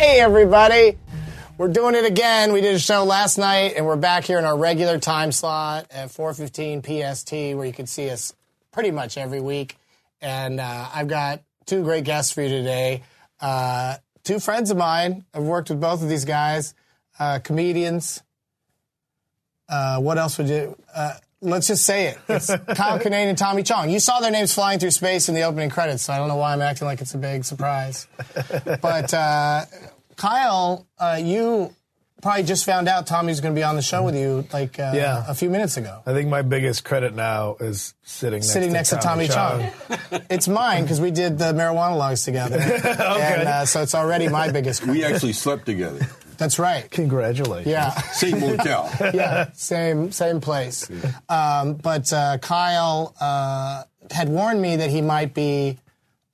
Hey, 0.00 0.18
everybody. 0.18 0.96
We're 1.58 1.68
doing 1.68 1.94
it 1.94 2.06
again. 2.06 2.54
We 2.54 2.62
did 2.62 2.74
a 2.74 2.78
show 2.78 3.04
last 3.04 3.36
night, 3.36 3.74
and 3.76 3.84
we're 3.84 3.96
back 3.96 4.24
here 4.24 4.38
in 4.38 4.46
our 4.46 4.56
regular 4.56 4.98
time 4.98 5.30
slot 5.30 5.88
at 5.90 6.08
4:15 6.08 6.80
PST, 6.80 7.54
where 7.54 7.66
you 7.66 7.72
can 7.74 7.86
see 7.86 8.08
us 8.08 8.32
pretty 8.72 8.92
much 8.92 9.18
every 9.18 9.42
week. 9.42 9.76
And 10.22 10.58
uh, 10.58 10.88
I've 10.94 11.06
got 11.06 11.42
two 11.66 11.82
great 11.82 12.04
guests 12.04 12.32
for 12.32 12.40
you 12.40 12.48
today. 12.48 13.02
Uh, 13.42 13.96
two 14.24 14.40
friends 14.40 14.70
of 14.70 14.78
mine. 14.78 15.26
I've 15.34 15.42
worked 15.42 15.68
with 15.68 15.82
both 15.82 16.02
of 16.02 16.08
these 16.08 16.24
guys, 16.24 16.72
uh, 17.18 17.40
comedians. 17.44 18.22
Uh, 19.68 19.98
what 19.98 20.16
else 20.16 20.38
would 20.38 20.48
you? 20.48 20.78
Let's 21.42 21.66
just 21.68 21.84
say 21.86 22.08
it. 22.08 22.18
It's 22.28 22.46
Kyle 22.74 22.98
Kinane 22.98 23.28
and 23.28 23.38
Tommy 23.38 23.62
Chong. 23.62 23.88
You 23.90 23.98
saw 24.00 24.20
their 24.20 24.30
names 24.30 24.52
flying 24.54 24.78
through 24.78 24.90
space 24.90 25.28
in 25.28 25.34
the 25.34 25.42
opening 25.42 25.70
credits, 25.70 26.02
so 26.02 26.12
I 26.12 26.18
don't 26.18 26.28
know 26.28 26.36
why 26.36 26.52
I'm 26.52 26.60
acting 26.60 26.86
like 26.86 27.00
it's 27.00 27.14
a 27.14 27.18
big 27.18 27.44
surprise. 27.44 28.06
But 28.82 29.14
uh, 29.14 29.64
Kyle, 30.16 30.86
uh, 30.98 31.18
you 31.22 31.74
probably 32.20 32.42
just 32.42 32.66
found 32.66 32.86
out 32.88 33.06
Tommy's 33.06 33.40
going 33.40 33.54
to 33.54 33.58
be 33.58 33.62
on 33.64 33.76
the 33.76 33.80
show 33.82 34.02
with 34.02 34.14
you 34.14 34.46
like 34.52 34.78
uh, 34.78 34.92
Yeah. 34.94 35.24
a 35.26 35.34
few 35.34 35.48
minutes 35.48 35.78
ago. 35.78 36.02
I 36.04 36.12
think 36.12 36.28
my 36.28 36.42
biggest 36.42 36.84
credit 36.84 37.14
now 37.14 37.56
is 37.58 37.94
sitting 38.02 38.40
next 38.40 38.52
Sitting 38.52 38.68
to 38.68 38.72
next 38.74 38.90
to 38.90 38.96
Tommy 38.96 39.26
Chong. 39.28 39.66
it's 40.28 40.46
mine 40.46 40.82
because 40.82 41.00
we 41.00 41.10
did 41.10 41.38
the 41.38 41.54
marijuana 41.54 41.96
logs 41.96 42.22
together. 42.24 42.58
And 42.60 43.48
uh, 43.48 43.64
so 43.64 43.80
it's 43.80 43.94
already 43.94 44.28
my 44.28 44.50
biggest 44.52 44.82
credit. 44.82 44.98
We 45.00 45.04
actually 45.06 45.32
slept 45.32 45.64
together. 45.64 46.06
That's 46.40 46.58
right. 46.58 46.90
Congratulations. 46.90 47.70
Yeah. 47.70 47.90
Same 47.90 48.40
motel. 48.40 48.90
yeah, 49.12 49.52
same 49.52 50.10
same 50.10 50.40
place. 50.40 50.90
Um, 51.28 51.74
but 51.74 52.10
uh, 52.14 52.38
Kyle 52.38 53.14
uh, 53.20 53.84
had 54.10 54.30
warned 54.30 54.62
me 54.62 54.76
that 54.76 54.88
he 54.88 55.02
might 55.02 55.34
be 55.34 55.76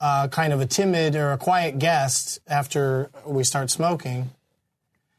uh, 0.01 0.29
kind 0.29 0.53
of 0.53 0.61
a 0.61 0.67
timid 0.67 1.17
or 1.17 1.33
a 1.33 1.39
quiet 1.39 1.81
guest 1.81 2.39
after 2.47 3.11
we 3.27 3.43
start 3.43 3.69
smoking. 3.69 4.31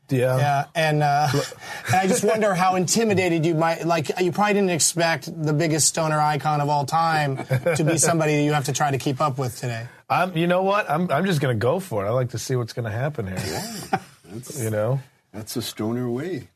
Yeah. 0.10 0.38
Yeah, 0.38 0.66
and, 0.74 1.04
uh, 1.04 1.28
and 1.88 1.96
I 1.96 2.08
just 2.08 2.24
wonder 2.24 2.54
how 2.54 2.76
intimidated 2.76 3.46
you 3.46 3.56
might 3.56 3.86
like. 3.86 4.10
You 4.22 4.32
probably 4.32 4.54
didn't 4.54 4.70
expect 4.70 5.30
the 5.44 5.52
biggest 5.52 5.88
stoner 5.88 6.18
icon 6.18 6.62
of 6.62 6.70
all 6.70 6.86
time 6.86 7.36
to 7.76 7.84
be 7.84 7.98
somebody 7.98 8.38
that 8.38 8.44
you 8.44 8.54
have 8.54 8.64
to 8.66 8.72
try 8.72 8.90
to 8.90 8.98
keep 8.98 9.20
up 9.20 9.38
with 9.38 9.60
today. 9.60 9.86
I'm, 10.10 10.38
you 10.38 10.48
know 10.48 10.64
what? 10.64 10.90
I'm, 10.90 11.12
I'm 11.12 11.26
just 11.26 11.42
going 11.42 11.54
to 11.54 11.60
go 11.60 11.82
for 11.82 12.06
it. 12.06 12.08
I 12.08 12.12
like 12.12 12.30
to 12.30 12.38
see 12.38 12.56
what's 12.56 12.72
going 12.72 12.86
to 12.86 12.98
happen 12.98 13.28
here. 13.28 14.00
That's, 14.32 14.62
You 14.64 14.70
know? 14.70 15.00
that's 15.34 15.56
a 15.56 15.62
stoner 15.62 16.10
way. 16.10 16.48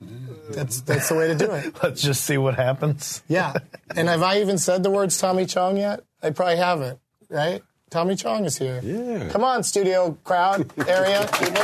That's 0.52 0.82
that's 0.82 1.10
the 1.10 1.16
way 1.16 1.28
to 1.28 1.36
do 1.36 1.52
it. 1.52 1.76
Let's 1.84 2.02
just 2.02 2.24
see 2.26 2.38
what 2.38 2.56
happens. 2.56 3.22
Yeah, 3.28 3.54
and 3.96 4.08
have 4.08 4.22
I 4.24 4.40
even 4.42 4.58
said 4.58 4.84
the 4.84 4.90
words 4.90 5.18
Tommy 5.18 5.46
Chong 5.46 5.78
yet? 5.78 6.04
I 6.24 6.30
probably 6.32 6.58
haven't. 6.58 7.00
Right? 7.30 7.62
Tommy 7.90 8.16
Chong 8.16 8.46
is 8.46 8.58
here. 8.58 8.80
Yeah. 8.84 9.30
Come 9.30 9.44
on, 9.44 9.64
studio 9.64 10.18
crowd 10.24 10.72
area 10.88 11.28
people. 11.34 11.62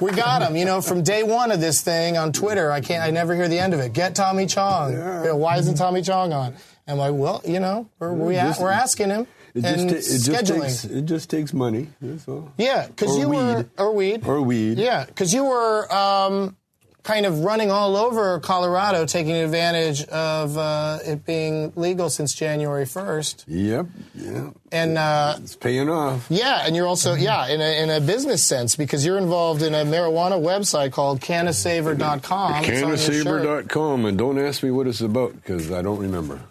we 0.00 0.12
got 0.12 0.42
him. 0.42 0.56
You 0.56 0.64
know, 0.64 0.80
from 0.80 1.02
day 1.02 1.22
one 1.22 1.50
of 1.50 1.60
this 1.60 1.80
thing 1.82 2.16
on 2.16 2.32
Twitter, 2.32 2.70
I 2.70 2.80
can't. 2.80 3.02
I 3.02 3.10
never 3.10 3.34
hear 3.34 3.48
the 3.48 3.58
end 3.58 3.74
of 3.74 3.80
it. 3.80 3.92
Get 3.92 4.14
Tommy 4.14 4.46
Chong. 4.46 4.92
You 4.92 4.98
know, 4.98 5.36
why 5.36 5.58
isn't 5.58 5.74
Tommy 5.76 6.02
Chong 6.02 6.32
on? 6.32 6.54
And 6.88 6.92
I'm 6.92 6.98
like, 6.98 7.14
well, 7.14 7.42
you 7.44 7.58
know, 7.60 7.88
we're 7.98 8.12
we 8.12 8.36
a- 8.36 8.54
we're 8.60 8.70
asking 8.70 9.10
him 9.10 9.26
It 9.56 9.64
and 9.64 9.88
just, 9.90 10.26
ta- 10.26 10.32
it 10.34 10.36
just 10.36 10.46
takes 10.46 10.84
it 10.84 11.02
just 11.06 11.30
takes 11.30 11.52
money. 11.54 11.88
That's 12.02 12.28
all. 12.28 12.52
yeah, 12.58 12.86
because 12.86 13.16
you 13.18 13.28
were 13.28 13.66
or 13.78 13.92
weed 13.94 14.26
Or 14.26 14.40
weed. 14.42 14.78
Yeah, 14.78 15.04
because 15.06 15.32
you 15.34 15.44
were 15.44 15.90
um, 15.92 16.56
kind 17.02 17.24
of 17.24 17.40
running 17.44 17.70
all 17.70 17.96
over 17.96 18.40
Colorado, 18.40 19.06
taking 19.06 19.32
advantage 19.36 20.02
of 20.08 20.58
uh, 20.58 20.98
it 21.06 21.24
being 21.24 21.72
legal 21.76 22.10
since 22.10 22.34
January 22.34 22.84
first, 22.84 23.44
Yep. 23.46 23.86
Yeah. 24.14 24.50
and. 24.72 24.98
Uh, 24.98 25.36
It's 25.40 25.54
paying 25.54 25.88
off. 25.88 26.26
Yeah, 26.28 26.64
and 26.66 26.74
you're 26.74 26.88
also 26.88 27.14
yeah 27.14 27.46
in 27.46 27.60
a, 27.60 27.82
in 27.82 27.90
a 27.90 28.00
business 28.00 28.42
sense 28.42 28.74
because 28.76 29.06
you're 29.06 29.18
involved 29.18 29.62
in 29.62 29.72
a 29.72 29.84
marijuana 29.84 30.36
website 30.40 30.90
called 30.92 31.20
CannaSaver.com. 31.20 32.64
It's 32.64 32.82
on 32.82 32.88
your 32.88 32.96
shirt. 32.96 33.24
CannaSaver.com 33.24 34.04
and 34.06 34.18
don't 34.18 34.38
ask 34.38 34.62
me 34.64 34.70
what 34.72 34.86
it's 34.88 35.00
about 35.00 35.32
because 35.36 35.70
I 35.70 35.80
don't 35.82 36.00
remember. 36.00 36.40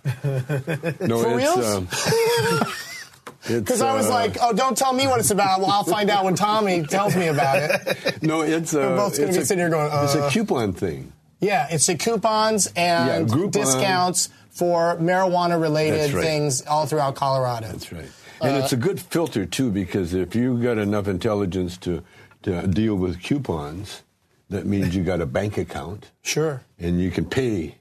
No, 1.02 1.22
For 1.22 1.38
it's 1.40 2.95
Because 3.48 3.82
I 3.82 3.94
was 3.96 4.08
uh, 4.08 4.12
like, 4.12 4.38
oh, 4.42 4.54
don't 4.54 4.78
tell 4.78 4.94
me 4.94 5.08
what 5.08 5.20
it's 5.20 5.32
about. 5.32 5.60
Well, 5.60 5.70
I'll 5.70 5.84
find 5.84 6.10
out 6.10 6.24
when 6.26 6.36
Tommy 6.36 6.84
tells 6.84 7.16
me 7.16 7.28
about 7.28 7.58
it. 7.58 8.20
no, 8.24 8.42
it's 8.42 8.74
uh, 8.74 8.80
We're 8.80 8.96
both 8.98 9.18
gonna 9.20 9.32
be 9.32 9.38
a- 9.38 9.46
sitting 9.46 9.60
here 9.60 9.70
going, 9.70 9.90
it's 10.04 10.16
uh. 10.16 10.24
a 10.24 10.30
coupon 10.32 10.74
thing. 10.74 11.14
Yeah, 11.40 11.68
it's 11.70 11.86
the 11.86 11.96
coupons 11.96 12.72
and 12.76 13.30
Yeah, 13.30 13.48
discounts 13.50 14.30
for 14.52 14.96
marijuana-related 14.98 16.14
right. 16.14 16.24
things 16.24 16.66
all 16.66 16.86
throughout 16.86 17.16
Colorado. 17.16 17.68
That's 17.68 17.92
right. 17.92 18.06
Uh, 18.42 18.46
And 18.46 18.58
it's 18.64 18.74
a 18.74 18.78
good 18.78 19.00
filter 19.00 19.46
too, 19.46 19.70
because 19.70 20.14
if 20.14 20.36
you've 20.36 20.62
got 20.64 20.78
enough 20.78 21.08
intelligence 21.08 21.78
to 21.80 22.04
to 22.44 22.66
deal 22.68 22.96
with 22.96 23.22
coupons, 23.24 24.04
that 24.50 24.66
means 24.66 24.96
you 24.96 25.04
got 25.04 25.20
a 25.20 25.26
bank 25.26 25.58
account 25.58 26.12
Sure. 26.22 26.62
and 26.80 27.02
you 27.02 27.10
can 27.12 27.26
pay, 27.26 27.78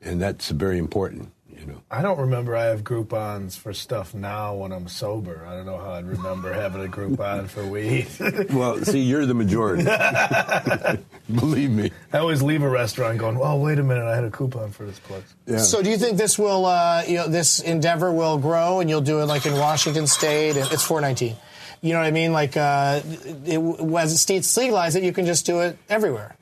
and 0.00 0.20
that's 0.22 0.50
very 0.50 0.78
important. 0.78 1.30
You 1.58 1.66
know. 1.66 1.82
I 1.90 2.02
don't 2.02 2.18
remember 2.18 2.54
I 2.54 2.64
have 2.66 2.84
Groupons 2.84 3.58
for 3.58 3.72
stuff 3.72 4.14
now 4.14 4.54
when 4.54 4.72
I'm 4.72 4.86
sober. 4.88 5.44
I 5.46 5.56
don't 5.56 5.66
know 5.66 5.78
how 5.78 5.92
I'd 5.92 6.06
remember 6.06 6.52
having 6.52 6.84
a 6.84 6.88
Groupon 6.88 7.48
for 7.48 7.66
weed. 7.66 8.06
Well, 8.50 8.82
see, 8.84 9.00
you're 9.00 9.26
the 9.26 9.34
majority. 9.34 9.84
Believe 11.34 11.70
me. 11.70 11.90
I 12.12 12.18
always 12.18 12.42
leave 12.42 12.62
a 12.62 12.68
restaurant 12.68 13.18
going, 13.18 13.38
"Well, 13.38 13.58
wait 13.58 13.78
a 13.78 13.82
minute, 13.82 14.04
I 14.04 14.14
had 14.14 14.24
a 14.24 14.30
coupon 14.30 14.70
for 14.70 14.84
this 14.84 14.98
place. 15.00 15.22
Yeah. 15.46 15.58
So, 15.58 15.82
do 15.82 15.90
you 15.90 15.98
think 15.98 16.16
this 16.16 16.38
will, 16.38 16.66
uh, 16.66 17.02
you 17.06 17.16
know, 17.16 17.28
this 17.28 17.60
endeavor 17.60 18.12
will 18.12 18.38
grow, 18.38 18.80
and 18.80 18.88
you'll 18.88 19.00
do 19.00 19.20
it 19.20 19.26
like 19.26 19.46
in 19.46 19.54
Washington 19.54 20.06
State? 20.06 20.56
And 20.56 20.70
it's 20.72 20.82
419. 20.82 21.36
You 21.80 21.92
know 21.92 22.00
what 22.00 22.06
I 22.06 22.10
mean? 22.10 22.32
Like, 22.32 22.56
uh, 22.56 23.00
it, 23.44 23.58
as 23.96 24.20
states 24.20 24.56
legalize 24.56 24.96
it, 24.96 25.04
you 25.04 25.12
can 25.12 25.26
just 25.26 25.46
do 25.46 25.60
it 25.60 25.78
everywhere. 25.88 26.34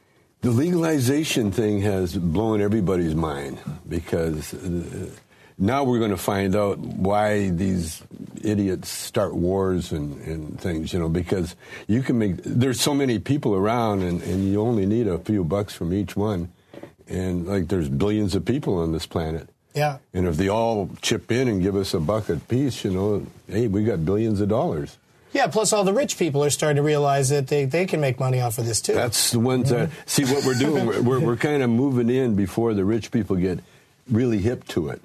The 0.47 0.53
legalization 0.53 1.51
thing 1.51 1.81
has 1.81 2.17
blown 2.17 2.61
everybody's 2.61 3.17
mind 3.17 3.59
because 3.89 4.55
uh, 4.55 5.11
now 5.59 5.83
we're 5.83 5.99
going 5.99 6.13
to 6.13 6.17
find 6.17 6.55
out 6.55 6.79
why 6.79 7.49
these 7.49 8.01
idiots 8.45 8.89
start 8.89 9.35
wars 9.35 9.91
and, 9.91 10.21
and 10.23 10.61
things, 10.61 10.93
you 10.93 11.01
know, 11.01 11.09
because 11.09 11.57
you 11.89 12.01
can 12.01 12.21
make, 12.21 12.37
there's 12.45 12.81
so 12.81 12.95
many 12.95 13.19
people 13.19 13.57
around 13.57 14.03
and, 14.03 14.23
and 14.23 14.45
you 14.45 14.61
only 14.61 14.87
need 14.87 15.09
a 15.09 15.19
few 15.19 15.43
bucks 15.43 15.75
from 15.75 15.93
each 15.93 16.15
one. 16.15 16.53
And 17.09 17.49
like 17.49 17.67
there's 17.67 17.89
billions 17.89 18.37
of 18.37 18.45
people 18.45 18.79
on 18.79 18.93
this 18.93 19.05
planet. 19.05 19.49
Yeah. 19.75 19.99
And 20.15 20.29
if 20.29 20.37
they 20.37 20.49
all 20.49 20.91
chip 21.03 21.33
in 21.33 21.49
and 21.49 21.61
give 21.61 21.75
us 21.75 21.93
a 21.93 21.99
buck 21.99 22.29
apiece, 22.29 22.85
you 22.85 22.93
know, 22.93 23.27
hey, 23.49 23.67
we 23.67 23.83
got 23.83 24.05
billions 24.05 24.41
of 24.41 24.49
dollars. 24.49 24.97
Yeah. 25.37 25.47
Plus, 25.49 25.73
all 25.73 25.85
the 25.85 25.93
rich 25.93 26.19
people 26.19 26.43
are 26.45 26.51
starting 26.51 26.77
to 26.77 26.83
realize 26.83 27.29
that 27.29 27.47
they, 27.47 27.65
they 27.65 27.87
can 27.87 28.01
make 28.01 28.19
money 28.19 28.41
off 28.41 28.59
of 28.59 28.67
this 28.67 28.81
too. 28.81 28.95
That's 28.95 29.31
the 29.31 29.41
ones 29.41 29.71
that 29.71 29.91
see 30.07 30.25
what 30.25 30.45
we're 30.45 30.55
doing. 30.55 30.87
We're, 30.87 31.03
we're, 31.03 31.21
we're 31.21 31.37
kind 31.37 31.63
of 31.63 31.71
moving 31.71 32.11
in 32.11 32.35
before 32.35 32.75
the 32.75 32.85
rich 32.85 33.11
people 33.11 33.37
get 33.37 33.61
really 34.11 34.39
hip 34.39 34.67
to 34.69 34.89
it. 34.89 35.01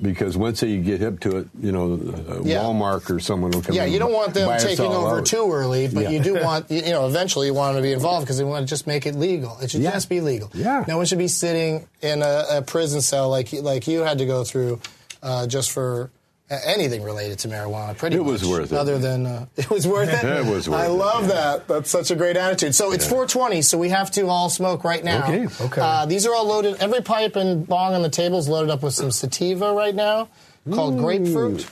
Because 0.00 0.38
once 0.38 0.60
they 0.60 0.78
get 0.78 1.00
hip 1.00 1.20
to 1.20 1.36
it, 1.36 1.48
you 1.60 1.70
know, 1.70 1.92
uh, 1.94 2.40
Yeah. 2.44 2.60
Walmart 2.62 3.10
or 3.10 3.20
someone 3.20 3.50
will 3.50 3.60
come. 3.60 3.74
yeah, 3.76 3.84
you 3.84 3.98
don't 3.98 4.12
want 4.14 4.32
them 4.32 4.58
taking 4.58 4.86
over 4.86 5.18
out. 5.18 5.26
too 5.26 5.52
early, 5.52 5.86
but 5.86 6.04
Yeah. 6.04 6.08
you 6.10 6.20
do 6.20 6.34
want, 6.42 6.70
you 6.70 6.80
know, 6.92 7.06
eventually 7.06 7.48
you 7.48 7.52
want 7.54 7.74
them 7.74 7.82
to 7.82 7.86
be 7.86 7.92
involved 7.92 8.24
because 8.24 8.38
they 8.38 8.44
want 8.44 8.66
to 8.66 8.70
just 8.70 8.86
make 8.86 9.04
it 9.04 9.14
legal. 9.14 9.58
It 9.58 9.70
should 9.70 9.82
Yeah. 9.82 9.90
just 9.92 10.08
be 10.08 10.22
legal. 10.22 10.50
Yeah. 10.54 10.84
No 10.88 10.96
one 10.96 11.04
should 11.04 11.18
be 11.18 11.28
sitting 11.28 11.86
in 12.00 12.22
a, 12.22 12.44
a 12.52 12.62
prison 12.62 13.02
cell 13.02 13.28
like 13.28 13.52
you- 13.52 13.60
like 13.60 13.86
you 13.86 14.00
had 14.00 14.16
to 14.18 14.24
go 14.24 14.44
through 14.44 14.80
uh, 15.22 15.46
just 15.46 15.70
for 15.70 16.10
anything 16.64 17.02
related 17.02 17.38
to 17.40 17.48
marijuana. 17.48 17.96
Pretty 17.96 18.16
It 18.16 18.20
much. 18.20 18.28
was 18.42 18.48
worth 18.48 18.72
it. 18.72 18.76
Other 18.78 18.98
than 18.98 19.26
uh, 19.26 19.46
it 19.56 19.70
was 19.70 19.86
worth 19.86 20.08
it. 20.08 20.24
It 20.42 20.46
was 20.46 20.68
worth 20.68 20.80
I 20.80 20.86
it, 20.86 20.90
love 20.90 21.22
yeah. 21.22 21.28
that. 21.28 21.68
That's 21.68 21.90
such 21.90 22.10
a 22.10 22.14
great 22.16 22.36
attitude. 22.36 22.74
So 22.74 22.92
it's 22.92 23.04
420, 23.06 23.62
so 23.62 23.78
we 23.78 23.88
have 23.90 24.10
to 24.12 24.26
all 24.28 24.48
smoke 24.50 24.84
right 24.84 25.02
now. 25.04 25.24
Okay, 25.24 25.46
okay. 25.64 25.80
Uh, 25.80 26.06
these 26.06 26.26
are 26.26 26.34
all 26.34 26.46
loaded. 26.46 26.76
Every 26.80 27.00
pipe 27.02 27.36
and 27.36 27.66
bong 27.66 27.94
on 27.94 28.02
the 28.02 28.08
table 28.10 28.38
is 28.38 28.48
loaded 28.48 28.70
up 28.70 28.82
with 28.82 28.94
some 28.94 29.10
sativa 29.10 29.72
right 29.72 29.94
now, 29.94 30.28
called 30.70 30.98
grapefruit. 30.98 31.66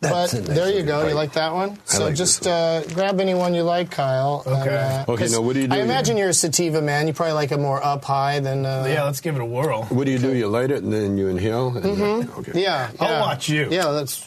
That's 0.00 0.32
but 0.32 0.46
nice 0.48 0.56
there 0.56 0.68
you 0.68 0.72
looking 0.76 0.86
go. 0.86 1.06
You 1.08 1.14
like 1.14 1.34
that 1.34 1.52
one? 1.52 1.78
So 1.84 2.06
like 2.06 2.14
just 2.14 2.44
this 2.44 2.48
uh, 2.48 2.82
grab 2.94 3.20
any 3.20 3.34
one 3.34 3.52
you 3.54 3.62
like, 3.64 3.90
Kyle. 3.90 4.42
and, 4.46 4.56
Okay. 4.62 4.74
uh, 4.76 5.02
Okay, 5.12 5.24
'cause 5.24 5.32
now 5.32 5.42
what 5.42 5.52
do 5.54 5.60
you 5.60 5.68
do? 5.68 5.74
I 5.74 5.78
imagine 5.80 6.16
you're 6.16 6.30
a 6.30 6.34
sativa 6.34 6.80
man. 6.80 7.06
You 7.06 7.12
probably 7.12 7.34
like 7.34 7.52
it 7.52 7.58
more 7.60 7.84
up 7.84 8.02
high 8.04 8.40
than. 8.40 8.64
Uh, 8.64 8.86
Yeah, 8.88 9.04
let's 9.04 9.20
give 9.20 9.34
it 9.36 9.42
a 9.42 9.44
whirl. 9.44 9.84
What 9.90 10.06
do 10.06 10.12
you 10.12 10.18
do? 10.18 10.34
You 10.34 10.48
light 10.48 10.70
it 10.70 10.82
and 10.82 10.90
then 10.90 11.18
you 11.18 11.28
inhale. 11.28 11.76
And 11.76 11.84
Mm-hmm. 11.84 12.38
Okay. 12.40 12.62
Yeah, 12.62 12.90
I'll 12.98 13.08
yeah. 13.10 13.20
watch 13.20 13.48
you. 13.50 13.68
Yeah, 13.70 13.90
that's. 13.90 14.26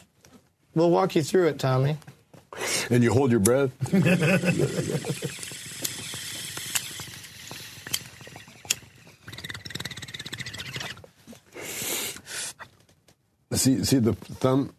We'll 0.75 0.91
walk 0.91 1.15
you 1.15 1.23
through 1.23 1.47
it, 1.47 1.57
Tommy. 1.59 1.97
And 2.91 3.03
you 3.03 3.11
hold 3.11 3.31
your 3.31 3.39
breath. 3.39 3.71
see, 13.51 13.83
see 13.83 13.99
the 13.99 14.13
thumb. 14.13 14.73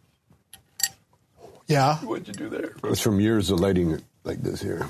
Yeah. 1.67 1.97
What'd 1.97 2.27
you 2.27 2.33
do 2.33 2.49
there? 2.49 2.73
It's 2.83 3.01
from 3.01 3.19
years 3.19 3.49
of 3.51 3.59
lighting 3.59 3.91
it 3.91 4.03
like 4.23 4.41
this 4.43 4.61
here. 4.61 4.85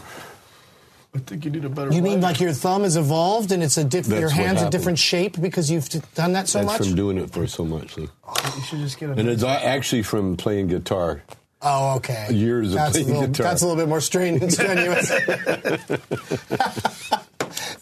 I 1.13 1.19
think 1.19 1.45
you 1.45 1.51
need 1.51 1.63
a 1.63 1.69
better 1.69 1.93
You 1.93 2.01
mean 2.01 2.13
lighter. 2.15 2.21
like 2.21 2.39
your 2.41 2.51
thumb 2.51 2.83
is 2.83 2.97
evolved 2.97 3.53
and 3.53 3.63
it's 3.63 3.77
a 3.77 3.85
diff- 3.85 4.05
That's 4.07 4.19
your 4.19 4.29
what 4.29 4.35
hands 4.37 4.61
a 4.61 4.69
different 4.69 4.99
shape 4.99 5.39
because 5.39 5.71
you've 5.71 5.87
done 6.13 6.33
that 6.33 6.49
so 6.49 6.59
much? 6.59 6.67
That's 6.67 6.79
much? 6.81 6.87
from 6.89 6.95
doing 6.97 7.17
it 7.17 7.31
for 7.31 7.47
so 7.47 7.63
much. 7.63 7.95
see. 7.95 8.01
You 8.01 8.61
should 8.63 8.79
just 8.79 8.99
get 8.99 9.11
a 9.11 9.13
And 9.13 9.29
it's 9.29 9.43
a- 9.43 9.47
actually 9.65 10.03
from 10.03 10.35
playing 10.35 10.67
guitar. 10.67 11.23
Oh, 11.61 11.95
okay. 11.95 12.27
Years 12.31 12.67
of 12.69 12.73
that's 12.75 12.91
playing 12.91 13.09
a 13.09 13.13
little, 13.13 13.27
guitar. 13.29 13.43
That's 13.47 13.61
a 13.61 13.65
little 13.67 13.81
bit 13.81 13.87
more 13.87 14.01
strain 14.01 14.41
and 14.41 14.51
strenuous. 14.53 15.09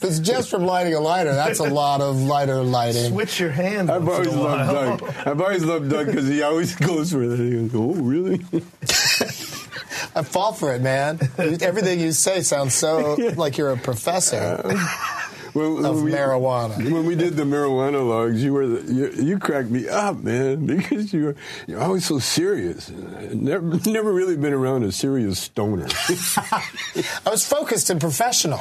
if 0.03 0.09
it's 0.09 0.19
just 0.19 0.49
from 0.49 0.65
lighting 0.65 0.93
a 0.93 0.99
lighter, 0.99 1.33
that's 1.33 1.59
a 1.59 1.69
lot 1.69 2.01
of 2.01 2.21
lighter 2.21 2.61
lighting. 2.61 3.11
Switch 3.11 3.39
your 3.39 3.51
hand. 3.51 3.89
I've 3.89 4.07
always 4.07 4.27
loved. 4.33 5.01
Doug. 5.01 5.27
I've 5.27 5.41
always 5.41 5.63
loved 5.63 5.89
Doug 5.89 6.07
because 6.07 6.27
he 6.27 6.41
always 6.41 6.75
goes 6.87 7.11
for 7.11 7.23
it. 7.23 7.37
He 7.37 7.67
goes, 7.67 7.71
"Oh, 7.73 7.93
really?" 8.01 8.43
I 10.15 10.21
fall 10.23 10.53
for 10.53 10.73
it, 10.75 10.81
man. 10.81 11.19
Everything 11.37 11.99
you 11.99 12.11
say 12.11 12.41
sounds 12.41 12.75
so 12.75 13.13
like 13.37 13.57
you're 13.57 13.71
a 13.71 13.77
professor 13.77 14.61
When, 15.53 15.85
of 15.85 15.95
when 15.95 16.03
we, 16.05 16.11
marijuana. 16.11 16.91
when 16.91 17.05
we 17.05 17.15
did 17.15 17.35
the 17.35 17.43
marijuana 17.43 18.07
logs, 18.07 18.43
you 18.43 18.53
were 18.53 18.67
the, 18.67 18.93
you, 18.93 19.11
you 19.23 19.39
cracked 19.39 19.69
me 19.69 19.87
up, 19.87 20.17
man, 20.23 20.65
because 20.77 21.13
you 21.13 21.25
were 21.25 21.35
you're 21.67 21.81
always 21.81 22.05
so 22.05 22.19
serious. 22.19 22.89
Never 22.89 23.79
never 23.89 24.11
really 24.11 24.35
been 24.37 24.53
around 24.53 24.83
a 24.83 24.91
serious 24.91 25.39
stoner. 25.39 25.87
I 26.37 27.29
was 27.29 27.47
focused 27.47 27.89
and 27.89 27.99
professional. 28.01 28.59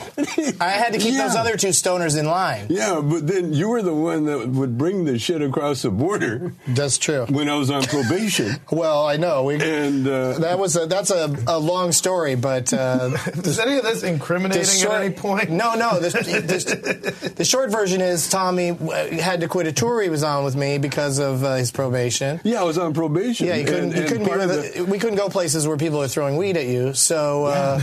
I 0.61 0.71
had 0.71 0.93
to 0.93 0.99
keep 0.99 1.17
those 1.17 1.35
other 1.35 1.57
two 1.57 1.69
stoners 1.69 2.19
in 2.19 2.27
line. 2.27 2.67
yeah, 2.71 3.01
but 3.03 3.27
then 3.27 3.53
you 3.53 3.69
were 3.69 3.83
the 3.83 3.95
one 3.95 4.25
that 4.27 4.49
would 4.49 4.77
bring 4.79 5.05
the 5.05 5.19
shit 5.19 5.43
across 5.43 5.83
the 5.83 5.91
border 5.91 6.53
That's 6.67 6.99
true. 6.99 7.27
when 7.27 7.49
I 7.49 7.57
was 7.57 7.71
on 7.71 7.83
probation, 7.85 8.57
Well, 8.71 9.07
I 9.07 9.17
know. 9.17 9.45
We, 9.45 9.55
and 9.63 10.07
uh, 10.07 10.39
that 10.41 10.59
was 10.59 10.77
a, 10.77 10.87
that's 10.87 11.11
a, 11.11 11.35
a 11.47 11.59
long 11.59 11.93
story, 11.93 12.35
but 12.35 12.73
uh, 12.73 13.11
Is 13.45 13.59
any 13.59 13.77
of 13.77 13.83
this 13.85 14.03
incriminating 14.03 14.63
the 14.65 14.69
short- 14.69 14.95
at 14.95 15.03
any 15.03 15.15
point? 15.15 15.51
No, 15.51 15.75
no. 15.75 16.01
The, 16.01 16.11
the, 16.11 16.82
the 17.37 17.45
short 17.45 17.71
version 17.71 18.01
is 18.01 18.29
Tommy 18.29 18.71
uh, 18.71 19.07
had 19.19 19.41
to 19.41 19.49
quit 19.49 19.67
a 19.67 19.73
tour 19.73 20.03
he 20.03 20.09
was 20.09 20.23
on 20.23 20.45
with 20.45 20.57
me 20.57 20.79
because 20.79 21.19
of 21.19 21.43
uh, 21.45 21.55
his 21.57 21.71
probation. 21.71 22.41
yeah, 22.45 22.61
I 22.61 22.65
was 22.65 22.79
on 22.79 22.93
probation. 22.95 23.47
Yeah, 23.47 23.57
you 23.57 23.65
couldn't. 23.65 23.91
and, 23.93 23.97
you 23.97 24.05
couldn't 24.07 24.25
be 24.25 24.31
with 24.37 24.75
the- 24.75 24.85
we 24.85 24.99
couldn't 24.99 25.17
go 25.19 25.29
places 25.29 25.67
where 25.67 25.77
people 25.77 26.03
are 26.03 26.09
throwing 26.09 26.37
weed 26.37 26.57
at 26.57 26.67
you. 26.67 26.93
So, 26.95 27.47
uh, 27.47 27.81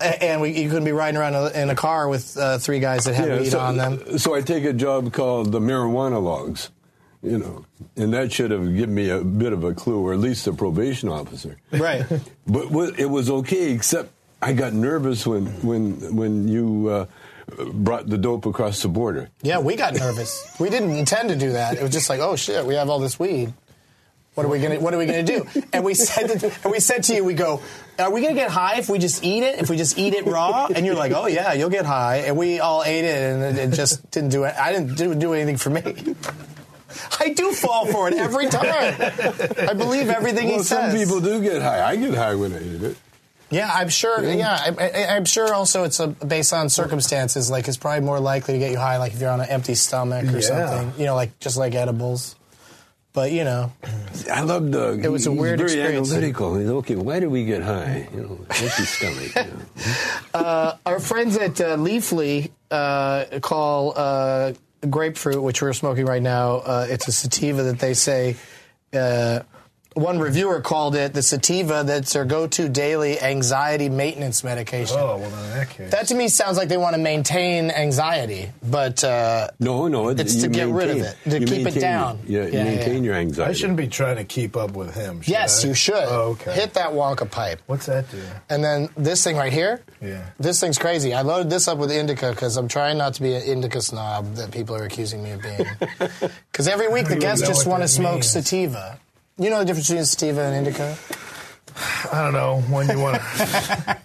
and 0.20 0.40
we, 0.40 0.50
you 0.60 0.68
couldn't 0.68 0.84
be 0.84 0.92
riding 0.92 1.18
around 1.20 1.34
in 1.54 1.70
a- 1.70 1.74
car 1.74 2.08
with 2.08 2.36
uh, 2.36 2.58
three 2.58 2.80
guys 2.80 3.04
that 3.04 3.14
had 3.14 3.28
Yeah, 3.28 3.38
weed 3.40 3.50
so, 3.50 3.60
on 3.60 3.76
them. 3.76 4.18
So 4.18 4.34
I 4.34 4.40
take 4.40 4.64
a 4.64 4.72
job 4.72 5.12
called 5.12 5.52
the 5.52 5.60
marijuana 5.60 6.20
logs, 6.22 6.70
you 7.22 7.38
know, 7.38 7.64
and 7.96 8.12
that 8.14 8.32
should 8.32 8.50
have 8.50 8.64
given 8.74 8.94
me 8.94 9.10
a 9.10 9.22
bit 9.22 9.52
of 9.52 9.62
a 9.62 9.74
clue, 9.74 10.00
or 10.00 10.12
at 10.12 10.18
least 10.18 10.46
a 10.48 10.52
probation 10.52 11.08
officer. 11.08 11.58
Right. 11.70 12.04
But 12.46 12.98
it 12.98 13.06
was 13.10 13.28
okay, 13.30 13.72
except 13.72 14.10
I 14.40 14.54
got 14.54 14.72
nervous 14.72 15.26
when 15.26 15.46
when 15.62 16.16
when 16.16 16.48
you 16.48 16.88
uh, 16.88 17.06
brought 17.72 18.08
the 18.08 18.18
dope 18.18 18.46
across 18.46 18.82
the 18.82 18.88
border. 18.88 19.30
Yeah, 19.42 19.58
we 19.58 19.76
got 19.76 19.94
nervous. 19.94 20.54
We 20.58 20.70
didn't 20.70 20.90
intend 20.96 21.28
to 21.30 21.36
do 21.36 21.52
that. 21.52 21.76
It 21.76 21.82
was 21.82 21.92
just 21.92 22.08
like, 22.10 22.20
oh 22.20 22.36
shit, 22.36 22.64
we 22.66 22.74
have 22.74 22.88
all 22.90 22.98
this 22.98 23.18
weed. 23.18 23.52
What 24.34 24.46
are 24.46 24.50
we 24.50 24.60
gonna 24.60 24.78
What 24.78 24.94
are 24.94 24.98
we 24.98 25.06
gonna 25.06 25.24
do? 25.24 25.46
And 25.72 25.84
we 25.84 25.94
said, 25.94 26.28
to, 26.38 26.52
and 26.62 26.70
we 26.70 26.78
said 26.78 27.02
to 27.04 27.14
you, 27.14 27.24
we 27.24 27.34
go, 27.34 27.60
are 27.98 28.12
we 28.12 28.20
gonna 28.22 28.34
get 28.34 28.50
high 28.50 28.78
if 28.78 28.88
we 28.88 28.98
just 29.00 29.24
eat 29.24 29.42
it? 29.42 29.58
If 29.58 29.68
we 29.68 29.76
just 29.76 29.98
eat 29.98 30.14
it 30.14 30.26
raw? 30.26 30.66
And 30.72 30.86
you're 30.86 30.94
like, 30.94 31.10
oh 31.12 31.26
yeah, 31.26 31.54
you'll 31.54 31.70
get 31.70 31.84
high. 31.86 32.18
And 32.18 32.36
we 32.36 32.60
all 32.60 32.84
ate 32.84 33.04
it, 33.04 33.16
and 33.16 33.58
it, 33.58 33.74
just 33.74 34.08
didn't 34.12 34.30
do 34.30 34.44
it. 34.44 34.54
I 34.54 34.72
didn't 34.72 34.94
do, 34.94 35.14
do 35.16 35.32
anything 35.32 35.56
for 35.56 35.70
me. 35.70 35.82
I 37.20 37.30
do 37.30 37.52
fall 37.52 37.86
for 37.86 38.08
it 38.08 38.14
every 38.14 38.48
time. 38.48 38.64
I 39.68 39.74
believe 39.74 40.08
everything 40.08 40.46
Well, 40.48 40.58
he 40.58 40.62
says. 40.62 40.92
some 40.92 40.92
people 40.92 41.20
do 41.20 41.42
get 41.42 41.60
high. 41.60 41.82
I 41.84 41.96
get 41.96 42.14
high 42.14 42.34
when 42.36 42.52
I 42.52 42.62
eat 42.62 42.82
it. 42.82 42.96
Yeah, 43.50 43.70
I'm 43.72 43.88
sure. 43.88 44.22
Yeah, 44.22 44.52
I, 44.78 44.90
I, 45.06 45.16
I'm 45.16 45.24
sure. 45.24 45.54
Also, 45.54 45.84
it's 45.84 46.00
a, 46.00 46.08
based 46.08 46.52
on 46.52 46.68
circumstances. 46.68 47.50
Like, 47.50 47.66
it's 47.66 47.76
probably 47.78 48.04
more 48.04 48.20
likely 48.20 48.54
to 48.54 48.58
get 48.60 48.70
you 48.70 48.78
high, 48.78 48.98
like 48.98 49.14
if 49.14 49.20
you're 49.20 49.30
on 49.30 49.40
an 49.40 49.48
empty 49.48 49.74
stomach 49.74 50.24
or 50.26 50.38
Yeah. 50.38 50.40
something. 50.40 51.00
You 51.00 51.06
know, 51.06 51.14
like 51.14 51.38
just 51.40 51.56
like 51.56 51.74
edibles. 51.74 52.34
But 53.14 53.32
you 53.32 53.42
know, 53.44 53.72
I 54.30 54.42
love 54.42 54.70
Doug. 54.70 55.02
It 55.04 55.08
was 55.10 55.26
a 55.26 55.30
He's 55.30 55.40
weird 55.40 55.58
very 55.58 55.72
experience. 55.72 56.12
analytical. 56.12 56.56
He's 56.56 56.68
okay. 56.68 56.94
Why 56.94 57.18
do 57.20 57.30
we 57.30 57.46
get 57.46 57.62
high? 57.62 58.06
You 58.14 58.20
know, 58.20 58.38
empty 58.50 58.84
stomach. 58.84 59.34
You 59.34 59.52
know. 60.34 60.74
our 60.86 61.00
friends 61.00 61.36
at 61.36 61.58
uh, 61.60 61.76
Leafly 61.78 62.50
uh, 62.70 63.24
call 63.40 63.94
uh, 63.96 64.52
grapefruit, 64.88 65.42
which 65.42 65.62
we're 65.62 65.72
smoking 65.72 66.04
right 66.04 66.22
now. 66.22 66.56
Uh, 66.58 66.86
it's 66.88 67.08
a 67.08 67.12
sativa 67.12 67.62
that 67.64 67.78
they 67.80 67.94
say. 67.94 68.36
One 69.98 70.20
reviewer 70.20 70.60
called 70.60 70.94
it 70.94 71.12
the 71.12 71.22
sativa 71.22 71.82
that's 71.84 72.12
their 72.12 72.24
go-to 72.24 72.68
daily 72.68 73.20
anxiety 73.20 73.88
maintenance 73.88 74.44
medication. 74.44 74.96
Oh, 74.98 75.16
well, 75.18 75.24
in 75.24 75.50
that 75.58 75.70
case. 75.70 75.90
That 75.90 76.06
to 76.08 76.14
me 76.14 76.28
sounds 76.28 76.56
like 76.56 76.68
they 76.68 76.76
want 76.76 76.94
to 76.94 77.02
maintain 77.02 77.70
anxiety, 77.72 78.50
but 78.62 79.02
uh, 79.02 79.48
No, 79.58 79.88
no, 79.88 80.08
It's 80.10 80.36
to 80.42 80.48
get 80.48 80.68
rid 80.68 80.90
of 80.90 80.98
it, 80.98 81.16
to 81.24 81.40
you 81.40 81.46
keep 81.46 81.58
it 81.58 81.64
maintain- 81.64 81.80
down. 81.82 82.18
Yeah, 82.26 82.46
Yeah, 82.46 82.64
maintain 82.64 83.02
yeah. 83.02 83.06
your 83.10 83.14
anxiety. 83.16 83.50
I 83.50 83.54
shouldn't 83.54 83.76
be 83.76 83.88
trying 83.88 84.16
to 84.16 84.24
keep 84.24 84.56
up 84.56 84.72
with 84.72 84.94
him. 84.94 85.20
should 85.20 85.30
yes, 85.32 85.64
I? 85.64 85.68
you 85.68 85.74
should 85.74 85.94
Oh, 85.96 86.36
okay. 86.38 86.52
hit 86.52 86.74
that 86.74 86.90
Wonka 86.90 87.28
pipe. 87.28 87.60
What's 87.66 87.86
that 87.86 88.08
do? 88.10 88.22
And 88.48 88.62
then 88.62 88.88
this 88.96 89.24
thing 89.24 89.36
right 89.36 89.52
here. 89.52 89.80
Yeah. 90.00 90.24
This 90.38 90.60
thing's 90.60 90.78
crazy. 90.78 91.12
I 91.12 91.22
loaded 91.22 91.50
this 91.50 91.66
up 91.66 91.78
with 91.78 91.90
indica 91.90 92.30
because 92.30 92.56
I'm 92.56 92.68
trying 92.68 92.98
not 92.98 93.14
to 93.14 93.22
be 93.22 93.34
an 93.34 93.42
indica 93.42 93.80
snob 93.80 94.34
that 94.36 94.52
people 94.52 94.76
are 94.76 94.84
accusing 94.84 95.22
me 95.24 95.32
of 95.32 95.42
being. 95.42 95.66
Because 96.52 96.66
every 96.66 96.88
week 96.88 97.06
the 97.08 97.16
guests 97.16 97.46
just 97.46 97.66
want 97.66 97.82
to 97.82 97.88
smoke 97.88 98.14
means. 98.14 98.30
sativa. 98.30 98.98
You 99.38 99.50
know 99.50 99.60
the 99.60 99.64
difference 99.66 99.88
between 99.88 100.04
sativa 100.04 100.42
and 100.42 100.56
indica? 100.66 100.96
I 102.12 102.22
don't 102.22 102.32
know 102.32 102.60
when 102.74 102.88
you 102.88 102.98
want 102.98 103.16
to. 103.16 103.98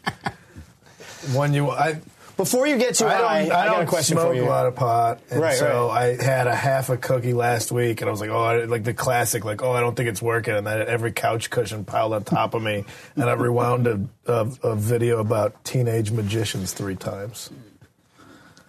when 1.34 1.54
you, 1.56 1.72
I, 1.72 2.00
Before 2.38 2.68
you 2.68 2.78
get 2.78 2.96
too 2.96 3.06
I 3.08 3.10
high, 3.16 3.18
don't, 3.20 3.32
I, 3.32 3.62
I 3.62 3.66
got 3.66 3.74
don't 3.74 3.84
a 3.84 3.88
question 3.88 4.18
smoke 4.18 4.28
for 4.28 4.36
you. 4.36 4.44
a 4.44 4.46
lot 4.46 4.68
of 4.68 4.76
pot, 4.76 5.22
and 5.32 5.42
Right, 5.42 5.58
so 5.58 5.90
I 5.90 6.22
had 6.22 6.46
a 6.46 6.56
half 6.56 6.90
a 6.90 6.98
cookie 6.98 7.34
last 7.34 7.72
week, 7.72 8.02
and 8.02 8.08
I 8.10 8.12
was 8.12 8.22
like, 8.22 8.30
oh, 8.30 8.44
I, 8.44 8.66
like 8.66 8.84
the 8.84 8.94
classic, 8.94 9.44
like, 9.44 9.64
oh, 9.64 9.72
I 9.72 9.80
don't 9.82 9.96
think 9.96 10.10
it's 10.10 10.22
working, 10.22 10.54
and 10.56 10.68
then 10.68 10.88
every 10.88 11.12
couch 11.12 11.50
cushion 11.50 11.84
piled 11.84 12.14
on 12.14 12.24
top 12.24 12.54
of 12.54 12.62
me, 12.62 12.86
and 13.16 13.24
I 13.24 13.34
rewound 13.34 13.88
a, 13.88 14.02
a, 14.28 14.52
a 14.62 14.76
video 14.76 15.20
about 15.20 15.64
teenage 15.64 16.12
magicians 16.12 16.74
three 16.74 16.96
times. 16.96 17.50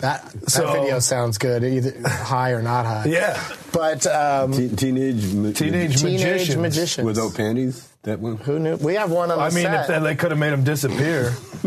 That, 0.04 0.30
that 0.32 0.50
So- 0.50 0.70
video 0.72 0.98
sounds 0.98 1.38
good, 1.38 1.64
either 1.64 1.94
high 2.08 2.50
or 2.50 2.60
not 2.62 2.84
high. 2.86 3.06
Yeah, 3.06 3.42
But 3.72 4.06
um, 4.06 4.52
Te- 4.52 4.68
teenage 4.68 5.32
ma- 5.32 5.50
teenage, 5.52 6.00
teenage 6.00 6.02
magicians. 6.02 6.56
magicians. 6.58 7.06
without 7.06 7.34
panties. 7.34 7.88
That 8.02 8.20
one. 8.20 8.36
Who 8.36 8.58
knew? 8.58 8.76
We 8.76 8.94
have 8.96 9.10
one 9.10 9.30
on 9.30 9.38
the 9.38 9.44
I 9.44 9.48
mean, 9.50 9.64
set. 9.64 9.80
if 9.80 9.86
they, 9.86 9.98
they 9.98 10.14
could 10.14 10.30
have 10.30 10.38
made 10.38 10.50
them 10.52 10.62
disappear, 10.62 11.32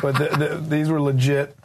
but 0.00 0.16
the, 0.16 0.28
the, 0.38 0.64
these 0.68 0.88
were 0.88 1.00
legit, 1.00 1.56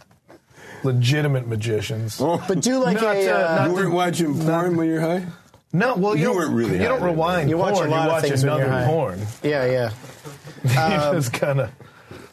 legitimate 0.84 1.48
magicians. 1.48 2.18
but 2.18 2.60
do 2.62 2.80
like 2.84 2.96
Not, 3.02 3.16
a. 3.16 3.30
uh, 3.30 3.38
uh, 3.38 3.56
not 3.56 3.68
You 3.70 3.74
weren't 3.76 3.94
watching 3.94 4.40
porn 4.40 4.76
when 4.78 4.88
you're 4.88 5.02
high. 5.02 5.26
No, 5.72 5.96
well, 5.96 6.16
you, 6.16 6.30
You 6.32 6.36
weren't 6.36 6.54
really 6.56 6.78
You 6.80 6.86
don't 6.86 7.04
rewind. 7.04 7.50
You 7.52 7.58
watch 7.60 7.76
a 7.76 7.82
lot 7.82 7.88
you 7.90 7.94
of 7.96 8.08
watch 8.08 8.24
things 8.24 8.44
when 8.44 8.58
you're 8.58 8.68
high. 8.68 8.86
porn. 8.88 9.20
yeah, 9.44 9.66
yeah. 9.66 9.92
you 11.14 11.18
just 11.20 11.32
kind 11.34 11.60
of. 11.62 11.70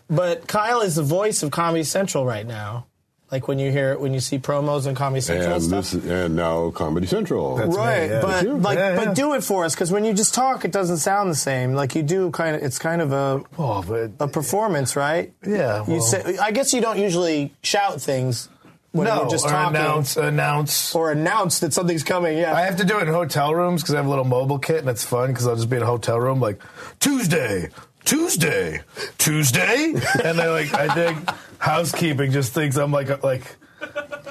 But 0.08 0.46
Kyle 0.46 0.80
is 0.80 0.94
the 0.94 1.02
voice 1.02 1.42
of 1.42 1.50
Comedy 1.50 1.84
Central 1.84 2.24
right 2.24 2.46
now. 2.46 2.86
Like 3.33 3.49
when 3.49 3.59
you 3.59 3.73
hear 3.73 3.99
when 3.99 4.14
you 4.14 4.21
see 4.21 4.38
promos 4.38 4.87
on 4.87 4.95
Comedy 4.95 5.21
Central 5.21 5.47
and 5.47 5.54
And 5.73 5.85
stuff. 5.85 6.02
this 6.02 6.11
and 6.11 6.37
now 6.37 6.71
Comedy 6.71 7.09
Central. 7.09 7.56
That's- 7.56 7.75
right, 7.76 8.02
me, 8.02 8.09
yeah. 8.14 8.21
but 8.23 8.40
Sure. 8.42 8.54
like, 8.54 8.78
Yeah, 8.78 8.90
yeah. 8.95 9.04
but 9.04 9.14
do 9.16 9.35
it 9.35 9.42
for 9.42 9.64
us 9.64 9.75
because 9.75 9.90
when 9.90 10.04
you 10.04 10.12
just 10.14 10.33
talk, 10.33 10.64
it 10.64 10.71
doesn't 10.71 10.99
sound 10.99 11.30
the 11.30 11.35
same. 11.35 11.75
Like 11.75 11.97
you 11.97 12.04
do, 12.04 12.30
kind 12.30 12.54
of. 12.54 12.62
It's 12.62 12.78
kind 12.78 13.02
of 13.02 13.12
a 13.12 13.42
Oh, 13.59 13.83
but 13.83 14.12
a 14.21 14.28
performance, 14.28 14.95
right? 14.95 15.33
Yeah, 15.45 15.85
You 15.88 16.00
say. 16.00 16.38
I 16.40 16.52
guess 16.52 16.73
you 16.73 16.80
don't 16.80 16.99
usually 17.00 17.52
shout 17.64 18.00
things 18.00 18.49
when 18.92 19.09
no, 19.09 19.23
you're 19.23 19.30
just 19.30 19.45
or 19.45 19.50
talking 19.50 19.76
announce, 19.76 20.16
announce. 20.16 20.95
or 20.95 21.11
announce 21.11 21.59
that 21.59 21.73
something's 21.75 22.04
coming. 22.04 22.38
Yeah. 22.38 22.54
I 22.54 22.61
have 22.62 22.76
to 22.76 22.85
do 22.85 22.99
it 23.00 23.09
in 23.09 23.12
hotel 23.12 23.52
rooms 23.54 23.83
because 23.83 23.95
I 23.95 23.99
have 23.99 24.06
a 24.06 24.09
little 24.09 24.25
mobile 24.25 24.61
kit 24.61 24.78
and 24.78 24.88
it's 24.88 25.04
fun 25.04 25.33
because 25.33 25.49
I'll 25.49 25.56
just 25.56 25.68
be 25.68 25.76
in 25.76 25.83
a 25.83 25.87
hotel 25.87 26.18
room 26.21 26.40
like 26.40 26.61
Tuesday, 27.00 27.71
Tuesday, 28.06 28.80
Tuesday, 29.18 29.92
and 30.25 30.38
they 30.38 30.48
like 30.48 30.72
I 30.72 30.94
think 30.94 31.28
housekeeping 31.58 32.30
just 32.30 32.54
thinks 32.54 32.76
I'm 32.76 32.92
like 32.92 33.22
like 33.22 33.42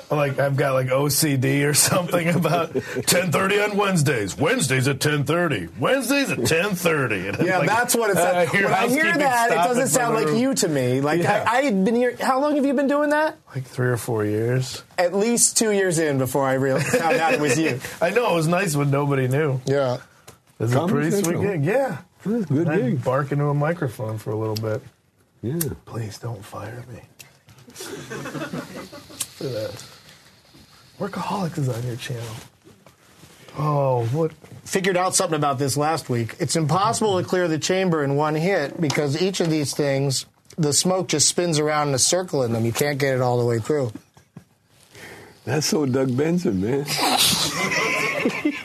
like 0.09 0.39
I've 0.39 0.55
got 0.55 0.73
like 0.73 0.87
OCD 0.87 1.67
or 1.67 1.73
something 1.73 2.27
about 2.29 2.73
10:30 2.73 3.71
on 3.71 3.77
Wednesdays. 3.77 4.37
Wednesdays 4.37 4.87
at 4.87 4.99
10:30. 4.99 5.77
Wednesdays 5.77 6.31
at 6.31 6.39
10:30. 6.39 7.45
Yeah, 7.45 7.59
like, 7.59 7.67
that's 7.67 7.95
what 7.95 8.09
it 8.11 8.17
uh, 8.17 8.45
sounds. 8.45 8.51
hear 8.51 8.63
when 8.65 8.73
I 8.73 8.87
hear 8.87 9.17
that, 9.17 9.51
it 9.51 9.55
doesn't 9.55 9.89
sound 9.89 10.15
like 10.15 10.27
room. 10.27 10.37
you 10.37 10.53
to 10.55 10.67
me. 10.67 11.01
Like 11.01 11.21
Yeah. 11.21 11.45
I, 11.47 11.57
I 11.57 11.61
had 11.63 11.83
been 11.85 11.95
here. 11.95 12.15
How 12.19 12.39
long 12.39 12.55
have 12.55 12.65
you 12.65 12.73
been 12.73 12.87
doing 12.87 13.09
that? 13.09 13.37
like 13.53 13.65
three 13.65 13.87
or 13.89 13.97
four 13.97 14.25
years. 14.25 14.83
At 14.97 15.13
least 15.13 15.57
two 15.57 15.71
years 15.71 15.99
in 15.99 16.17
before 16.17 16.45
I 16.45 16.53
realized 16.53 16.87
found 16.87 17.17
out 17.17 17.33
it 17.33 17.39
was 17.41 17.59
you. 17.59 17.79
I 18.01 18.09
know 18.11 18.31
it 18.31 18.35
was 18.35 18.47
nice 18.47 18.75
when 18.75 18.89
nobody 18.89 19.27
knew. 19.27 19.59
Yeah. 19.65 19.97
it's 20.59 20.73
a 20.73 20.87
pretty 20.87 21.11
Central. 21.11 21.41
sweet 21.41 21.51
gig. 21.51 21.65
Yeah. 21.65 21.97
Good 22.25 22.67
I 22.67 22.77
gig. 22.77 23.03
bark 23.03 23.31
into 23.31 23.45
a 23.45 23.53
microphone 23.53 24.17
for 24.17 24.31
a 24.31 24.35
little 24.35 24.55
bit. 24.55 24.81
Yeah. 25.43 25.59
Please 25.85 26.17
don't 26.17 26.43
fire 26.43 26.83
me. 26.91 27.01
For 27.75 29.43
that. 29.43 29.85
Workaholics 30.99 31.57
is 31.59 31.69
on 31.69 31.83
your 31.85 31.97
channel. 31.97 32.23
Oh, 33.57 34.05
what? 34.07 34.31
figured 34.63 34.97
out 34.97 35.13
something 35.15 35.35
about 35.37 35.59
this 35.59 35.77
last 35.77 36.09
week. 36.09 36.35
It's 36.39 36.55
impossible 36.55 37.21
to 37.21 37.27
clear 37.27 37.47
the 37.47 37.59
chamber 37.59 38.03
in 38.03 38.15
one 38.15 38.33
hit 38.35 38.81
because 38.81 39.21
each 39.21 39.39
of 39.39 39.49
these 39.49 39.73
things, 39.75 40.25
the 40.57 40.73
smoke 40.73 41.07
just 41.07 41.27
spins 41.27 41.59
around 41.59 41.89
in 41.89 41.93
a 41.93 41.99
circle 41.99 42.41
in 42.43 42.51
them. 42.53 42.65
You 42.65 42.73
can't 42.73 42.97
get 42.97 43.13
it 43.13 43.21
all 43.21 43.37
the 43.37 43.45
way 43.45 43.59
through. 43.59 43.91
That's 45.45 45.67
so 45.67 45.85
Doug 45.85 46.17
Benson, 46.17 46.59
man. 46.59 46.85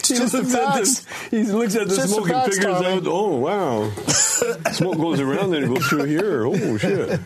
It's 0.00 0.08
just 0.08 0.32
the 0.32 0.44
facts. 0.44 1.06
he 1.30 1.42
looks 1.44 1.76
at 1.76 1.88
the 1.88 1.96
Just 1.96 2.14
smoke 2.14 2.30
and 2.30 2.52
figures 2.52 2.64
Tommy. 2.74 2.86
out, 2.86 3.02
oh, 3.06 3.36
wow. 3.36 3.90
smoke 4.72 4.96
goes 4.96 5.20
around 5.20 5.54
and 5.54 5.64
it 5.64 5.68
goes 5.68 5.86
through 5.86 6.04
here. 6.04 6.46
Oh, 6.46 6.76
shit. 6.78 7.20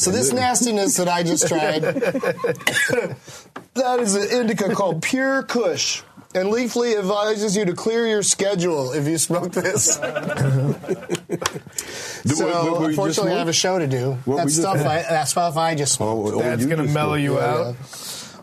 So 0.00 0.10
this 0.10 0.32
nastiness 0.32 0.96
that 0.96 1.08
I 1.08 1.22
just 1.22 1.46
tried, 1.48 1.82
that 3.74 4.00
is 4.00 4.14
an 4.14 4.40
indica 4.40 4.74
called 4.74 5.02
Pure 5.02 5.42
Kush. 5.44 6.02
And 6.34 6.48
Leafly 6.48 6.98
advises 6.98 7.54
you 7.54 7.66
to 7.66 7.74
clear 7.74 8.06
your 8.08 8.22
schedule 8.22 8.92
if 8.92 9.06
you 9.06 9.18
smoke 9.18 9.52
this. 9.52 9.96
So 9.96 10.00
what- 10.00 12.24
what 12.24 12.80
we 12.80 12.86
just 12.86 12.88
unfortunately, 12.88 13.32
I 13.32 13.38
have 13.38 13.48
a 13.48 13.52
show 13.52 13.78
to 13.78 13.86
do. 13.86 14.12
What 14.24 14.36
That's 14.36 14.46
we 14.46 14.50
just- 14.50 14.60
stuff 14.62 14.76
I 14.78 15.02
that 15.02 15.28
stuff 15.28 15.58
I 15.58 15.74
just 15.74 15.92
smoked. 15.92 16.32
Oh, 16.34 16.38
oh, 16.38 16.42
That's 16.42 16.64
gonna 16.64 16.84
mellow 16.84 17.18
smoked. 17.18 17.22
you 17.22 17.34
Yeah, 17.36 17.44
out. 17.44 17.74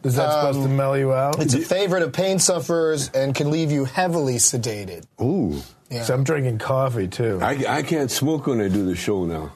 Is 0.03 0.15
that 0.15 0.31
supposed 0.31 0.61
to 0.63 0.69
mellow 0.69 0.93
you 0.95 1.13
out? 1.13 1.39
It's 1.41 1.53
a 1.53 1.59
favorite 1.59 2.03
of 2.03 2.13
pain 2.13 2.39
sufferers 2.39 3.09
and 3.09 3.35
can 3.35 3.51
leave 3.51 3.71
you 3.71 3.85
heavily 3.85 4.35
sedated. 4.35 5.05
Ooh. 5.21 5.61
Yeah. 5.89 6.03
So 6.03 6.13
I'm 6.13 6.23
drinking 6.23 6.59
coffee 6.59 7.07
too. 7.07 7.39
I, 7.41 7.63
I 7.67 7.81
can't 7.83 8.09
smoke 8.11 8.47
when 8.47 8.61
I 8.61 8.67
do 8.67 8.85
the 8.85 8.95
show 8.95 9.25
now. 9.25 9.53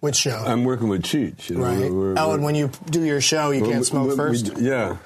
Which 0.00 0.16
show? 0.16 0.36
I'm 0.44 0.64
working 0.64 0.88
with 0.88 1.02
Cheech. 1.02 1.48
you 1.48 1.56
know, 1.56 1.62
right. 1.64 1.78
we're- 1.78 1.90
we're- 1.90 2.14
oh, 2.18 2.32
and 2.32 2.42
when 2.42 2.54
you 2.56 2.70
do 2.90 3.02
your 3.04 3.20
show, 3.20 3.50
you 3.52 3.64
can't 3.64 3.86
smoke 3.86 4.04
we- 4.04 4.10
we- 4.10 4.16
first. 4.16 4.58
yeah. 4.58 4.96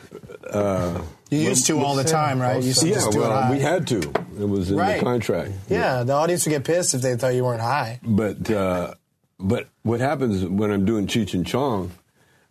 Uh, 0.51 1.03
You 1.31 1.41
used 1.41 1.67
to 1.67 1.79
all 1.81 1.95
the 1.97 2.05
time, 2.05 2.41
right? 2.41 2.61
You 2.61 2.69
used 2.69 2.81
to 2.81 2.89
yeah, 2.89 2.95
just 2.95 3.11
do 3.13 3.19
it 3.19 3.29
well, 3.29 3.43
high. 3.43 3.51
we 3.51 3.59
had 3.61 3.87
to. 3.89 3.99
It 4.41 4.49
was 4.49 4.71
in 4.71 4.77
Right. 4.79 4.99
the 4.99 5.05
contract. 5.05 5.51
Yeah, 5.69 6.03
the 6.03 6.13
audience 6.15 6.47
would 6.47 6.53
get 6.53 6.65
pissed 6.65 6.95
if 6.95 7.03
they 7.03 7.15
thought 7.17 7.35
you 7.35 7.45
weren't 7.45 7.61
high. 7.61 8.01
But 8.03 8.51
uh, 8.51 8.95
but 9.39 9.67
what 9.83 10.01
happens 10.01 10.45
when 10.45 10.71
I'm 10.71 10.85
doing 10.87 11.07
Cheech 11.07 11.35
and 11.35 11.47
Chong, 11.47 11.91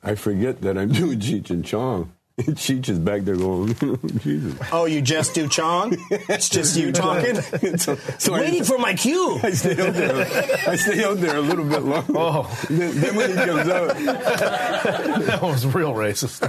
I 0.06 0.16
forget 0.16 0.62
that 0.62 0.78
I'm 0.78 0.92
doing 0.94 1.20
Cheech 1.20 1.50
and 1.50 1.66
Chong. 1.66 2.12
And 2.38 2.48
Cheech 2.58 2.90
is 2.90 3.00
back 3.00 3.22
there 3.22 3.38
going, 3.38 3.74
Jesus. 4.20 4.60
Oh, 4.74 4.84
you 4.84 5.02
just 5.02 5.34
do 5.34 5.48
Chong? 5.48 5.96
It's 6.12 6.50
just 6.50 6.76
you 6.78 6.92
talking? 6.92 7.36
so, 7.78 7.96
so 8.20 8.34
I- 8.34 8.42
Waiting 8.42 8.66
for 8.66 8.78
my 8.78 8.94
cue. 8.94 9.40
I 9.42 9.52
stay 9.52 9.72
out 9.72 9.94
there. 9.94 10.68
I 10.68 10.76
stay 10.76 11.02
out 11.06 11.18
there 11.22 11.38
a 11.38 11.42
little 11.42 11.64
bit 11.64 11.84
longer. 11.84 12.12
Oh. 12.14 12.66
Then, 12.70 13.00
then 13.00 13.16
when 13.16 13.30
he 13.30 13.36
comes 13.38 13.70
out, 13.70 13.88
that 13.98 15.40
was 15.42 15.66
real 15.68 15.94
racist. 15.94 16.42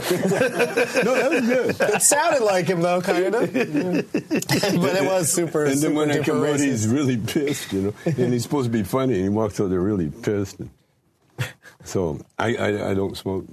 no, 1.04 1.14
that 1.14 1.30
was 1.30 1.46
good. 1.46 1.94
It 1.94 2.02
sounded 2.02 2.42
like 2.42 2.66
him 2.66 2.80
though, 2.82 3.00
kind 3.00 3.32
of. 3.36 3.52
but 3.52 4.96
it 4.96 5.04
was 5.04 5.32
super. 5.32 5.62
And 5.66 5.70
then 5.74 5.78
super 5.78 5.94
when 5.94 6.10
I 6.10 6.16
duper 6.18 6.24
come 6.24 6.44
out, 6.44 6.58
he's 6.58 6.88
really 6.88 7.16
pissed, 7.16 7.72
you 7.72 7.82
know. 7.82 7.94
And 8.06 8.32
he's 8.32 8.42
supposed 8.42 8.66
to 8.66 8.76
be 8.76 8.82
funny, 8.82 9.14
and 9.14 9.22
he 9.22 9.28
walks 9.28 9.60
out 9.60 9.70
there 9.70 9.80
really 9.80 10.10
pissed. 10.10 10.58
And 10.58 10.70
so 11.86 12.20
I, 12.38 12.54
I, 12.56 12.90
I 12.90 12.94
don't 12.94 13.16
smoke. 13.16 13.46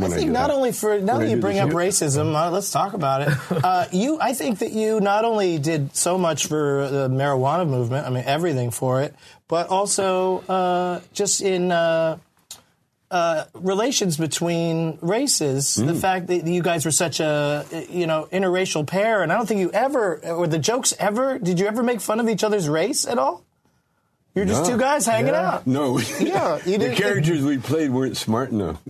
I 0.00 0.06
think 0.08 0.26
do 0.26 0.32
not 0.32 0.48
that. 0.48 0.54
only 0.54 0.70
for 0.70 1.00
now 1.00 1.14
When 1.18 1.26
that 1.26 1.30
you 1.34 1.40
bring 1.40 1.58
up 1.58 1.70
racism, 1.70 2.32
uh, 2.36 2.50
let's 2.52 2.70
talk 2.70 2.92
about 2.92 3.22
it. 3.22 3.28
Uh, 3.64 3.86
you, 3.90 4.18
I 4.20 4.32
think 4.32 4.60
that 4.60 4.70
you 4.72 5.00
not 5.00 5.24
only 5.24 5.58
did 5.58 5.96
so 5.96 6.16
much 6.16 6.46
for 6.46 6.88
the 6.88 7.08
marijuana 7.08 7.68
movement, 7.68 8.06
I 8.06 8.10
mean 8.10 8.22
everything 8.24 8.70
for 8.70 9.02
it, 9.02 9.14
but 9.48 9.68
also 9.70 10.38
uh, 10.48 11.00
just 11.12 11.40
in 11.40 11.72
uh, 11.72 12.18
uh, 13.10 13.44
relations 13.54 14.16
between 14.18 14.98
races. 15.00 15.74
The 15.74 15.94
Mm. 15.94 16.00
fact 16.00 16.26
that 16.28 16.46
you 16.46 16.62
guys 16.62 16.84
were 16.84 16.92
such 16.92 17.18
a 17.20 17.64
you 17.90 18.06
know 18.06 18.28
interracial 18.30 18.86
pair, 18.86 19.22
and 19.24 19.32
I 19.32 19.36
don't 19.36 19.46
think 19.46 19.60
you 19.60 19.72
ever 19.72 20.18
or 20.24 20.46
the 20.46 20.58
jokes 20.60 20.94
ever. 21.00 21.38
Did 21.40 21.58
you 21.58 21.66
ever 21.66 21.82
make 21.82 22.00
fun 22.00 22.20
of 22.20 22.28
each 22.28 22.44
other's 22.44 22.68
race 22.68 23.04
at 23.06 23.18
all? 23.18 23.42
You're 24.38 24.46
just 24.46 24.62
No. 24.62 24.70
two 24.70 24.78
guys 24.78 25.04
hanging 25.04 25.32
Yeah. 25.34 25.50
out. 25.54 25.66
No, 25.66 25.98
Yeah, 26.20 26.60
you 26.64 26.78
the 26.78 26.94
characters 26.94 27.42
we 27.42 27.58
played 27.58 27.90
weren't 27.90 28.16
smart 28.16 28.50
enough. 28.52 28.80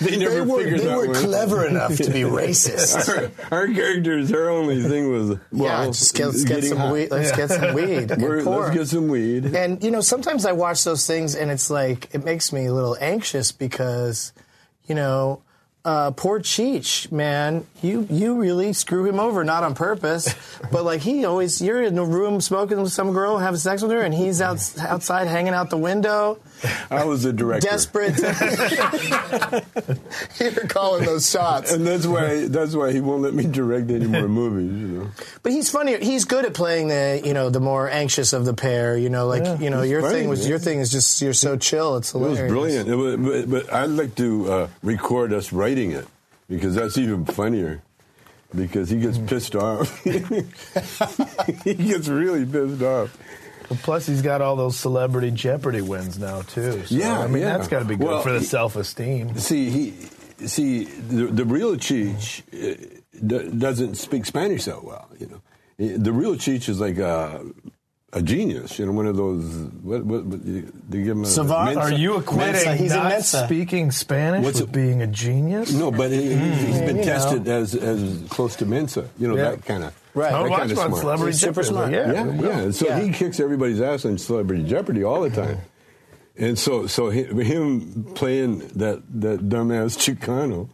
they 0.00 0.16
never 0.16 0.34
They 0.34 0.40
were, 0.40 0.62
figured 0.64 0.80
they 0.80 0.94
were 0.94 1.14
clever 1.14 1.64
enough 1.64 1.96
to 1.98 2.10
be 2.10 2.22
racist. 2.22 3.08
Our, 3.52 3.58
our 3.60 3.68
characters, 3.68 4.32
our 4.32 4.48
only 4.50 4.82
thing 4.82 5.12
was 5.12 5.38
well, 5.52 5.84
yeah, 5.84 5.86
just 5.86 6.14
get, 6.16 6.26
let's 6.26 6.42
get 6.44 6.64
some 6.64 6.90
weed. 6.90 7.10
Let's 7.12 7.30
get 7.36 7.50
some 7.50 7.74
weed. 7.74 8.10
Let's 8.10 8.74
get 8.76 8.88
some 8.88 9.06
weed. 9.08 9.44
And 9.54 9.80
you 9.82 9.92
know, 9.92 10.00
sometimes 10.00 10.44
I 10.44 10.52
watch 10.52 10.82
those 10.82 11.06
things, 11.06 11.36
and 11.36 11.50
it's 11.52 11.70
like 11.70 12.12
it 12.14 12.24
makes 12.24 12.52
me 12.52 12.66
a 12.66 12.74
little 12.74 12.96
anxious 13.00 13.52
because, 13.52 14.32
you 14.86 14.94
know, 14.96 15.42
uh, 15.88 16.10
poor 16.10 16.38
Cheech, 16.38 17.10
man, 17.10 17.66
you 17.80 18.06
you 18.10 18.34
really 18.34 18.74
screw 18.74 19.06
him 19.06 19.18
over, 19.18 19.42
not 19.42 19.64
on 19.64 19.74
purpose, 19.74 20.34
but 20.70 20.84
like 20.84 21.00
he 21.00 21.24
always, 21.24 21.62
you're 21.62 21.82
in 21.82 21.94
the 21.94 22.04
room 22.04 22.42
smoking 22.42 22.82
with 22.82 22.92
some 22.92 23.14
girl, 23.14 23.38
having 23.38 23.58
sex 23.58 23.80
with 23.80 23.90
her, 23.92 24.02
and 24.02 24.12
he's 24.12 24.42
out 24.42 24.58
outside 24.78 25.28
hanging 25.28 25.54
out 25.54 25.70
the 25.70 25.78
window, 25.78 26.38
I 26.90 27.04
was 27.04 27.22
the 27.22 27.32
director. 27.32 27.68
desperate. 27.68 28.18
you're 30.40 30.66
calling 30.68 31.04
those 31.04 31.30
shots. 31.30 31.72
And 31.72 31.86
that's 31.86 32.06
why 32.06 32.46
that's 32.48 32.74
why 32.74 32.92
he 32.92 33.00
won't 33.00 33.22
let 33.22 33.34
me 33.34 33.44
direct 33.46 33.90
any 33.90 34.06
more 34.06 34.28
movies, 34.28 34.72
you 34.72 34.88
know. 34.98 35.10
But 35.42 35.52
he's 35.52 35.70
funny. 35.70 35.98
He's 36.02 36.24
good 36.24 36.44
at 36.44 36.54
playing 36.54 36.88
the 36.88 37.20
you 37.24 37.34
know 37.34 37.50
the 37.50 37.60
more 37.60 37.88
anxious 37.88 38.32
of 38.32 38.44
the 38.44 38.54
pair. 38.54 38.96
You 38.96 39.10
know, 39.10 39.26
like 39.26 39.60
you 39.60 39.70
know 39.70 39.82
your 39.82 40.02
funny, 40.02 40.14
thing 40.14 40.28
was 40.28 40.48
your 40.48 40.58
thing 40.58 40.80
is 40.80 40.90
just 40.90 41.20
you're 41.22 41.32
so 41.32 41.56
chill. 41.56 41.96
It's 41.96 42.14
It 42.14 42.18
was 42.18 42.38
brilliant. 42.38 42.88
It 42.88 42.96
was, 42.96 43.16
but, 43.16 43.50
but 43.50 43.72
I'd 43.72 43.90
like 43.90 44.14
to 44.16 44.52
uh, 44.52 44.68
record 44.82 45.32
us 45.32 45.52
writing 45.52 45.92
it 45.92 46.06
because 46.48 46.74
that's 46.74 46.98
even 46.98 47.24
funnier. 47.24 47.82
Because 48.54 48.88
he 48.88 48.96
Mm. 48.96 49.02
gets 49.02 49.18
pissed 49.18 49.54
off. 49.54 50.02
he 51.64 51.74
gets 51.74 52.08
really 52.08 52.46
pissed 52.46 52.82
off. 52.82 53.14
Plus, 53.82 54.06
he's 54.06 54.22
got 54.22 54.40
all 54.40 54.56
those 54.56 54.76
celebrity 54.76 55.30
Jeopardy 55.30 55.80
wins 55.82 56.18
now 56.18 56.42
too. 56.42 56.84
So, 56.86 56.94
Yeah, 56.94 57.20
I 57.20 57.26
mean 57.26 57.42
yeah. 57.42 57.56
that's 57.56 57.68
got 57.68 57.80
to 57.80 57.84
be 57.84 57.96
good 57.96 58.06
Well, 58.06 58.22
for 58.22 58.32
the 58.32 58.40
self-esteem. 58.42 59.36
See, 59.38 59.68
he, 59.70 59.94
see, 60.46 60.84
the, 60.84 61.26
the 61.26 61.44
real 61.44 61.76
Cheech 61.76 62.42
uh, 62.52 63.50
doesn't 63.58 63.96
speak 63.96 64.24
Spanish 64.26 64.64
that 64.64 64.82
well. 64.84 65.08
You 65.18 65.26
know, 65.78 65.96
the 65.98 66.12
real 66.12 66.34
Cheech 66.36 66.68
is 66.68 66.80
like 66.80 66.98
a, 66.98 67.44
a 68.12 68.22
genius. 68.22 68.78
You 68.78 68.86
know, 68.86 68.92
one 68.92 69.06
of 69.06 69.16
those. 69.16 69.44
What? 69.82 70.04
What? 70.04 70.24
what 70.24 70.42
they 70.90 70.98
give 71.02 71.08
him 71.16 71.24
a 71.24 71.26
Savant? 71.26 71.74
Mensa- 71.76 71.80
Are 71.80 71.92
you 71.92 72.14
Mensa, 72.14 72.26
equating 72.30 72.76
he's 72.76 72.92
in 72.92 72.98
not 72.98 73.08
Mensa. 73.10 73.44
speaking 73.44 73.90
Spanish 73.90 74.44
What's 74.44 74.60
with 74.60 74.70
it- 74.70 74.72
being 74.72 75.02
a 75.02 75.06
genius? 75.06 75.72
No, 75.72 75.90
but 75.90 76.10
he, 76.10 76.34
he's 76.34 76.80
been 76.80 76.96
you 76.98 77.04
tested 77.04 77.44
know. 77.46 77.58
as 77.60 77.74
as 77.74 78.22
close 78.30 78.56
to 78.56 78.66
Mensa. 78.66 79.08
You 79.18 79.28
know 79.28 79.36
Yeah. 79.36 79.50
that 79.50 79.64
kind 79.64 79.84
of. 79.84 79.94
Right. 80.18 80.32
I 80.32 80.42
That 80.42 80.50
watch 80.50 80.58
kind 80.60 80.72
of 80.72 80.78
him 80.78 80.92
on. 80.94 81.00
Celebrity 81.00 81.32
He's 81.32 81.40
super 81.40 81.62
Jeopardy. 81.62 81.68
smart. 81.68 81.92
Yeah, 81.92 82.12
Yeah, 82.12 82.64
yeah. 82.64 82.70
So 82.72 82.86
Yeah. 82.86 83.00
he 83.00 83.10
kicks 83.12 83.40
everybody's 83.40 83.80
ass 83.80 84.04
on 84.04 84.18
Celebrity 84.18 84.64
Jeopardy 84.64 85.04
all 85.04 85.22
the 85.22 85.30
time. 85.30 85.58
And 86.36 86.56
so, 86.58 86.86
so 86.86 87.10
him 87.10 88.04
playing 88.14 88.58
that 88.76 89.02
that 89.20 89.48
dumbass 89.48 89.96
Chicano 89.98 90.68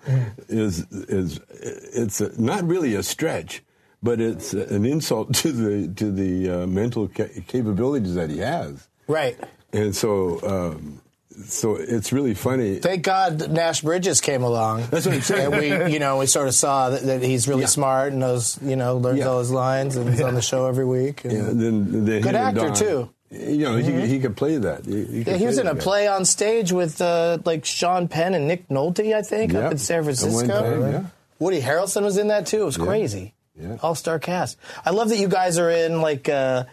is 0.48 0.84
is 0.90 1.40
it's 1.50 2.20
a, 2.20 2.38
not 2.40 2.64
really 2.64 2.94
a 2.94 3.02
stretch, 3.02 3.62
but 4.02 4.20
it's 4.20 4.52
an 4.52 4.84
insult 4.84 5.32
to 5.36 5.52
the 5.52 5.88
to 5.94 6.10
the 6.12 6.50
uh, 6.50 6.66
mental 6.66 7.08
ca- 7.08 7.30
capabilities 7.46 8.14
that 8.14 8.28
he 8.28 8.38
has. 8.38 8.86
Right. 9.08 9.38
And 9.72 9.96
so, 9.96 10.38
um, 10.46 11.00
so 11.46 11.76
it's 11.76 12.12
really 12.12 12.34
funny. 12.34 12.76
Thank 12.76 13.02
God 13.02 13.50
Nash 13.50 13.82
Bridges 13.82 14.20
came 14.20 14.42
along. 14.42 14.86
That's 14.90 15.06
what 15.06 15.14
I'm 15.16 15.20
saying. 15.20 15.52
And 15.52 15.86
we, 15.88 15.92
you 15.94 15.98
know, 15.98 16.18
we 16.18 16.26
sort 16.26 16.48
of 16.48 16.54
saw 16.54 16.90
that, 16.90 17.02
that 17.02 17.22
he's 17.22 17.48
really 17.48 17.62
Yeah. 17.62 17.66
smart 17.68 18.12
and 18.12 18.20
knows, 18.20 18.58
you 18.62 18.76
know, 18.76 18.96
learns 18.98 19.18
Yeah. 19.18 19.26
all 19.26 19.38
his 19.40 19.50
lines 19.50 19.96
and 19.96 20.08
he's 20.10 20.20
on 20.20 20.34
the 20.34 20.42
show 20.42 20.66
every 20.66 20.84
week. 20.84 21.24
And 21.24 21.32
Yeah, 21.32 21.42
then, 21.46 22.04
then 22.04 22.22
Good 22.22 22.34
actor, 22.34 22.60
Don- 22.60 22.74
too. 22.74 23.10
You 23.30 23.64
know, 23.64 23.76
he, 23.76 24.06
he 24.06 24.20
could 24.20 24.36
play 24.36 24.58
that. 24.58 24.84
He, 24.86 25.04
he, 25.06 25.22
Yeah, 25.22 25.36
he 25.36 25.46
was 25.46 25.58
in 25.58 25.66
a 25.66 25.74
guy. 25.74 25.80
play 25.80 26.06
on 26.06 26.24
stage 26.24 26.70
with 26.70 27.00
uh, 27.00 27.38
like 27.44 27.64
Sean 27.64 28.06
Penn 28.06 28.34
and 28.34 28.46
Nick 28.46 28.68
Nolte, 28.68 29.12
I 29.12 29.22
think, 29.22 29.52
Yep. 29.52 29.64
up 29.64 29.72
in 29.72 29.78
San 29.78 30.04
Francisco. 30.04 30.46
time, 30.46 30.92
yeah. 30.92 31.02
Woody 31.40 31.60
Harrelson 31.60 32.02
was 32.02 32.16
in 32.16 32.28
that 32.28 32.46
too. 32.46 32.62
It 32.62 32.64
was 32.66 32.76
crazy. 32.76 33.34
Yeah. 33.60 33.76
All 33.82 33.94
star 33.96 34.18
cast. 34.20 34.56
I 34.84 34.90
love 34.90 35.08
that 35.08 35.18
you 35.18 35.26
guys 35.28 35.58
are 35.58 35.70
in 35.70 36.00
like 36.00 36.28
uh, 36.28 36.64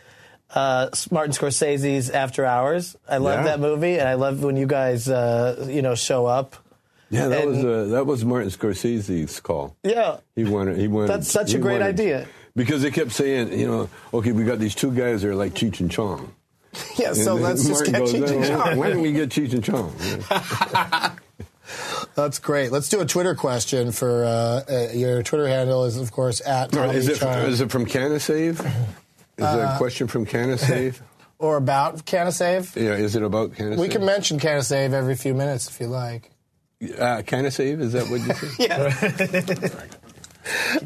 uh, 0.54 0.90
Martin 1.12 1.34
Scorsese's 1.34 2.10
After 2.10 2.46
Hours. 2.46 2.96
I 3.08 3.18
love 3.18 3.40
Yeah. 3.40 3.44
that 3.52 3.60
movie, 3.60 3.98
and 4.00 4.08
I 4.08 4.14
love 4.16 4.44
when 4.44 4.56
you 4.58 4.66
guys 4.68 5.08
uh, 5.10 5.66
you 5.70 5.82
know 5.82 5.96
show 5.96 6.26
up. 6.26 6.56
Yeah, 7.10 7.28
that 7.28 7.42
And- 7.44 7.50
was 7.50 7.66
uh, 7.66 7.92
that 7.96 8.06
was 8.06 8.24
Martin 8.26 8.50
Scorsese's 8.50 9.40
call. 9.42 9.76
Yeah. 9.84 10.18
He 10.36 10.44
wanted. 10.46 10.78
He 10.78 10.88
wanted. 10.88 11.10
That's 11.10 11.30
such 11.32 11.54
a 11.54 11.58
great 11.60 11.80
wanted- 11.82 12.00
idea. 12.00 12.28
Because 12.56 12.82
they 12.82 12.92
kept 12.92 13.12
saying, 13.14 13.58
you 13.58 13.66
know, 13.66 13.90
okay, 14.14 14.34
we 14.34 14.44
got 14.44 14.60
these 14.60 14.76
two 14.76 14.92
guys 14.92 15.22
that 15.22 15.30
are 15.30 15.36
like 15.36 15.54
Cheech 15.54 15.80
and 15.80 15.90
Chong. 15.90 16.34
Yeah, 16.98 17.14
so 17.14 17.36
And 17.36 17.44
then 17.46 17.50
let's 17.52 17.66
just 17.68 17.90
Martin 17.90 17.94
get 17.94 18.00
goes, 18.00 18.14
Cheech 18.14 18.36
and 18.36 18.46
"Oh, 18.46 18.64
Chong. 18.66 18.78
Why 18.78 18.90
don't 18.90 19.02
we 19.02 19.12
get 19.14 19.30
Cheech 19.30 19.54
and 19.54 19.64
Chong? 19.64 19.94
That's 22.16 22.40
great. 22.40 22.72
Let's 22.72 22.90
do 22.90 23.00
a 23.00 23.06
Twitter 23.06 23.36
question 23.36 23.92
for 23.94 24.26
uh, 24.26 24.64
uh, 24.70 24.88
your 24.94 25.24
Twitter 25.24 25.48
handle 25.48 25.86
is 25.86 25.96
of 25.98 26.12
course 26.12 26.42
at 26.46 26.72
Tommy 26.72 26.96
is 26.96 27.08
it 27.08 27.20
Chong. 27.20 27.38
is 27.46 27.62
it 27.62 27.72
from 27.72 27.86
Canasave? 27.86 28.58
Is 29.42 29.48
Uh, 29.48 29.58
that 29.58 29.76
a 29.76 29.78
question 29.78 30.08
from 30.08 30.26
Canasave? 30.26 31.00
or 31.40 31.58
about 31.58 32.06
Canasave. 32.06 32.76
yeah, 32.76 32.94
is 32.94 33.16
it 33.16 33.24
about 33.24 33.52
Canasave? 33.54 33.78
We 33.80 33.90
can 33.90 34.06
mention 34.06 34.40
Canasave 34.40 34.94
every 34.94 35.16
few 35.16 35.34
minutes 35.34 35.68
if 35.68 35.80
you 35.82 35.88
like. 35.88 36.30
uh, 36.84 37.22
Canasave. 37.26 37.82
Is 37.82 37.94
that 37.94 38.08
what 38.10 38.22
you 38.22 38.34
said? 38.34 39.88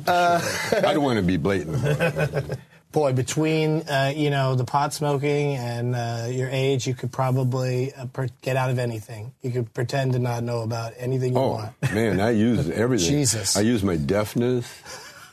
Yeah. 0.08 0.82
I 0.82 0.94
don't 0.94 1.04
want 1.04 1.18
to 1.18 1.24
be 1.24 1.38
blatant. 1.38 2.58
Boy, 2.92 3.12
between 3.12 3.82
uh, 3.90 4.14
you 4.16 4.30
know 4.30 4.56
the 4.56 4.64
pot 4.64 4.94
smoking 4.94 5.56
and 5.56 5.96
uh, 5.96 6.28
your 6.30 6.50
age, 6.50 6.88
you 6.88 6.94
could 6.94 7.12
probably 7.12 7.94
uh, 7.94 8.06
per- 8.06 8.30
get 8.42 8.56
out 8.56 8.70
of 8.70 8.80
anything. 8.80 9.34
You 9.42 9.52
could 9.52 9.74
pretend 9.74 10.14
to 10.14 10.20
not 10.20 10.44
know 10.44 10.62
about 10.62 10.94
anything 10.98 11.34
you 11.34 11.40
Oh 11.40 11.50
want. 11.52 11.72
man, 11.94 12.22
I 12.22 12.30
use 12.32 12.70
everything. 12.70 13.10
Jesus. 13.10 13.58
I 13.58 13.62
use 13.62 13.84
my 13.84 13.98
deafness. 13.98 14.66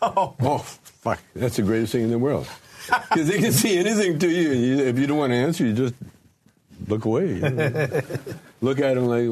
Oh, 0.03 0.59
fuck. 0.59 1.21
That's 1.37 1.55
the 1.57 1.63
greatest 1.63 1.93
thing 1.93 2.03
in 2.03 2.11
the 2.11 2.19
world. 2.19 2.49
Because 3.11 3.29
they 3.29 3.39
can 3.39 3.53
see 3.53 3.79
anything 3.79 4.19
to 4.19 4.29
you, 4.29 4.85
if 4.85 4.99
you 4.99 5.07
don't 5.07 5.19
want 5.19 5.33
to 5.33 5.37
answer, 5.37 5.65
you 5.65 5.73
just 5.73 5.95
look 6.89 7.05
away. 7.05 7.35
you 7.35 7.41
know. 7.41 8.01
look 8.61 8.81
at 8.81 8.95
them 8.95 9.07
like, 9.07 9.29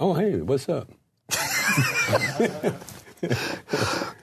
oh, 0.00 0.14
hey, 0.14 0.36
what's 0.40 0.68
up? 0.68 0.88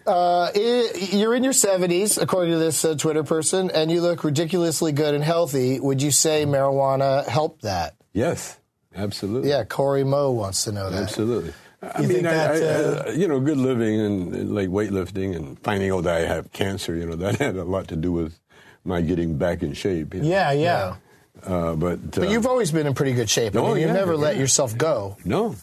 Uh, 0.06 0.52
you're 0.56 1.36
in 1.36 1.44
your 1.44 1.54
70s, 1.54 2.22
according 2.22 2.52
to 2.52 2.58
this 2.58 2.84
uh, 2.84 2.96
Twitter 2.96 3.24
person, 3.24 3.70
and 3.72 3.92
you 3.92 4.02
look 4.02 4.24
ridiculously 4.24 4.92
good 4.92 5.14
and 5.14 5.24
healthy. 5.24 5.80
Would 5.80 6.02
you 6.02 6.12
say 6.12 6.46
marijuana 6.46 7.26
helped 7.28 7.62
that? 7.62 7.96
Yes, 8.12 8.58
absolutely. 8.96 9.50
Yeah, 9.50 9.64
Corey 9.64 10.04
Moe 10.04 10.32
wants 10.32 10.64
to 10.66 10.72
know 10.72 10.90
that. 10.90 11.04
Absolutely. 11.04 11.54
I 11.82 12.02
You 12.02 12.08
mean, 12.08 12.26
I, 12.28 12.32
that, 12.34 12.52
I, 12.52 12.66
uh, 12.66 13.04
uh, 13.08 13.12
you 13.12 13.28
know, 13.28 13.40
good 13.40 13.58
living 13.58 14.00
and, 14.00 14.54
like 14.54 14.70
weightlifting 14.70 15.36
and 15.36 15.60
finding 15.62 15.92
out 15.92 16.04
that 16.04 16.18
I 16.18 16.26
have 16.28 16.52
cancer, 16.52 16.96
you 16.96 17.06
know, 17.06 17.16
that 17.24 17.38
had 17.38 17.56
a 17.56 17.64
lot 17.64 17.88
to 17.90 17.96
do 17.96 18.12
with 18.12 18.40
my 18.84 19.02
getting 19.02 19.38
back 19.38 19.64
in 19.64 19.74
shape. 19.74 20.14
you 20.14 20.22
know. 20.22 20.28
Yeah, 20.30 20.52
yeah. 20.52 20.96
Uh, 21.44 21.76
but 21.76 22.12
But 22.12 22.24
uh, 22.26 22.30
you've 22.30 22.46
always 22.46 22.72
been 22.72 22.86
in 22.86 22.94
pretty 22.94 23.14
good 23.14 23.30
shape. 23.30 23.56
I 23.56 23.60
Oh, 23.60 23.70
mean, 23.70 23.78
you 23.82 23.88
yeah, 23.88 23.94
never 23.94 24.16
let 24.16 24.38
yourself 24.38 24.78
go. 24.78 25.18
no, 25.26 25.56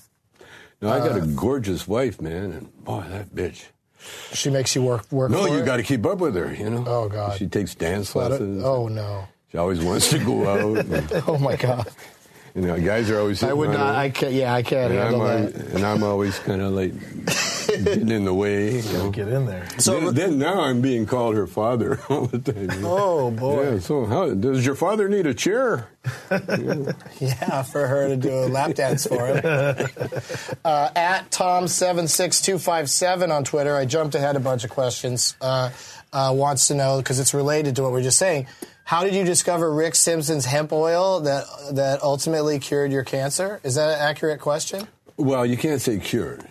no, 0.80 0.88
I 0.90 0.98
got 0.98 1.12
Uh, 1.12 1.22
a 1.22 1.26
gorgeous 1.26 1.86
wife, 1.86 2.20
man, 2.20 2.52
and 2.52 2.84
boy, 2.84 3.04
that 3.10 3.34
bitch. 3.34 3.66
She 4.32 4.48
makes 4.50 4.74
you 4.76 4.82
work 4.82 5.10
work. 5.12 5.30
No, 5.30 5.46
you 5.46 5.64
got 5.64 5.76
to 5.78 5.82
keep 5.82 6.06
up 6.06 6.18
with 6.18 6.34
her, 6.36 6.52
you 6.54 6.70
know. 6.70 6.84
Oh, 6.86 7.08
God. 7.08 7.36
She 7.36 7.46
takes 7.48 7.74
dance 7.74 8.14
lessons. 8.14 8.62
Oh 8.64 8.86
no. 8.88 9.24
She 9.50 9.58
always 9.58 9.80
wants 9.80 10.10
to 10.10 10.18
go 10.18 10.46
out. 10.48 10.84
And, 10.86 11.12
Oh 11.26 11.36
my 11.38 11.56
God. 11.56 11.86
You 12.54 12.62
know, 12.62 12.80
guys 12.80 13.10
are 13.10 13.20
always. 13.20 13.42
I 13.42 13.52
would 13.52 13.70
not. 13.70 13.94
I 13.94 14.08
can't. 14.10 14.32
Yeah, 14.32 14.54
I 14.54 14.62
can't 14.62 14.92
and 14.92 15.00
I'm, 15.00 15.14
always, 15.14 15.52
that. 15.52 15.66
and 15.74 15.84
I'm 15.86 16.02
always 16.02 16.38
kind 16.40 16.62
of 16.62 16.72
like 16.72 16.92
getting 17.66 18.08
in 18.08 18.24
the 18.24 18.34
way. 18.34 18.80
You 18.80 18.92
know? 18.94 19.10
Get 19.10 19.28
in 19.28 19.44
there. 19.46 19.68
So- 19.78 20.00
then, 20.00 20.14
then 20.14 20.38
now 20.38 20.62
I'm 20.62 20.80
being 20.80 21.06
called 21.06 21.36
her 21.36 21.46
father 21.46 22.00
all 22.08 22.26
the 22.26 22.38
time. 22.38 22.70
you 22.70 22.80
know. 22.80 22.96
Oh 22.98 23.30
boy. 23.30 23.72
Yeah, 23.74 23.78
so 23.78 24.06
how 24.06 24.32
does 24.34 24.64
your 24.66 24.74
father 24.74 25.08
need 25.08 25.26
a 25.26 25.34
chair? 25.34 25.88
Yeah, 27.20 27.62
for 27.62 27.86
her 27.86 28.08
to 28.08 28.16
do 28.16 28.30
a 28.32 28.48
lap 28.48 28.74
dance 28.74 29.06
for 29.06 29.26
him. 29.26 29.40
uh, 30.64 30.90
at 30.96 31.30
Tom76257 31.30 33.30
on 33.34 33.44
Twitter, 33.44 33.76
I 33.76 33.84
jumped 33.84 34.14
ahead 34.14 34.36
a 34.36 34.40
bunch 34.40 34.64
of 34.64 34.70
questions. 34.70 35.36
Uh, 35.40 35.70
uh, 36.12 36.32
wants 36.34 36.68
to 36.68 36.74
know, 36.74 36.98
because 36.98 37.18
it's 37.18 37.34
related 37.34 37.76
to 37.76 37.82
what 37.82 37.92
we 37.92 38.00
are 38.00 38.04
just 38.04 38.18
saying, 38.18 38.46
how 38.88 39.04
did 39.04 39.14
you 39.14 39.22
discover 39.22 39.70
Rick 39.70 39.94
Simpson's 39.94 40.46
hemp 40.46 40.72
oil 40.72 41.20
that, 41.20 41.44
that 41.72 42.02
ultimately 42.02 42.58
cured 42.58 42.90
your 42.90 43.04
cancer? 43.04 43.60
Is 43.62 43.74
that 43.74 43.90
an 43.90 44.00
accurate 44.00 44.40
question? 44.40 44.88
Well, 45.18 45.44
you 45.44 45.58
can't 45.58 45.82
say 45.82 45.98
cured, 45.98 46.42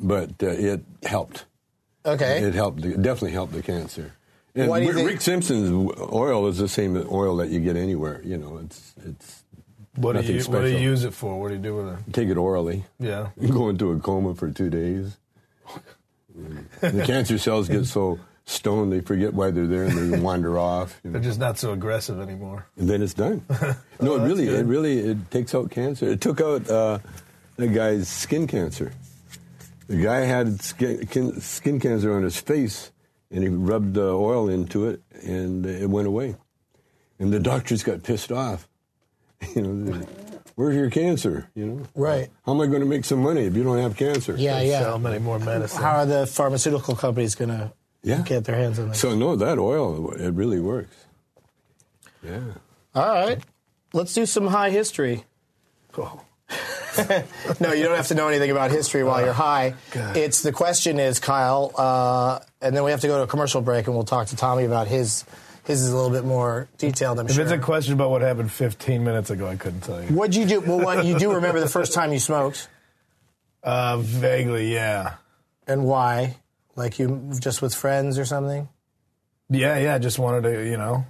but 0.00 0.30
uh, 0.42 0.46
it 0.46 0.80
helped. 1.04 1.44
Okay. 2.06 2.42
It 2.42 2.54
helped. 2.54 2.82
It 2.86 3.02
definitely 3.02 3.32
helped 3.32 3.52
the 3.52 3.62
cancer. 3.62 4.14
And 4.54 4.70
Why 4.70 4.80
do 4.80 4.86
you 4.86 4.92
Rick 4.94 5.06
think- 5.06 5.20
Simpson's 5.20 5.92
oil 6.00 6.46
is 6.46 6.56
the 6.56 6.66
same 6.66 6.96
oil 7.12 7.36
that 7.36 7.50
you 7.50 7.60
get 7.60 7.76
anywhere. 7.76 8.22
You 8.24 8.38
know, 8.38 8.56
it's 8.64 8.94
it's 9.04 9.42
What 9.96 10.14
do 10.14 10.20
Nothing 10.20 10.36
you 10.36 10.42
What 10.44 10.62
do 10.62 10.68
you 10.70 10.78
use 10.78 11.04
it 11.04 11.12
for? 11.12 11.38
What 11.38 11.48
do 11.48 11.56
you 11.56 11.60
do 11.60 11.76
with 11.76 11.88
it? 11.88 12.14
take 12.14 12.30
it 12.30 12.38
orally. 12.38 12.86
Yeah. 12.98 13.32
Go 13.50 13.68
into 13.68 13.90
a 13.90 14.00
coma 14.00 14.34
for 14.34 14.50
two 14.50 14.70
days. 14.70 15.18
the 16.80 17.04
cancer 17.04 17.36
cells 17.36 17.68
get 17.68 17.84
so 17.84 18.18
stoned 18.50 18.92
they 18.92 19.00
forget 19.00 19.32
why 19.32 19.50
they're 19.50 19.66
there 19.66 19.84
and 19.84 20.12
they 20.12 20.18
wander 20.28 20.58
off. 20.58 21.00
you 21.04 21.10
know. 21.10 21.14
They're 21.14 21.28
just 21.28 21.38
not 21.38 21.58
so 21.58 21.72
aggressive 21.72 22.20
anymore. 22.20 22.66
and 22.76 22.88
then 22.88 23.02
it's 23.02 23.14
done. 23.14 23.44
no, 24.00 24.16
it 24.16 24.26
really, 24.26 24.48
it 24.48 24.66
really, 24.66 24.98
it 24.98 25.30
takes 25.30 25.54
out 25.54 25.70
cancer. 25.70 26.08
It 26.08 26.20
took 26.20 26.40
out 26.40 26.68
uh, 26.68 26.98
the 27.56 27.68
guy's 27.68 28.08
skin 28.08 28.46
cancer. 28.46 28.92
The 29.86 30.02
guy 30.02 30.20
had 30.20 30.60
skin, 30.62 31.40
skin 31.40 31.80
cancer 31.80 32.14
on 32.14 32.22
his 32.22 32.36
face, 32.40 32.92
and 33.30 33.42
he 33.42 33.48
rubbed 33.48 33.96
uh, 33.98 34.02
oil 34.16 34.48
into 34.48 34.86
it, 34.88 35.02
and 35.22 35.66
it 35.66 35.88
went 35.90 36.06
away. 36.06 36.36
And 37.18 37.32
the 37.32 37.40
doctors 37.40 37.82
got 37.82 38.02
pissed 38.02 38.32
off. 38.32 38.66
You 39.56 39.62
know, 39.62 40.02
where's 40.54 40.76
your 40.76 40.90
cancer? 40.90 41.48
You 41.54 41.64
know, 41.66 41.82
Right. 41.94 42.28
How 42.44 42.52
am 42.52 42.60
I 42.60 42.66
going 42.66 42.80
to 42.80 42.86
make 42.86 43.06
some 43.06 43.22
money 43.22 43.42
if 43.46 43.56
you 43.56 43.64
don't 43.64 43.78
have 43.78 43.96
cancer? 43.96 44.34
Yeah, 44.36 44.58
They 44.58 44.68
yeah. 44.68 44.80
Sell 44.80 44.98
many 44.98 45.18
more 45.18 45.38
medicine. 45.38 45.80
How 45.82 45.96
are 46.00 46.06
the 46.06 46.26
pharmaceutical 46.26 46.94
companies 46.94 47.34
going 47.34 47.48
to 47.48 47.72
Yeah. 48.02 48.22
get 48.22 48.44
their 48.44 48.56
hands 48.56 48.78
on 48.78 48.88
this? 48.90 48.98
So 49.00 49.14
no, 49.14 49.36
that 49.36 49.58
oil, 49.58 50.12
it 50.12 50.30
really 50.30 50.60
works. 50.60 50.94
Yeah. 52.22 52.40
All 52.94 53.08
right. 53.08 53.38
Let's 53.92 54.14
do 54.14 54.24
some 54.26 54.46
high 54.46 54.70
history. 54.70 55.24
Oh. 55.98 56.20
No, 57.60 57.72
you 57.72 57.84
don't 57.84 57.96
have 57.96 58.08
to 58.08 58.14
know 58.14 58.26
anything 58.28 58.50
about 58.50 58.70
history 58.72 59.04
while 59.04 59.22
you're 59.24 59.32
high. 59.32 59.74
God. 59.92 60.16
It's 60.16 60.42
the 60.42 60.50
question 60.52 60.98
is, 60.98 61.18
Kyle, 61.20 61.72
uh, 61.78 62.40
and 62.60 62.74
then 62.76 62.82
we 62.84 62.90
have 62.90 63.00
to 63.02 63.06
go 63.06 63.18
to 63.18 63.22
a 63.22 63.26
commercial 63.26 63.60
break, 63.60 63.86
and 63.86 63.94
we'll 63.94 64.04
talk 64.04 64.26
to 64.28 64.36
Tommy 64.36 64.64
about 64.64 64.88
his. 64.88 65.24
His 65.64 65.82
is 65.82 65.90
a 65.92 65.94
little 65.96 66.10
bit 66.10 66.24
more 66.24 66.68
detailed, 66.78 67.20
I'm 67.20 67.26
If 67.26 67.34
sure. 67.34 67.44
it's 67.44 67.52
a 67.52 67.58
question 67.58 67.94
about 67.94 68.10
what 68.10 68.22
happened 68.22 68.50
15 68.50 69.04
minutes 69.04 69.30
ago, 69.30 69.46
I 69.46 69.56
couldn't 69.56 69.82
tell 69.82 70.02
you. 70.02 70.08
What'd 70.08 70.34
you 70.34 70.44
do? 70.46 70.60
Well, 70.60 70.80
what 70.80 71.04
you 71.04 71.16
do 71.18 71.32
remember 71.34 71.60
the 71.60 71.68
first 71.68 71.92
time 71.94 72.12
you 72.12 72.18
smoked, 72.18 72.68
Uh, 73.62 73.98
vaguely, 73.98 74.72
yeah. 74.74 75.14
and 75.68 75.84
why? 75.84 76.36
Like 76.80 76.98
you 76.98 77.30
just 77.38 77.60
with 77.62 77.74
friends 77.74 78.18
or 78.18 78.24
something? 78.24 78.68
Yeah, 79.50 79.78
yeah. 79.78 79.98
Just 79.98 80.18
wanted 80.18 80.42
to, 80.44 80.64
you 80.66 80.76
know, 80.76 81.04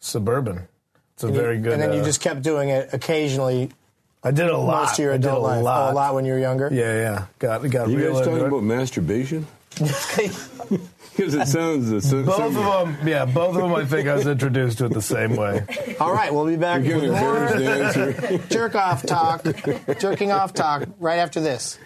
suburban. 0.00 0.66
It's 1.14 1.22
a 1.24 1.28
And 1.28 1.36
you- 1.36 1.40
very 1.42 1.58
good. 1.58 1.72
And 1.74 1.82
then 1.82 1.92
you 1.92 2.00
uh, 2.00 2.04
just 2.04 2.20
kept 2.20 2.42
doing 2.42 2.68
it 2.70 2.90
occasionally 2.92 3.70
I 4.24 4.32
did 4.32 4.48
a 4.50 4.58
lot. 4.58 4.82
most 4.82 4.98
of 4.98 5.04
your 5.04 5.12
I 5.14 5.18
did 5.18 5.26
adult 5.26 5.38
a 5.40 5.46
life. 5.46 5.62
Lot. 5.62 5.88
Oh, 5.88 5.92
a 5.92 5.94
lot 5.94 6.14
when 6.14 6.24
you 6.24 6.32
were 6.32 6.38
younger. 6.40 6.68
Yeah, 6.72 6.94
yeah. 7.00 7.26
Got 7.38 7.70
got 7.70 7.88
You 7.88 7.96
real 7.98 8.14
guys 8.14 8.26
talking 8.26 8.40
it. 8.42 8.46
about 8.48 8.62
masturbation? 8.64 9.46
Because 11.16 11.32
it 11.32 11.46
sounds 11.48 11.88
the 11.88 12.02
same. 12.02 12.26
Both 12.26 12.54
of 12.54 12.54
them, 12.54 13.08
yeah, 13.08 13.24
both 13.24 13.56
of 13.56 13.62
them. 13.62 13.74
I 13.74 13.86
think 13.86 14.06
I 14.06 14.16
was 14.16 14.26
introduced 14.26 14.76
to 14.78 14.84
it 14.84 14.92
the 14.92 15.00
same 15.00 15.34
way. 15.34 15.64
All 15.98 16.12
right, 16.12 16.30
we'll 16.30 16.44
be 16.44 16.56
back 16.56 16.84
You're 16.84 16.96
with 17.00 17.04
getting 17.10 17.18
more 17.18 17.46
embarrassed 17.46 17.96
answer. 17.96 18.38
jerk 18.50 18.74
off 18.74 19.06
talk, 19.06 19.42
jerking 19.98 20.30
off 20.30 20.52
talk 20.52 20.86
right 20.98 21.16
after 21.16 21.40
this. 21.40 21.78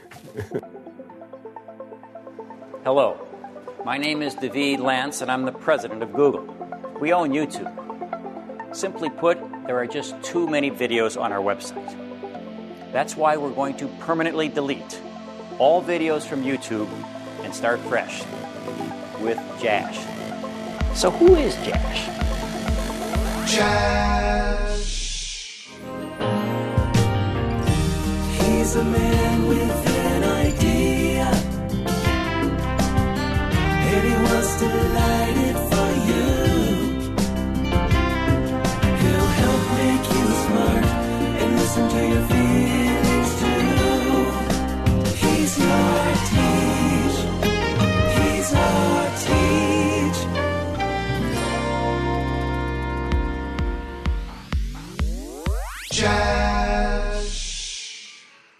Hello, 2.83 3.21
my 3.85 3.99
name 3.99 4.23
is 4.23 4.35
David 4.35 4.81
Lance, 4.81 5.21
and 5.21 5.31
I'm 5.31 5.45
the 5.45 5.53
president 5.53 6.03
of 6.03 6.15
Google. 6.15 6.47
We 6.99 7.13
own 7.13 7.29
YouTube. 7.29 7.69
Simply 8.75 9.11
put, 9.11 9.39
there 9.67 9.77
are 9.77 9.87
just 9.87 10.15
too 10.23 10.49
many 10.49 10.71
videos 10.71 11.21
on 11.21 11.31
our 11.31 11.41
website. 11.41 11.95
That's 12.91 13.19
why 13.19 13.37
we're 13.37 13.51
going 13.51 13.77
to 13.77 13.89
permanently 13.99 14.49
delete 14.49 14.99
all 15.59 15.85
videos 15.85 16.23
from 16.23 16.43
YouTube 16.43 16.89
and 17.45 17.55
start 17.55 17.81
fresh 17.81 18.25
with 19.21 19.39
Jash. 19.61 19.99
So, 20.97 21.11
who 21.11 21.35
is 21.35 21.57
Jash? 21.57 22.07
He's 28.41 28.75
a 28.77 28.85
man 28.85 29.47
with 29.49 29.90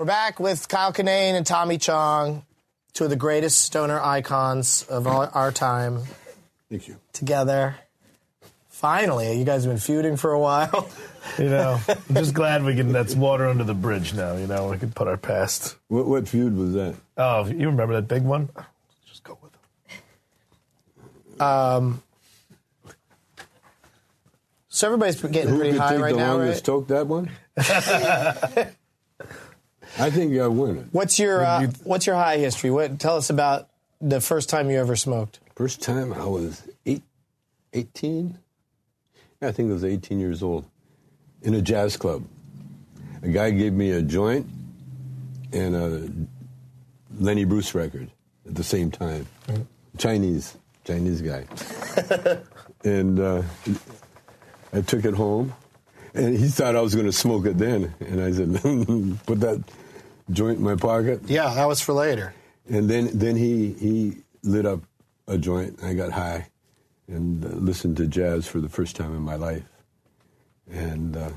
We're 0.01 0.07
back 0.07 0.41
with 0.41 0.67
Kyle 0.67 0.95
Kinane 0.95 1.35
and 1.35 1.45
Tommy 1.45 1.77
Chong, 1.77 2.47
two 2.93 3.05
of 3.05 3.11
the 3.11 3.17
greatest 3.17 3.63
stoner 3.63 4.01
icons 4.01 4.85
of 4.89 5.07
all, 5.07 5.29
our 5.33 5.53
time 5.53 6.03
Thank 6.69 6.89
you. 6.89 6.97
together. 7.13 7.77
Finally, 8.69 9.39
you 9.39 9.45
guys 9.45 9.65
have 9.65 9.73
been 9.73 9.79
feuding 9.81 10.17
for 10.17 10.33
a 10.33 10.41
while. 10.41 10.89
You 11.39 11.51
know, 11.51 11.79
I'm 11.87 12.15
just 12.15 12.33
glad 12.33 12.65
we 12.65 12.75
can. 12.75 12.93
That's 12.93 13.15
water 13.15 13.47
under 13.47 13.63
the 13.63 13.75
bridge 13.75 14.15
now. 14.15 14.37
You 14.37 14.47
know, 14.47 14.69
we 14.71 14.79
can 14.79 14.91
put 14.91 15.07
our 15.07 15.19
past. 15.19 15.77
What, 15.89 16.07
what 16.07 16.27
feud 16.27 16.57
was 16.57 16.73
that? 16.73 16.95
Oh, 17.19 17.45
you 17.47 17.67
remember 17.69 17.95
that 17.95 18.09
big 18.09 18.23
one? 18.23 18.49
Just 19.07 19.23
go 19.23 19.37
with 19.43 19.53
it. 21.37 21.43
Um, 21.43 22.03
so 24.71 24.87
everybody's 24.87 25.21
getting 25.21 25.51
Who 25.51 25.57
pretty 25.59 25.73
could 25.73 25.81
high 25.81 25.91
take 25.91 26.01
right 26.01 26.13
the 26.13 26.19
now, 26.21 26.37
longest 26.39 26.61
right? 26.61 26.65
toke 26.65 26.89
that 26.89 27.07
one? 27.07 27.31
I 29.99 30.11
think 30.11 30.39
I 30.39 30.47
win 30.47 30.79
it. 30.79 30.87
What's 30.93 31.19
your 31.19 31.45
uh, 31.45 31.67
What's 31.85 32.07
your 32.07 32.17
high 32.17 32.39
history? 32.39 32.71
What 32.71 32.99
tell 32.99 33.17
us 33.17 33.31
about 33.31 33.69
the 34.01 34.21
first 34.21 34.49
time 34.49 34.71
you 34.71 34.79
ever 34.79 34.97
smoked? 34.97 35.41
First 35.55 35.83
time 35.83 36.13
I 36.13 36.25
was 36.25 36.63
eight, 36.87 37.03
18. 37.73 38.39
Yeah, 39.43 39.49
I 39.49 39.53
think 39.53 39.71
I 39.71 39.73
was 39.75 39.85
18 39.85 40.19
years 40.19 40.43
old 40.43 40.65
in 41.43 41.55
a 41.55 41.63
jazz 41.63 41.97
club. 41.97 42.25
A 43.23 43.29
guy 43.29 43.51
gave 43.51 43.73
me 43.73 43.91
a 43.91 44.03
joint 44.03 44.47
and 45.53 45.77
a 45.77 47.23
Lenny 47.23 47.45
Bruce 47.45 47.75
record 47.75 48.11
at 48.47 48.55
the 48.55 48.65
same 48.65 48.91
time. 48.91 49.27
Chinese, 49.99 50.57
Chinese 50.85 51.21
guy. 51.21 51.47
and 52.85 53.21
uh, 53.21 53.43
I 54.73 54.81
took 54.81 55.05
it 55.05 55.15
home, 55.15 55.53
and 56.15 56.37
he 56.39 56.49
thought 56.49 56.77
I 56.77 56.81
was 56.81 56.95
going 56.95 57.07
to 57.07 57.13
smoke 57.13 57.47
it 57.47 57.59
then. 57.59 57.95
And 58.01 58.23
I 58.23 58.33
said, 58.33 58.55
put 59.27 59.41
that 59.41 59.63
joint 60.31 60.59
in 60.59 60.65
my 60.65 60.77
pocket. 60.77 61.23
Yeah, 61.27 61.53
that 61.55 61.67
was 61.67 61.81
for 61.81 61.93
later. 61.93 62.35
And 62.69 62.89
then, 62.89 63.11
then 63.13 63.37
he, 63.37 63.73
he 63.73 64.17
lit 64.43 64.67
up 64.67 64.81
a 65.27 65.39
joint. 65.39 65.83
I 65.83 65.95
got 65.95 66.13
high 66.13 66.49
and 67.09 67.45
uh, 67.45 67.49
listened 67.49 67.97
to 67.99 68.07
jazz 68.07 68.47
for 68.47 68.61
the 68.61 68.69
first 68.69 68.97
time 68.97 69.15
in 69.15 69.23
my 69.23 69.35
life. 69.35 69.65
And 70.71 71.17
uh, 71.17 71.31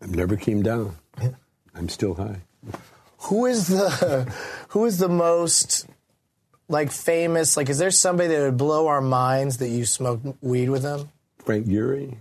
I 0.00 0.06
never 0.06 0.36
came 0.36 0.62
down. 0.62 0.96
I'm 1.74 1.88
still 1.88 2.14
high. 2.14 2.42
Who 3.18 3.46
is 3.46 3.68
the 3.68 4.32
who 4.68 4.84
is 4.84 4.98
the 4.98 5.08
most 5.08 5.86
like 6.68 6.90
famous? 6.90 7.56
Like, 7.56 7.68
is 7.68 7.78
there 7.78 7.90
somebody 7.90 8.28
that 8.34 8.40
would 8.40 8.56
blow 8.56 8.88
our 8.88 9.00
minds 9.00 9.58
that 9.58 9.68
you 9.68 9.84
smoked 9.84 10.26
weed 10.42 10.70
with 10.70 10.82
them? 10.82 11.10
Frank 11.38 11.66
Gehry, 11.66 12.16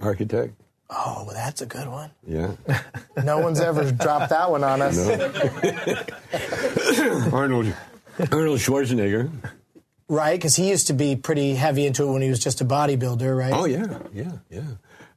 architect. 0.00 0.54
Oh, 0.90 1.24
well, 1.26 1.34
that's 1.34 1.60
a 1.60 1.66
good 1.66 1.88
one. 1.88 2.10
Yeah. 2.26 2.52
No 3.24 3.40
one's 3.40 3.58
ever 3.58 3.90
dropped 3.90 4.30
that 4.30 4.48
one 4.48 4.62
on 4.62 4.80
us. 4.80 4.96
No. 4.96 5.12
Arnold, 7.36 7.74
Arnold 8.30 8.60
Schwarzenegger. 8.60 9.28
Right? 10.08 10.38
Because 10.38 10.54
he 10.54 10.68
used 10.70 10.86
to 10.86 10.92
be 10.92 11.16
pretty 11.16 11.54
heavy 11.56 11.84
into 11.84 12.04
it 12.08 12.12
when 12.12 12.22
he 12.22 12.30
was 12.30 12.38
just 12.38 12.60
a 12.60 12.64
bodybuilder, 12.64 13.36
right? 13.36 13.52
Oh 13.52 13.64
yeah, 13.64 13.98
yeah, 14.14 14.32
yeah. 14.50 14.62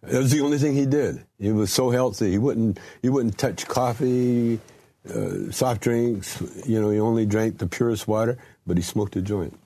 That 0.02 0.18
was 0.18 0.32
the 0.32 0.42
only 0.42 0.58
thing 0.58 0.74
he 0.74 0.88
did. 0.88 1.24
He 1.40 1.52
was 1.52 1.72
so 1.72 1.92
healthy. 1.92 2.32
He 2.32 2.40
wouldn't 2.40 2.80
he 3.04 3.10
wouldn't 3.10 3.38
touch 3.38 3.68
coffee, 3.68 4.60
uh, 5.08 5.52
soft 5.52 5.82
drinks. 5.82 6.42
You 6.66 6.82
know, 6.82 6.90
he 6.90 7.00
only 7.00 7.28
drank 7.28 7.60
the 7.60 7.68
purest 7.68 8.08
water, 8.08 8.40
but 8.66 8.78
he 8.78 8.84
smoked 8.84 9.16
a 9.16 9.22
joint. 9.22 9.58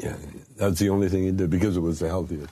Yeah, 0.00 0.16
that's 0.56 0.80
the 0.80 0.88
only 0.90 1.08
thing 1.08 1.22
he 1.22 1.30
did 1.30 1.48
because 1.48 1.76
it 1.76 1.80
was 1.80 2.00
the 2.00 2.08
healthiest. 2.08 2.50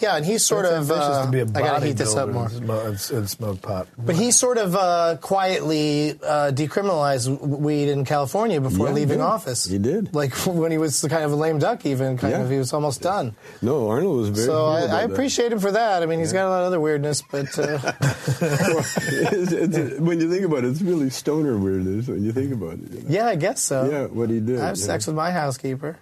Yeah, 0.00 0.16
and 0.16 0.24
he's 0.24 0.44
sort 0.44 0.64
It's 0.64 0.74
of. 0.74 0.90
ambitious 0.90 1.04
Uh, 1.16 1.24
to 1.26 1.30
be 1.30 1.40
a 1.40 1.42
I 1.42 1.46
gotta 1.66 1.86
heat 1.86 1.96
this 1.96 2.14
up 2.14 2.28
more. 2.28 2.46
and 2.46 2.62
smo- 2.62 2.86
And, 3.10 3.18
and 3.18 3.30
smoke 3.30 3.62
pot. 3.62 3.88
But 3.98 4.14
he 4.16 4.30
sort 4.30 4.58
of 4.58 4.76
uh, 4.76 5.16
quietly 5.20 6.18
uh, 6.22 6.52
decriminalized 6.54 7.28
weed 7.40 7.88
in 7.88 8.04
California 8.04 8.60
before 8.60 8.86
Yeah, 8.88 8.92
leaving 8.94 9.18
did. 9.18 9.24
office. 9.24 9.64
He 9.64 9.78
did. 9.78 10.14
Like 10.14 10.34
when 10.46 10.70
he 10.70 10.78
was 10.78 11.00
kind 11.08 11.24
of 11.24 11.32
a 11.32 11.36
lame 11.36 11.58
duck, 11.58 11.84
even 11.86 12.16
kind 12.16 12.32
Yeah. 12.32 12.40
of. 12.42 12.50
He 12.50 12.58
was 12.58 12.72
almost 12.72 13.00
done. 13.02 13.34
No, 13.62 13.88
Arnold 13.88 14.18
was 14.18 14.28
very. 14.30 14.46
So 14.46 14.52
cool 14.52 14.66
I, 14.66 14.80
about 14.82 14.94
I 14.96 15.06
that. 15.06 15.12
appreciate 15.12 15.52
him 15.52 15.58
for 15.58 15.72
that. 15.72 16.02
I 16.02 16.06
mean, 16.06 16.20
he's 16.20 16.32
got 16.32 16.46
a 16.46 16.50
lot 16.50 16.60
of 16.62 16.66
other 16.68 16.80
weirdness, 16.80 17.22
but 17.30 17.46
uh, 17.58 17.62
It's- 18.38 19.52
it's- 19.52 19.98
when 20.00 20.20
you 20.20 20.30
think 20.30 20.44
about 20.44 20.64
it, 20.64 20.68
it's 20.70 20.82
really 20.82 21.10
stoner 21.10 21.56
weirdness 21.58 22.06
when 22.08 22.22
you 22.24 22.32
think 22.32 22.52
about 22.52 22.74
it. 22.74 22.90
you 22.92 23.00
know? 23.00 23.06
yeah, 23.08 23.26
I 23.26 23.34
guess 23.36 23.60
so. 23.62 23.88
Yeah, 23.90 24.06
what 24.06 24.30
he 24.30 24.40
did. 24.40 24.60
I 24.60 24.66
have 24.66 24.76
yeah. 24.78 24.84
sex 24.86 25.06
with 25.06 25.16
my 25.16 25.30
housekeeper. 25.32 25.96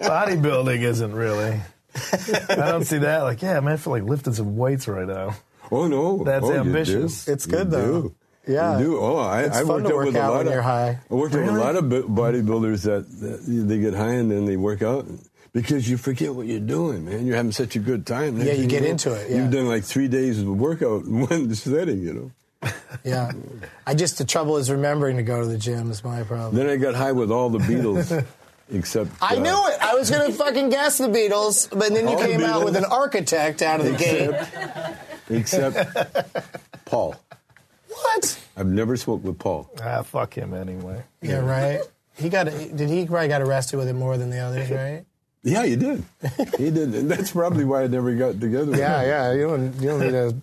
Bodybuilding 0.00 0.82
isn't 0.82 1.12
really. 1.14 1.60
I 2.50 2.54
don't 2.70 2.84
see 2.84 2.98
that. 2.98 3.22
Like, 3.22 3.42
yeah, 3.42 3.58
man, 3.60 3.74
I 3.74 3.76
feel 3.76 3.92
like 3.92 4.02
lifting 4.04 4.32
some 4.34 4.56
weights 4.56 4.86
right 4.88 5.06
now. 5.06 5.34
Oh 5.70 5.88
no, 5.88 6.22
That's 6.24 6.44
oh, 6.44 6.52
you 6.52 6.58
ambitious. 6.60 7.24
do. 7.24 7.32
It's 7.32 7.46
good, 7.46 7.66
You 7.66 7.70
though. 7.70 8.02
do. 8.02 8.14
Yeah. 8.46 8.78
You 8.78 8.84
do. 8.84 8.98
Oh, 9.00 9.16
I, 9.16 9.42
It's 9.42 9.56
I 9.56 9.60
fun 9.64 9.68
worked 9.68 9.86
to 9.88 9.92
out 9.92 9.96
work 9.96 10.06
with 10.06 10.16
a 10.16 10.18
lot 10.20 10.32
when 10.38 10.46
of. 10.46 10.52
you're 10.52 10.62
high. 10.62 10.98
I 11.10 11.14
worked 11.14 11.34
with 11.34 11.48
a 11.48 11.52
lot 11.52 11.74
of 11.76 11.88
bo- 11.88 12.04
bodybuilders 12.04 12.82
that, 12.82 13.06
that 13.20 13.40
they 13.68 13.78
get 13.78 13.94
high 13.94 14.12
and 14.12 14.30
then 14.30 14.44
they 14.44 14.56
work 14.56 14.82
out 14.82 15.06
because 15.52 15.90
you 15.90 15.96
forget 15.96 16.32
what 16.34 16.46
you're 16.46 16.60
doing, 16.60 17.04
man. 17.06 17.26
You're 17.26 17.34
having 17.36 17.50
such 17.50 17.74
a 17.74 17.80
good 17.80 18.06
time. 18.06 18.36
Next 18.38 18.46
Yeah, 18.46 18.52
you 18.52 18.60
thing 18.60 18.68
get 18.68 18.82
know, 18.84 18.88
into 18.90 19.12
it, 19.14 19.30
yeah. 19.30 19.36
You've 19.38 19.50
done 19.50 19.66
like 19.66 19.82
three 19.82 20.06
days 20.06 20.40
of 20.40 20.46
workout 20.48 21.04
in 21.06 21.26
one 21.26 21.52
setting, 21.56 22.00
you 22.02 22.12
know. 22.14 22.70
Yeah. 23.04 23.32
I 23.86 23.94
just 23.94 24.18
the 24.18 24.24
trouble 24.24 24.56
is 24.58 24.70
remembering 24.70 25.16
to 25.16 25.22
go 25.24 25.40
to 25.40 25.46
the 25.46 25.58
gym 25.58 25.90
is 25.90 26.04
my 26.04 26.22
problem. 26.22 26.54
Then 26.54 26.68
I 26.68 26.76
got 26.76 26.94
high 26.94 27.12
with 27.12 27.30
all 27.32 27.50
the 27.50 27.58
Beatles, 27.58 28.24
except 28.70 29.10
I 29.20 29.36
uh, 29.36 29.40
knew 29.40 29.68
it. 29.68 29.78
I 29.80 29.94
was 29.94 30.10
gonna 30.10 30.32
fucking 30.32 30.70
guess 30.70 30.98
the 30.98 31.08
Beatles, 31.08 31.68
but 31.70 31.92
then 31.92 32.04
you 32.08 32.14
All 32.14 32.18
the 32.20 32.26
came 32.26 32.42
out 32.42 32.64
with 32.64 32.76
an 32.76 32.84
architect 32.84 33.62
out 33.62 33.80
of 33.80 33.86
the 33.86 33.92
gate. 33.96 34.30
Except 35.28 36.84
Paul. 36.84 37.16
What? 37.88 38.40
I've 38.56 38.66
never 38.66 38.96
smoked 38.96 39.24
with 39.24 39.38
Paul. 39.38 39.70
Ah, 39.82 40.02
fuck 40.02 40.34
him 40.36 40.54
anyway. 40.54 41.02
Yeah, 41.22 41.38
right. 41.38 41.80
He 42.16 42.28
got. 42.28 42.44
Did 42.44 42.88
he 42.88 43.06
probably 43.06 43.28
got 43.28 43.42
arrested 43.42 43.76
with 43.78 43.88
it 43.88 43.94
more 43.94 44.16
than 44.16 44.30
the 44.30 44.38
others, 44.38 44.70
right? 44.70 45.04
Yeah, 45.42 45.62
you 45.62 45.76
did. 45.76 46.04
He 46.58 46.70
did. 46.70 46.94
And 46.94 47.10
that's 47.10 47.30
probably 47.30 47.64
why 47.64 47.84
I 47.84 47.86
never 47.86 48.14
got 48.14 48.40
together 48.40 48.66
with 48.66 48.74
him. 48.74 48.80
Yeah, 48.80 49.02
yeah. 49.02 49.32
You 49.32 49.46
don't. 49.48 49.74
You 49.80 49.88
don't 49.88 50.00
need 50.00 50.14
a. 50.14 50.34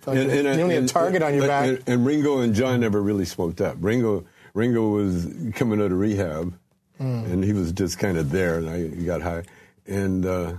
Fucking, 0.00 0.30
you 0.30 0.42
don't 0.42 0.68
need 0.68 0.76
a 0.76 0.86
target 0.88 1.22
on 1.22 1.34
your 1.34 1.42
and- 1.42 1.48
back. 1.48 1.68
And, 1.68 1.82
and 1.88 2.06
Ringo 2.06 2.38
and 2.40 2.54
John 2.54 2.80
never 2.80 3.02
really 3.02 3.24
smoked 3.24 3.60
up. 3.60 3.76
Ringo, 3.80 4.24
Ringo 4.54 4.88
was 4.90 5.26
coming 5.54 5.80
out 5.80 5.90
of 5.90 5.98
rehab, 5.98 6.54
Hmm. 6.98 7.24
and 7.26 7.44
he 7.44 7.52
was 7.52 7.70
just 7.72 7.98
kind 7.98 8.18
of 8.18 8.30
there, 8.30 8.58
and 8.58 8.68
I 8.68 8.88
got 9.04 9.22
high. 9.22 9.44
And 9.86 10.26
uh, 10.26 10.54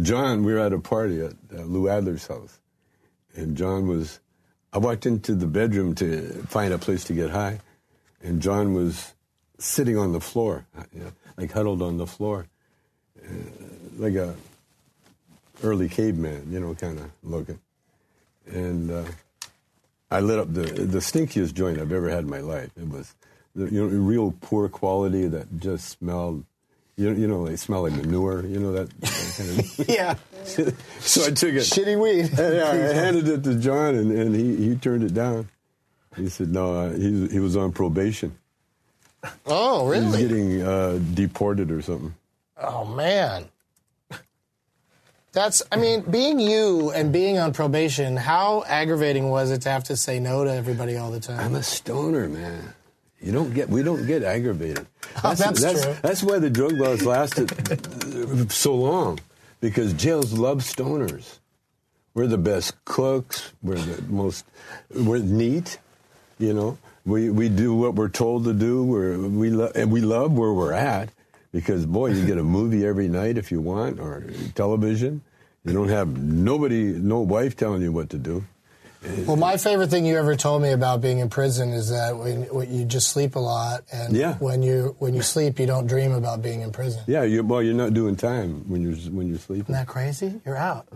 John, 0.00 0.42
we 0.42 0.54
were 0.54 0.58
at 0.60 0.72
a 0.72 0.78
party 0.78 1.20
at 1.20 1.32
uh, 1.54 1.62
Lou 1.62 1.88
Adler's 1.88 2.26
house, 2.26 2.58
and 3.36 3.56
John 3.56 3.86
was. 3.86 4.20
I 4.72 4.78
walked 4.78 5.06
into 5.06 5.36
the 5.36 5.46
bedroom 5.46 5.94
to 5.96 6.44
find 6.48 6.72
a 6.72 6.78
place 6.78 7.04
to 7.04 7.12
get 7.12 7.30
high, 7.30 7.60
and 8.22 8.42
John 8.42 8.74
was 8.74 9.14
sitting 9.58 9.96
on 9.96 10.12
the 10.12 10.20
floor, 10.20 10.66
you 10.92 11.00
know, 11.00 11.12
like 11.36 11.52
huddled 11.52 11.80
on 11.80 11.96
the 11.96 12.06
floor, 12.06 12.46
uh, 13.22 13.28
like 13.96 14.14
a 14.14 14.34
early 15.62 15.88
caveman, 15.88 16.50
you 16.50 16.58
know, 16.60 16.74
kind 16.74 16.98
of 16.98 17.10
looking. 17.22 17.60
And 18.46 18.90
uh, 18.90 19.04
I 20.10 20.20
lit 20.20 20.38
up 20.38 20.52
the 20.52 20.62
the 20.62 20.98
stinkiest 20.98 21.54
joint 21.54 21.78
I've 21.78 21.92
ever 21.92 22.08
had 22.08 22.24
in 22.24 22.30
my 22.30 22.40
life. 22.40 22.70
It 22.76 22.88
was, 22.88 23.14
the, 23.54 23.70
you 23.70 23.80
know, 23.80 23.86
real 23.86 24.34
poor 24.40 24.68
quality 24.68 25.26
that 25.28 25.58
just 25.58 25.88
smelled, 25.88 26.44
you 26.96 27.10
know, 27.10 27.18
you 27.18 27.26
know, 27.26 27.46
they 27.46 27.56
smell 27.56 27.82
like 27.82 27.92
manure. 27.92 28.44
You 28.46 28.60
know 28.60 28.72
that, 28.72 29.00
that 29.00 29.34
kind 29.36 29.58
of. 29.58 29.88
yeah. 29.88 30.14
so 31.00 31.24
I 31.24 31.30
took 31.30 31.54
it. 31.54 31.62
Shitty 31.62 32.00
weed. 32.00 32.30
Yeah, 32.38 32.70
I 32.70 32.94
handed 32.94 33.28
it 33.28 33.44
to 33.44 33.54
John, 33.56 33.94
and, 33.94 34.12
and 34.12 34.34
he, 34.34 34.56
he 34.56 34.76
turned 34.76 35.02
it 35.02 35.14
down. 35.14 35.48
He 36.16 36.28
said 36.28 36.48
no, 36.48 36.74
uh, 36.74 36.90
he 36.92 37.26
he 37.28 37.40
was 37.40 37.56
on 37.56 37.72
probation. 37.72 38.36
Oh, 39.46 39.90
He 39.90 40.00
was 40.00 40.16
getting 40.16 40.62
uh, 40.62 41.00
deported 41.14 41.70
or 41.70 41.82
something. 41.82 42.14
Oh 42.56 42.84
man. 42.84 43.46
That's. 45.32 45.62
I 45.72 45.76
mean, 45.76 46.02
being 46.02 46.38
you 46.38 46.92
and 46.92 47.12
being 47.12 47.38
on 47.38 47.52
probation. 47.52 48.16
How 48.16 48.62
aggravating 48.68 49.30
was 49.30 49.50
it 49.50 49.62
to 49.62 49.70
have 49.70 49.84
to 49.84 49.96
say 49.96 50.20
no 50.20 50.44
to 50.44 50.54
everybody 50.54 50.96
all 50.96 51.10
the 51.10 51.18
time? 51.18 51.40
I'm 51.40 51.56
a 51.56 51.62
stoner, 51.62 52.28
man. 52.28 52.72
You 53.24 53.32
don't 53.32 53.54
get. 53.54 53.70
We 53.70 53.82
don't 53.82 54.06
get 54.06 54.22
aggravated. 54.22 54.86
Oh, 55.22 55.32
that's 55.32 55.60
true. 55.60 55.94
That's 56.02 56.22
why 56.24 56.40
the 56.40 56.50
drug 56.50 56.72
laws 56.72 57.02
lasted 57.04 58.50
so 58.50 58.74
long, 58.74 59.20
because 59.60 59.92
jails 59.92 60.32
love 60.32 60.58
stoners. 60.58 61.38
We're 62.14 62.26
the 62.26 62.36
best 62.36 62.84
cooks. 62.84 63.52
We're 63.62 63.76
the 63.76 64.02
most. 64.10 64.44
We're 64.92 65.18
neat. 65.20 65.78
You 66.38 66.52
know, 66.52 66.78
we 67.06 67.30
we 67.30 67.48
do 67.48 67.74
what 67.76 67.94
we're 67.94 68.08
told 68.08 68.44
to 68.44 68.52
do. 68.52 68.82
We're, 68.82 69.16
we 69.16 69.50
love 69.50 69.72
and 69.76 69.92
we 69.92 70.00
love 70.00 70.32
where 70.32 70.52
we're 70.52 70.72
at, 70.72 71.10
because 71.52 71.86
boy, 71.86 72.08
you 72.08 72.26
get 72.26 72.38
a 72.38 72.44
movie 72.44 72.84
every 72.84 73.06
night 73.06 73.38
if 73.38 73.52
you 73.52 73.60
want, 73.60 74.00
or 74.00 74.24
television. 74.56 75.22
You 75.64 75.72
don't 75.72 75.88
have 75.88 76.08
nobody, 76.18 76.92
no 76.92 77.20
wife 77.20 77.56
telling 77.56 77.82
you 77.82 77.92
what 77.92 78.10
to 78.10 78.18
do. 78.18 78.44
Well, 79.26 79.36
my 79.36 79.56
favorite 79.58 79.90
thing 79.90 80.06
you 80.06 80.16
ever 80.16 80.34
told 80.34 80.62
me 80.62 80.70
about 80.72 81.00
being 81.02 81.18
in 81.18 81.28
prison 81.28 81.70
is 81.72 81.90
that 81.90 82.16
when, 82.16 82.42
when 82.44 82.72
you 82.72 82.84
just 82.86 83.08
sleep 83.08 83.36
a 83.36 83.38
lot, 83.38 83.84
and 83.92 84.16
Yeah. 84.16 84.34
when 84.38 84.62
you 84.62 84.96
when 84.98 85.14
you 85.14 85.20
sleep, 85.22 85.58
you 85.58 85.66
don't 85.66 85.86
dream 85.86 86.12
about 86.12 86.40
being 86.42 86.62
in 86.62 86.72
prison. 86.72 87.02
Yeah, 87.06 87.22
you, 87.24 87.42
well, 87.44 87.62
you're 87.62 87.74
not 87.74 87.92
doing 87.92 88.16
time 88.16 88.68
when 88.68 88.82
you're 88.82 88.96
when 89.12 89.28
you're 89.28 89.38
sleeping. 89.38 89.64
Isn't 89.74 89.74
that 89.74 89.86
crazy? 89.86 90.40
You're 90.46 90.56
out. 90.56 90.86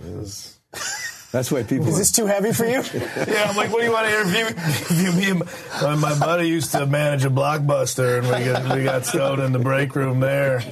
That's 1.30 1.52
why 1.52 1.62
people. 1.64 1.88
Is 1.88 1.98
this 1.98 2.10
too 2.10 2.24
heavy 2.24 2.52
for 2.52 2.64
you? 2.64 2.82
Yeah, 3.28 3.46
I'm 3.50 3.56
like, 3.56 3.70
what 3.70 3.80
do 3.80 3.84
you 3.86 3.92
want 3.92 4.08
to 4.08 4.20
interview? 4.20 4.46
interview 4.46 5.34
me? 5.36 5.42
My, 5.82 5.94
my 5.96 6.18
buddy 6.18 6.48
used 6.48 6.72
to 6.72 6.86
manage 6.86 7.26
a 7.26 7.30
blockbuster, 7.30 8.18
and 8.18 8.26
we 8.26 8.50
got 8.50 8.74
we 8.76 8.84
got 8.84 9.04
stoned 9.04 9.42
in 9.42 9.52
the 9.52 9.58
break 9.58 9.94
room 9.94 10.20
there. 10.20 10.62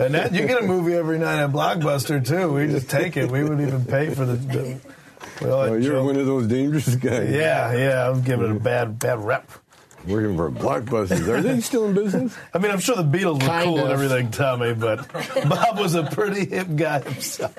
And 0.00 0.14
that 0.14 0.34
you 0.34 0.44
get 0.48 0.60
a 0.60 0.66
movie 0.66 0.94
every 0.94 1.20
night 1.20 1.38
at 1.40 1.50
Blockbuster 1.52 2.26
too. 2.26 2.52
We 2.52 2.66
just 2.66 2.90
take 2.90 3.16
it. 3.16 3.30
We 3.30 3.44
wouldn't 3.44 3.60
even 3.60 3.84
pay 3.84 4.12
for 4.12 4.24
the. 4.24 4.34
the 4.34 4.80
we 5.44 5.50
all 5.50 5.60
Oh, 5.62 5.74
you're 5.74 5.92
joke- 5.94 6.06
one 6.06 6.16
of 6.16 6.26
those 6.26 6.46
dangerous 6.46 6.94
guys. 6.96 7.30
Yeah, 7.30 7.72
yeah. 7.74 8.08
I'm 8.10 8.22
giving 8.22 8.46
it 8.50 8.56
a 8.56 8.60
bad 8.60 8.98
bad 8.98 9.24
rep. 9.24 9.50
Working 10.06 10.36
for 10.36 10.50
Blockbusters. 10.50 11.26
Are 11.28 11.40
they 11.40 11.60
still 11.62 11.86
in 11.86 11.94
business? 11.94 12.36
I 12.54 12.58
mean, 12.58 12.70
I'm 12.70 12.78
sure 12.78 12.94
the 12.94 13.02
Beatles 13.02 13.40
were 13.40 13.46
Kind 13.48 13.64
cool 13.64 13.78
and 13.78 13.86
of. 13.86 13.92
everything, 13.92 14.30
Tommy, 14.30 14.74
but 14.74 15.10
Bob 15.48 15.78
was 15.78 15.94
a 15.94 16.02
pretty 16.02 16.44
hip 16.44 16.68
guy 16.76 17.00
himself. 17.00 17.54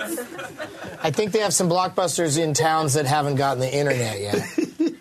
I 1.01 1.09
think 1.09 1.31
they 1.31 1.39
have 1.39 1.55
some 1.55 1.67
blockbusters 1.67 2.37
in 2.37 2.53
towns 2.53 2.93
that 2.93 3.07
haven't 3.07 3.37
gotten 3.37 3.59
the 3.61 3.75
internet 3.75 4.19
yet. 4.21 4.47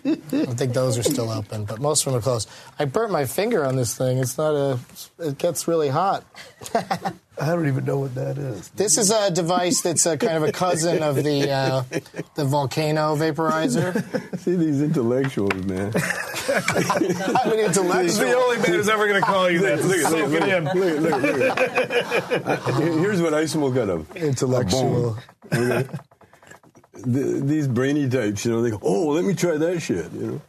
I 0.05 0.15
think 0.53 0.73
those 0.73 0.97
are 0.99 1.03
still 1.03 1.31
open, 1.31 1.65
but 1.65 1.79
most 1.81 2.05
of 2.05 2.13
them 2.13 2.19
are 2.19 2.21
closed. 2.21 2.47
I 2.77 2.85
burnt 2.85 3.11
my 3.11 3.25
finger 3.25 3.65
on 3.65 3.75
this 3.75 3.97
thing. 3.97 4.19
It's 4.19 4.37
not 4.37 4.53
a. 4.53 4.79
It 5.19 5.37
gets 5.39 5.67
really 5.67 5.89
hot. 5.89 6.23
I 6.75 7.47
don't 7.47 7.67
even 7.67 7.83
know 7.85 7.99
what 7.99 8.15
that 8.15 8.37
is. 8.37 8.69
This 8.69 8.97
is 8.97 9.09
a 9.11 9.29
device 9.31 9.81
that's 9.81 10.05
a 10.05 10.17
kind 10.17 10.37
of 10.37 10.43
a 10.43 10.51
cousin 10.51 11.01
of 11.03 11.15
the 11.15 11.49
uh, 11.51 11.83
the 12.35 12.45
volcano 12.45 13.15
vaporizer. 13.15 14.37
See 14.39 14.55
these 14.55 14.81
intellectuals, 14.81 15.53
man. 15.65 15.91
I'm 16.47 17.51
an 17.51 18.03
He's 18.03 18.17
the 18.17 18.33
only 18.37 18.57
man 18.57 18.65
who's 18.67 18.87
ever 18.87 19.07
going 19.07 19.19
to 19.19 19.25
call 19.25 19.49
you 19.49 19.59
that. 19.61 19.83
Look, 19.83 19.99
Soak 20.01 20.29
look, 20.29 20.41
it 20.41 20.49
in. 20.49 20.63
look, 20.65 20.75
look, 20.75 21.21
look, 21.21 21.57
look. 22.37 22.47
I- 22.47 22.81
Here's 22.81 23.21
what 23.21 23.33
I 23.33 23.45
smoke 23.47 23.75
out 23.77 23.89
of. 23.89 24.15
Intellectual. 24.15 25.17
Okay? 25.51 25.87
The- 26.97 27.41
these 27.43 27.67
brainy 27.67 28.07
types, 28.09 28.45
you 28.45 28.51
know, 28.51 28.61
they 28.61 28.71
go, 28.71 28.79
oh, 28.81 29.07
let 29.09 29.25
me 29.25 29.33
try 29.33 29.57
that 29.57 29.79
shit, 29.81 30.11
you 30.13 30.27
know. 30.27 30.41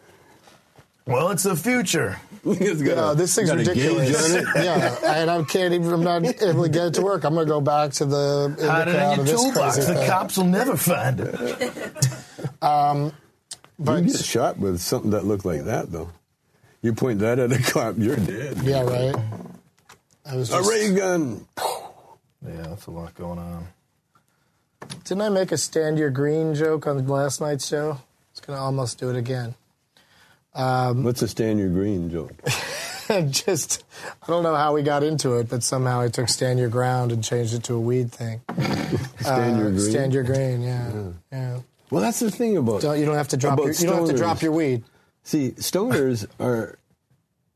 Well, 1.06 1.30
it's 1.30 1.44
the 1.44 1.56
future. 1.56 2.18
It's 2.44 2.80
got 2.82 2.96
Yeah, 2.96 3.12
a- 3.12 3.14
this 3.16 3.34
thing's 3.34 3.48
got 3.50 3.58
a 3.58 3.64
gauge 3.64 3.76
ridiculous. 3.76 4.34
on 4.34 4.40
it. 4.40 4.46
yeah, 4.64 4.96
and 5.20 5.30
I 5.30 5.42
can't 5.44 5.74
even. 5.74 5.92
I'm 5.92 6.04
not 6.04 6.24
able 6.42 6.62
to 6.62 6.68
get 6.68 6.86
it 6.86 6.94
to 6.94 7.02
work. 7.02 7.24
I'm 7.24 7.34
gonna 7.34 7.44
go 7.46 7.60
back 7.60 7.90
to 7.94 8.04
the 8.04 8.44
indica 8.50 8.70
Hide 8.70 8.88
it 8.88 9.18
in 9.20 9.26
your 9.26 9.36
toolbox. 9.36 9.76
The 9.76 9.82
thing. 9.94 10.08
cops 10.08 10.36
will 10.36 10.44
never 10.44 10.76
find 10.76 11.20
it. 11.20 12.08
Um, 12.62 13.04
you 13.06 13.12
But 13.80 14.00
get 14.06 14.16
shot 14.24 14.58
with 14.58 14.78
something 14.80 15.10
that 15.10 15.24
looked 15.24 15.44
like 15.44 15.64
that, 15.64 15.90
though. 15.92 16.10
You 16.82 16.92
point 16.94 17.18
that 17.20 17.38
at 17.38 17.52
a 17.52 17.58
cop, 17.62 17.96
you're 17.98 18.16
dead. 18.16 18.58
yeah, 18.62 18.82
right. 18.82 19.14
I 20.24 20.36
was 20.36 20.50
A 20.52 20.58
just, 20.58 20.70
ray 20.70 20.94
gun. 20.94 21.46
Yeah, 22.46 22.62
that's 22.62 22.86
a 22.86 22.90
lot 22.92 23.14
going 23.14 23.38
on. 23.38 23.66
Didn't 25.04 25.22
I 25.22 25.28
make 25.28 25.52
a 25.52 25.56
stand 25.58 25.98
your 25.98 26.10
green 26.10 26.54
joke 26.54 26.86
on 26.86 27.06
last 27.06 27.40
night's 27.40 27.66
show? 27.66 27.92
I 27.92 27.96
was 28.32 28.40
gonna 28.46 28.60
almost 28.60 28.98
do 28.98 29.10
it 29.10 29.16
again. 29.16 29.54
What's 30.54 31.22
a 31.22 31.28
stand 31.28 31.58
your 31.58 31.68
green 31.68 32.10
joke? 32.10 32.32
just 33.30 33.84
I 34.22 34.26
don't 34.26 34.42
know 34.42 34.54
how 34.56 34.72
we 34.74 34.82
got 34.82 35.02
into 35.02 35.34
it, 35.38 35.48
but 35.48 35.62
somehow 35.62 36.00
I 36.00 36.08
took 36.08 36.28
stand 36.28 36.58
your 36.58 36.68
ground 36.68 37.12
and 37.12 37.22
changed 37.22 37.54
it 37.54 37.62
to 37.64 37.74
a 37.74 37.80
weed 37.80 38.10
thing. 38.10 38.40
Stand 39.20 39.58
your 39.58 39.68
Uh, 39.68 39.70
green. 39.70 39.80
Stand 39.80 40.14
your 40.14 40.22
green, 40.24 40.62
yeah, 40.62 40.92
yeah. 41.32 41.58
well, 41.90 42.02
that's 42.02 42.20
the 42.20 42.30
thing 42.30 42.56
about. 42.56 42.80
Don't, 42.82 42.98
you 42.98 43.04
don't 43.04 43.14
have 43.16 43.28
to 43.28 43.36
drop 43.36 43.58
your 43.58 43.72
you 43.72 43.86
don't 43.86 43.98
have 43.98 44.08
to 44.08 44.16
drop 44.16 44.42
your 44.42 44.52
weed. 44.52 44.82
See, 45.22 45.50
stoners 45.52 46.26
are 46.40 46.78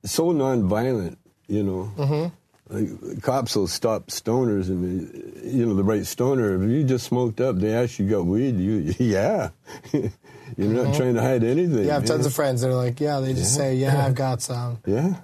so 0.05 0.33
nonviolent, 0.33 1.17
you 1.47 1.63
know. 1.63 1.93
Mm-hmm. 1.97 2.35
Like, 2.71 3.21
cops 3.23 3.57
will 3.57 3.67
stop 3.67 4.07
stoners, 4.09 4.69
and 4.69 5.11
you 5.45 5.67
know 5.67 5.75
the 5.75 5.83
right 5.83 6.07
stoner. 6.07 6.55
If 6.63 6.71
you 6.71 6.85
just 6.85 7.05
smoked 7.07 7.41
up, 7.41 7.57
they 7.57 7.73
ask 7.75 7.99
you 7.99 8.09
got 8.09 8.27
weed. 8.27 8.57
You, 8.59 8.95
yeah, 9.05 9.51
you're 9.93 10.11
not 10.57 10.95
trying 10.95 11.15
to 11.15 11.21
hide 11.21 11.43
anything. 11.43 11.71
Mm-hmm. 11.71 11.85
You 11.85 11.91
have 11.91 12.03
man. 12.03 12.09
tons 12.09 12.27
of 12.27 12.33
friends 12.35 12.61
that 12.61 12.69
are 12.71 12.75
like, 12.75 13.01
yeah, 13.01 13.19
they 13.21 13.35
just 13.35 13.57
say, 13.57 13.75
yeah, 13.75 14.07
I've 14.07 14.15
got 14.15 14.41
some. 14.41 14.79
Yeah, 14.87 15.15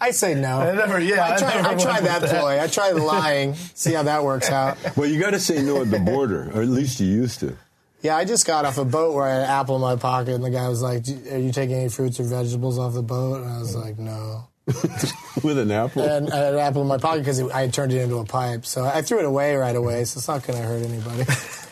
I 0.00 0.10
say 0.12 0.34
no. 0.34 0.60
I 0.60 0.74
never- 0.74 1.00
yeah, 1.00 1.24
I 1.24 1.34
I 1.34 1.38
try, 1.38 1.54
never 1.54 1.68
I 1.68 1.74
try 1.76 2.00
that 2.00 2.22
with 2.22 2.30
that. 2.30 2.40
ploy. 2.40 2.60
I 2.62 2.66
try 2.68 2.90
lying. 2.92 3.54
See 3.54 3.94
how 3.94 4.04
that 4.04 4.22
works 4.22 4.50
out. 4.50 4.76
well, 4.96 5.08
you 5.08 5.18
got 5.18 5.30
to 5.30 5.40
say 5.40 5.60
no 5.62 5.80
at 5.82 5.90
the 5.90 5.98
border, 5.98 6.50
or 6.54 6.62
at 6.62 6.68
least 6.68 7.00
you 7.00 7.06
used 7.08 7.40
to. 7.40 7.56
Yeah, 8.02 8.16
I 8.16 8.24
just 8.24 8.46
got 8.46 8.64
off 8.64 8.78
a 8.78 8.84
boat 8.84 9.12
where 9.14 9.24
I 9.24 9.30
had 9.30 9.42
an 9.44 9.50
apple 9.50 9.74
in 9.74 9.80
my 9.82 9.96
pocket, 9.96 10.34
and 10.34 10.44
the 10.44 10.50
guy 10.50 10.68
was 10.68 10.82
like, 10.82 11.02
"Do- 11.02 11.20
"Are 11.32 11.38
you 11.38 11.50
taking 11.50 11.74
any 11.74 11.88
fruits 11.88 12.20
or 12.20 12.24
vegetables 12.24 12.78
off 12.78 12.92
the 12.94 13.02
boat?" 13.02 13.40
And 13.42 13.50
I 13.50 13.58
was 13.58 13.74
like, 13.74 13.98
"No." 13.98 14.46
With 15.42 15.58
an 15.58 15.70
apple. 15.70 16.02
And 16.02 16.30
I 16.30 16.36
had 16.36 16.54
an 16.54 16.60
apple 16.60 16.82
in 16.82 16.88
my 16.88 16.98
pocket 16.98 17.20
because 17.20 17.40
I 17.40 17.62
had 17.62 17.72
turned 17.72 17.92
it 17.92 18.02
into 18.02 18.18
a 18.18 18.24
pipe, 18.24 18.66
so 18.66 18.84
I 18.84 19.02
threw 19.02 19.18
it 19.18 19.24
away 19.24 19.56
right 19.56 19.74
away. 19.74 20.04
So 20.04 20.18
it's 20.18 20.28
not 20.28 20.46
going 20.46 20.58
to 20.58 20.64
hurt 20.64 20.82
anybody. 20.84 21.24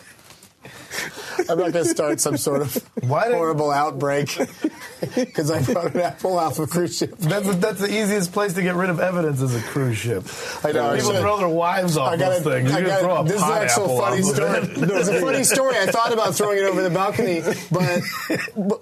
I'm 1.49 1.57
not 1.57 1.71
going 1.71 1.73
to 1.73 1.85
start 1.85 2.19
some 2.19 2.37
sort 2.37 2.61
of 2.61 2.75
Why 3.03 3.29
horrible 3.31 3.71
outbreak 3.71 4.37
because 5.15 5.51
I 5.51 5.61
brought 5.61 5.93
an 5.95 6.01
apple 6.01 6.37
off 6.37 6.59
a 6.59 6.67
cruise 6.67 6.97
ship. 6.97 7.15
That's 7.17 7.45
the, 7.47 7.53
that's 7.53 7.79
the 7.79 7.87
easiest 7.87 8.31
place 8.33 8.53
to 8.53 8.61
get 8.63 8.75
rid 8.75 8.89
of 8.89 8.99
evidence 8.99 9.41
is 9.41 9.55
a 9.55 9.61
cruise 9.61 9.97
ship. 9.97 10.23
I 10.63 10.71
know, 10.71 10.95
People 10.95 11.13
throw 11.13 11.37
their 11.37 11.47
wives 11.49 11.97
off 11.97 12.13
I 12.13 12.17
got 12.17 12.43
those 12.43 12.43
things. 12.43 12.71
I 12.71 12.81
gonna 12.81 12.97
throw 12.97 13.17
a 13.17 13.23
this 13.23 13.35
is 13.37 13.43
an 13.43 13.51
actual 13.51 13.97
funny 13.99 14.21
story. 14.23 14.57
it. 14.59 14.91
It's 14.91 15.09
a 15.09 15.21
funny 15.21 15.43
story. 15.43 15.75
I 15.77 15.85
thought 15.87 16.13
about 16.13 16.35
throwing 16.35 16.57
it 16.57 16.63
over 16.65 16.81
the 16.81 16.89
balcony, 16.89 17.41
but 17.71 18.01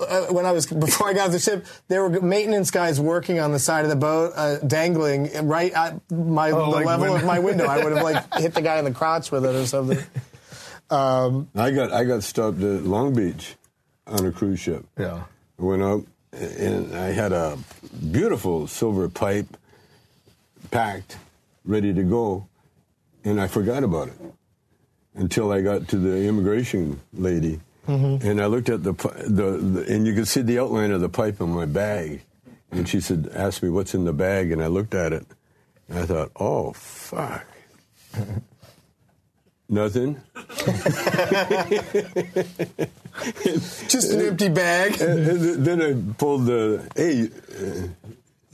uh, 0.10 0.34
when 0.34 0.46
I 0.46 0.52
was 0.52 0.66
before 0.68 1.10
I 1.10 1.14
got 1.14 1.28
off 1.28 1.32
the 1.32 1.40
ship, 1.40 1.66
there 1.88 2.08
were 2.08 2.22
maintenance 2.22 2.72
guys 2.72 3.00
working 3.00 3.40
on 3.40 3.52
the 3.52 3.60
side 3.60 3.84
of 3.84 3.90
the 3.90 3.96
boat, 3.96 4.34
uh, 4.36 4.58
dangling 4.60 5.48
right 5.48 5.72
at 5.74 6.00
my 6.12 6.52
Oh, 6.52 6.66
the 6.66 6.78
like 6.78 6.86
level 6.86 7.06
window. 7.06 7.20
of 7.20 7.26
my 7.26 7.40
window. 7.40 7.66
I 7.66 7.84
would 7.84 7.94
have 7.94 8.04
like 8.04 8.34
hit 8.38 8.54
the 8.54 8.62
guy 8.62 8.78
in 8.80 8.86
the 8.86 8.92
crotch 8.92 9.32
with 9.32 9.46
it 9.46 9.56
or 9.56 9.66
something. 9.66 10.00
Um, 10.90 11.50
I 11.56 11.72
got 11.72 11.92
I 11.92 12.04
got 12.04 12.24
stopped 12.24 12.62
at 12.62 12.84
Long 12.84 13.14
Beach 13.14 13.56
on 14.08 14.26
a 14.26 14.32
cruise 14.32 14.60
ship. 14.60 14.86
Yeah. 14.98 15.24
I 15.60 15.64
went 15.64 15.82
up 15.82 16.02
and 16.32 16.96
I 16.96 17.12
had 17.12 17.32
a 17.32 17.58
beautiful 18.12 18.68
silver 18.68 19.10
pipe 19.10 19.58
packed, 20.72 21.18
ready 21.64 21.94
to 21.94 22.04
go, 22.04 22.48
and 23.24 23.40
I 23.40 23.48
forgot 23.48 23.84
about 23.84 24.10
it 24.10 24.20
until 25.16 25.52
I 25.52 25.62
got 25.62 25.88
to 25.90 25.98
the 25.98 26.28
immigration 26.28 27.00
lady, 27.14 27.62
mm-hmm. 27.88 28.28
and 28.28 28.42
I 28.42 28.48
looked 28.48 28.70
at 28.70 28.84
the, 28.84 28.94
the 28.94 29.58
the 29.58 29.94
and 29.94 30.06
you 30.06 30.14
could 30.14 30.28
see 30.28 30.42
the 30.42 30.60
outline 30.60 30.92
of 30.92 31.02
the 31.02 31.10
pipe 31.10 31.40
in 31.40 31.50
my 31.50 31.66
bag, 31.66 32.22
and 32.72 32.88
she 32.88 33.00
said, 33.00 33.32
"Ask 33.34 33.64
me 33.64 33.70
what's 33.70 33.96
in 33.96 34.06
the 34.06 34.14
bag," 34.14 34.52
and 34.52 34.62
I 34.62 34.68
looked 34.68 34.94
at 34.94 35.14
it, 35.14 35.26
and 35.88 36.00
I 36.00 36.06
thought, 36.06 36.32
"Oh 36.36 36.74
fuck." 36.74 37.46
Nothing. 39.68 40.22
Just 43.88 44.12
an 44.14 44.22
empty 44.22 44.50
bag. 44.50 45.02
And 45.02 45.26
th- 45.26 45.58
then 45.58 45.82
I 45.82 46.14
pulled 46.18 46.46
the, 46.46 46.88
hey, 46.96 47.30
uh, 47.60 47.88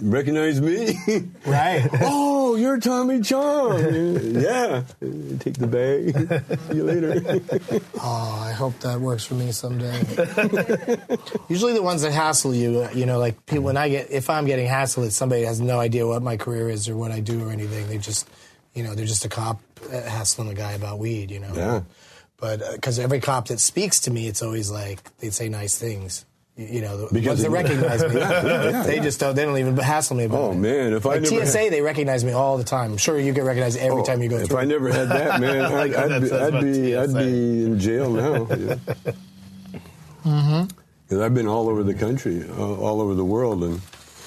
recognize 0.01 0.61
me? 0.61 0.97
Right. 1.45 1.87
oh, 2.01 2.55
you're 2.55 2.79
Tommy 2.79 3.21
Chong. 3.21 3.77
yeah. 4.39 4.83
Take 5.39 5.55
the 5.57 5.67
bag. 5.67 6.15
See 6.69 6.75
you 6.77 6.83
later. 6.83 7.41
Oh, 8.03 8.41
I 8.43 8.51
hope 8.51 8.79
that 8.79 8.99
works 8.99 9.25
for 9.25 9.35
me 9.35 9.51
someday. 9.51 9.91
Usually, 11.49 11.73
the 11.73 11.83
ones 11.83 12.01
that 12.01 12.11
hassle 12.11 12.55
you, 12.55 12.79
uh, 12.81 12.89
you 12.95 13.05
know, 13.05 13.19
like 13.19 13.45
people, 13.45 13.63
when 13.65 13.77
I 13.77 13.89
get, 13.89 14.09
if 14.09 14.27
I'm 14.27 14.45
getting 14.47 14.67
hassled, 14.67 15.05
it's 15.07 15.15
somebody 15.15 15.43
has 15.43 15.61
no 15.61 15.79
idea 15.79 16.07
what 16.07 16.23
my 16.23 16.35
career 16.35 16.67
is 16.67 16.89
or 16.89 16.95
what 16.97 17.11
I 17.11 17.19
do 17.19 17.47
or 17.47 17.51
anything. 17.51 17.87
They 17.89 17.99
just, 17.99 18.27
you 18.73 18.83
know, 18.83 18.95
they're 18.95 19.05
just 19.05 19.25
a 19.25 19.29
cop 19.29 19.59
uh, 19.91 20.01
hassling 20.01 20.49
a 20.49 20.53
guy 20.53 20.71
about 20.73 20.99
weed, 20.99 21.31
you 21.31 21.39
know. 21.39 21.53
Yeah. 21.53 21.81
But 22.37 22.61
because 22.73 22.97
every 22.99 23.19
cop 23.19 23.47
that 23.49 23.59
speaks 23.59 23.99
to 24.01 24.11
me, 24.11 24.27
it's 24.27 24.41
always 24.41 24.71
like 24.71 24.99
they 25.19 25.29
say 25.29 25.47
nice 25.49 25.77
things. 25.77 26.25
You 26.57 26.65
you 26.67 26.81
know, 26.81 26.97
the 26.97 27.13
Because 27.13 27.41
ones 27.41 27.41
that 27.43 27.49
recognize 27.49 28.01
me, 28.03 28.19
Yeah, 28.19 28.29
yeah, 28.43 28.69
yeah, 28.71 28.83
they 28.83 28.95
yeah. 28.97 29.03
just 29.03 29.19
don't. 29.19 29.35
They 29.35 29.45
don't 29.45 29.57
even 29.57 29.77
hassle 29.77 30.17
me 30.17 30.25
about 30.25 30.41
Oh, 30.41 30.51
it. 30.51 30.55
man, 30.55 30.93
if 30.93 31.05
I 31.05 31.09
like 31.11 31.21
never 31.21 31.45
TSA, 31.45 31.57
had- 31.59 31.71
they 31.73 31.81
recognize 31.81 32.23
me 32.25 32.31
all 32.33 32.57
the 32.57 32.63
time. 32.63 32.91
I'm 32.91 32.97
sure 32.97 33.19
you 33.19 33.31
get 33.31 33.43
recognized 33.45 33.77
every 33.77 34.01
Oh, 34.01 34.03
time 34.03 34.21
you 34.21 34.27
go 34.29 34.37
if 34.37 34.47
through. 34.49 34.57
I 34.57 34.65
never 34.65 34.91
had 34.91 35.09
that, 35.09 35.39
man, 35.39 35.61
I'd, 35.65 35.93
I'd, 35.95 36.09
That 36.11 36.21
be, 36.21 36.31
I'd, 36.33 36.49
about 36.49 36.63
be, 36.63 36.95
I'd 36.97 37.13
be 37.13 37.63
in 37.65 37.79
jail 37.79 38.09
now. 38.11 38.43
Because 40.23 41.19
I've 41.21 41.33
been 41.33 41.47
all 41.47 41.69
over 41.69 41.83
the 41.83 41.93
country, 41.93 42.43
uh, 42.49 42.75
all 42.75 43.01
over 43.01 43.13
the 43.15 43.25
world, 43.25 43.63
and 43.63 43.81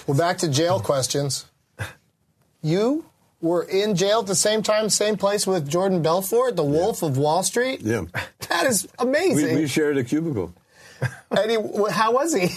Well, 0.07 0.16
back 0.16 0.38
to 0.38 0.48
jail 0.48 0.80
questions. 0.80 1.46
You 2.62 3.04
were 3.44 3.62
in 3.62 3.94
jail 3.94 4.20
at 4.20 4.26
the 4.26 4.35
same 4.35 4.62
time, 4.62 4.88
same 4.88 5.16
place 5.16 5.46
with 5.46 5.68
Jordan 5.68 6.00
Belfort, 6.02 6.57
the 6.57 6.64
Wolf 6.64 7.02
of 7.02 7.18
Wall 7.18 7.42
Street. 7.42 7.83
yeah, 7.83 8.04
That 8.48 8.66
is 8.66 8.88
amazing. 8.98 9.57
we 9.57 9.66
shared 9.68 9.98
a 9.98 10.04
cubicle. 10.04 10.54
and 11.30 11.50
he, 11.50 11.59
how 11.90 12.12
was 12.12 12.35
he? 12.35 12.48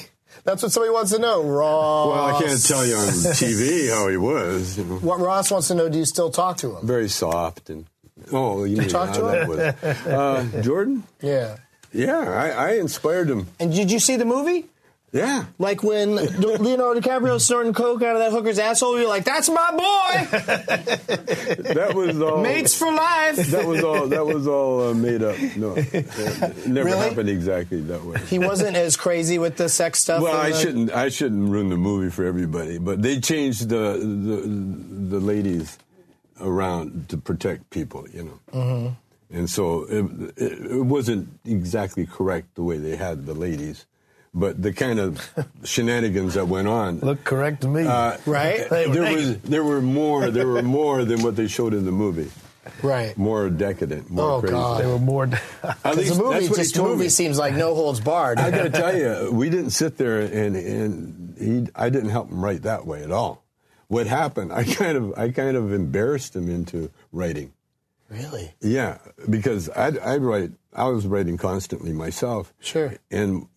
That's 0.45 0.63
what 0.63 0.71
somebody 0.71 0.93
wants 0.93 1.11
to 1.11 1.19
know. 1.19 1.43
Ross. 1.43 2.07
Well, 2.07 2.35
I 2.35 2.41
can't 2.41 2.65
tell 2.65 2.85
you 2.85 2.95
on 2.95 3.07
TV 3.41 3.89
how 3.93 4.07
he 4.07 4.15
was. 4.15 4.77
You 4.77 4.85
know. 4.85 4.95
What 4.99 5.19
Ross 5.19 5.51
wants 5.51 5.67
to 5.67 5.75
know: 5.75 5.89
Do 5.89 5.97
you 5.97 6.05
still 6.05 6.29
talk 6.29 6.57
to 6.57 6.77
him? 6.77 6.87
very 6.87 7.09
soft 7.09 7.69
and 7.69 7.85
oh, 8.31 8.63
you, 8.63 8.77
mean 8.77 8.87
talk 8.87 9.13
to 9.15 9.21
that 9.23 9.41
him? 9.41 9.49
was. 9.49 9.59
Uh, 10.07 10.61
Jordan? 10.61 11.03
Yeah. 11.21 11.57
Yeah, 11.91 12.19
I, 12.19 12.49
I 12.49 12.71
inspired 12.75 13.29
him. 13.29 13.47
And 13.59 13.73
did 13.73 13.91
you 13.91 13.99
see 13.99 14.15
the 14.15 14.25
movie? 14.25 14.67
Yeah, 15.17 15.45
Like 15.59 15.83
when 15.83 16.15
Leonardo 16.15 16.99
DiCaprio 17.01 17.39
snorting 17.41 17.73
coke 17.73 18.01
out 18.03 18.15
of 18.15 18.21
that 18.21 18.31
hooker's 18.31 18.59
asshole, 18.59 18.99
you're 18.99 19.07
like, 19.09 19.23
"That's 19.25 19.49
my 19.49 19.71
boy, 19.71 20.37
that 21.73 21.91
was 21.95 22.21
all. 22.21 22.41
mates 22.41 22.75
for 22.77 22.91
life." 22.91 23.35
That 23.47 23.65
was 23.65 23.83
all. 23.83 24.07
That 24.07 24.25
was 24.25 24.47
all 24.47 24.89
uh, 24.89 24.93
made 24.93 25.23
up. 25.23 25.35
No, 25.55 25.73
it 25.75 26.05
never 26.67 26.89
Really? 26.89 26.97
happened 27.09 27.29
exactly 27.29 27.81
that 27.81 28.03
way. 28.03 28.19
He 28.27 28.39
wasn't 28.39 28.75
as 28.77 28.95
crazy 28.95 29.37
with 29.39 29.57
the 29.57 29.69
sex 29.69 29.99
stuff. 29.99 30.21
Well, 30.21 30.35
I 30.35 30.51
the- 30.51 30.57
shouldn't. 30.57 30.91
I 30.91 31.09
shouldn't 31.09 31.49
ruin 31.49 31.69
the 31.69 31.77
movie 31.77 32.09
for 32.11 32.25
everybody. 32.25 32.77
But 32.77 33.01
they 33.01 33.19
changed 33.19 33.69
the 33.69 33.97
the, 33.99 35.17
the 35.17 35.19
ladies 35.19 35.77
around 36.39 37.09
to 37.09 37.17
protect 37.17 37.69
people. 37.69 38.07
You 38.13 38.23
know, 38.23 38.39
Mm-hmm. 38.53 39.37
and 39.37 39.49
so 39.49 39.83
it, 39.89 40.05
it, 40.37 40.71
it 40.71 40.85
wasn't 40.85 41.27
exactly 41.45 42.05
correct 42.05 42.55
the 42.55 42.63
way 42.63 42.77
they 42.77 42.95
had 42.95 43.25
the 43.25 43.33
ladies, 43.33 43.85
but 44.39 44.61
the 44.61 44.71
kind 44.73 44.99
of 44.99 45.29
shenanigans 45.63 46.35
that 46.35 46.47
went 46.47 46.67
on. 46.67 46.99
Look 46.99 47.23
correct 47.23 47.61
to 47.61 47.67
me. 47.67 47.85
Uh, 47.85 48.17
Right? 48.25 48.67
There 48.69 49.15
was 49.15 49.37
there 49.41 49.63
were 49.63 49.81
more 49.81 50.29
there 50.31 50.47
were 50.47 50.61
more 50.61 51.03
than 51.05 51.21
what 51.23 51.35
they 51.35 51.47
showed 51.47 51.73
in 51.73 51.85
the 51.85 51.91
movie. 51.91 52.29
Right. 52.83 53.17
More 53.17 53.49
decadent, 53.49 54.09
more 54.09 54.31
Oh, 54.31 54.39
crazy. 54.41 54.53
God. 54.53 54.81
they 54.81 54.87
were 54.87 54.99
more. 54.99 55.23
At 55.23 55.31
Because 55.63 55.97
least 55.97 56.15
the 56.17 56.23
movie, 56.23 56.33
that's 56.39 56.49
what 56.49 56.57
just 56.59 56.73
the 56.73 56.79
told 56.79 56.89
movie 56.91 57.03
me. 57.05 57.09
seems 57.09 57.37
like 57.39 57.55
no 57.55 57.73
holds 57.73 58.01
barred. 58.01 58.39
I 58.39 58.51
got 58.51 58.63
to 58.63 58.69
tell 58.69 58.95
you, 58.95 59.31
we 59.41 59.49
didn't 59.49 59.69
sit 59.71 59.97
there 59.97 60.19
and 60.19 60.55
and 60.55 61.35
he. 61.39 61.67
I 61.75 61.89
didn't 61.89 62.09
help 62.09 62.29
him 62.29 62.43
write 62.43 62.63
that 62.63 62.85
way 62.85 63.03
at 63.03 63.11
all. 63.11 63.43
what 63.87 64.05
happened? 64.07 64.51
I 64.51 64.63
kind 64.65 64.97
of 64.97 65.17
I 65.17 65.31
kind 65.31 65.55
of 65.55 65.71
embarrassed 65.71 66.35
him 66.35 66.49
into 66.49 66.91
writing. 67.13 67.53
Really? 68.09 68.53
Yeah, 68.61 68.97
because 69.29 69.69
I 69.69 69.87
I 70.13 70.17
write 70.17 70.51
I 70.73 70.89
was 70.89 71.07
writing 71.07 71.37
constantly 71.37 71.93
myself. 71.93 72.53
Sure. 72.59 72.93
And 73.09 73.47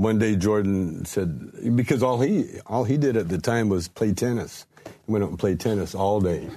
one 0.00 0.18
day 0.18 0.34
Jordan 0.36 1.04
said 1.04 1.76
because 1.76 2.02
all 2.02 2.20
he 2.20 2.58
all 2.66 2.84
he 2.84 2.96
did 2.96 3.16
at 3.16 3.28
the 3.28 3.38
time 3.38 3.68
was 3.68 3.88
play 3.88 4.12
tennis. 4.12 4.66
He 4.84 5.12
went 5.12 5.22
out 5.24 5.30
and 5.30 5.38
played 5.38 5.60
tennis 5.60 5.94
all 5.94 6.20
day. 6.20 6.48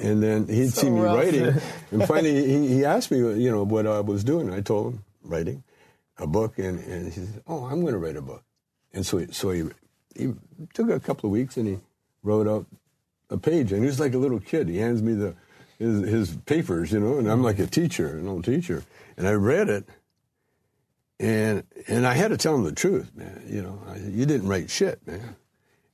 And 0.00 0.22
then 0.22 0.46
he'd 0.48 0.72
So 0.72 0.82
see 0.82 0.90
me 0.90 1.00
rough. 1.00 1.16
writing, 1.16 1.54
and 1.90 2.06
finally 2.08 2.46
he, 2.46 2.68
he 2.68 2.84
asked 2.86 3.10
me, 3.10 3.18
you 3.18 3.50
know, 3.50 3.64
what 3.64 3.86
I 3.86 4.00
was 4.00 4.24
doing. 4.24 4.50
I 4.50 4.62
told 4.62 4.94
him 4.94 5.04
writing 5.22 5.62
a 6.16 6.26
book, 6.26 6.58
and, 6.58 6.78
and 6.80 7.04
he 7.12 7.20
said, 7.20 7.42
"Oh, 7.46 7.64
I'm 7.66 7.82
going 7.82 7.92
to 7.92 7.98
write 7.98 8.16
a 8.16 8.22
book." 8.22 8.42
And 8.94 9.04
so, 9.04 9.18
he, 9.18 9.26
so 9.30 9.50
he 9.50 9.64
he 10.16 10.32
took 10.72 10.88
a 10.88 11.00
couple 11.00 11.28
of 11.28 11.32
weeks, 11.32 11.58
and 11.58 11.68
he 11.68 11.78
wrote 12.22 12.48
out 12.48 12.64
a 13.28 13.36
page, 13.36 13.72
and 13.72 13.82
he 13.82 13.86
was 13.88 14.00
like 14.00 14.14
a 14.14 14.18
little 14.18 14.40
kid. 14.40 14.68
He 14.70 14.78
hands 14.78 15.02
me 15.02 15.12
the 15.14 15.34
his, 15.78 16.08
his 16.08 16.36
papers, 16.46 16.92
you 16.92 17.00
know, 17.00 17.18
and 17.18 17.30
I'm 17.30 17.42
like 17.42 17.58
a 17.58 17.66
teacher, 17.66 18.08
an 18.18 18.26
old 18.26 18.44
teacher, 18.44 18.84
and 19.18 19.28
I 19.28 19.32
read 19.32 19.68
it, 19.68 19.86
and 21.20 21.62
and 21.86 22.06
I 22.06 22.14
had 22.14 22.28
to 22.28 22.36
tell 22.36 22.54
him 22.54 22.64
the 22.64 22.72
truth, 22.72 23.14
man. 23.14 23.44
You 23.46 23.62
know, 23.62 23.80
I, 23.86 23.98
you 23.98 24.24
didn't 24.26 24.48
write 24.48 24.70
shit, 24.70 25.06
man. 25.06 25.36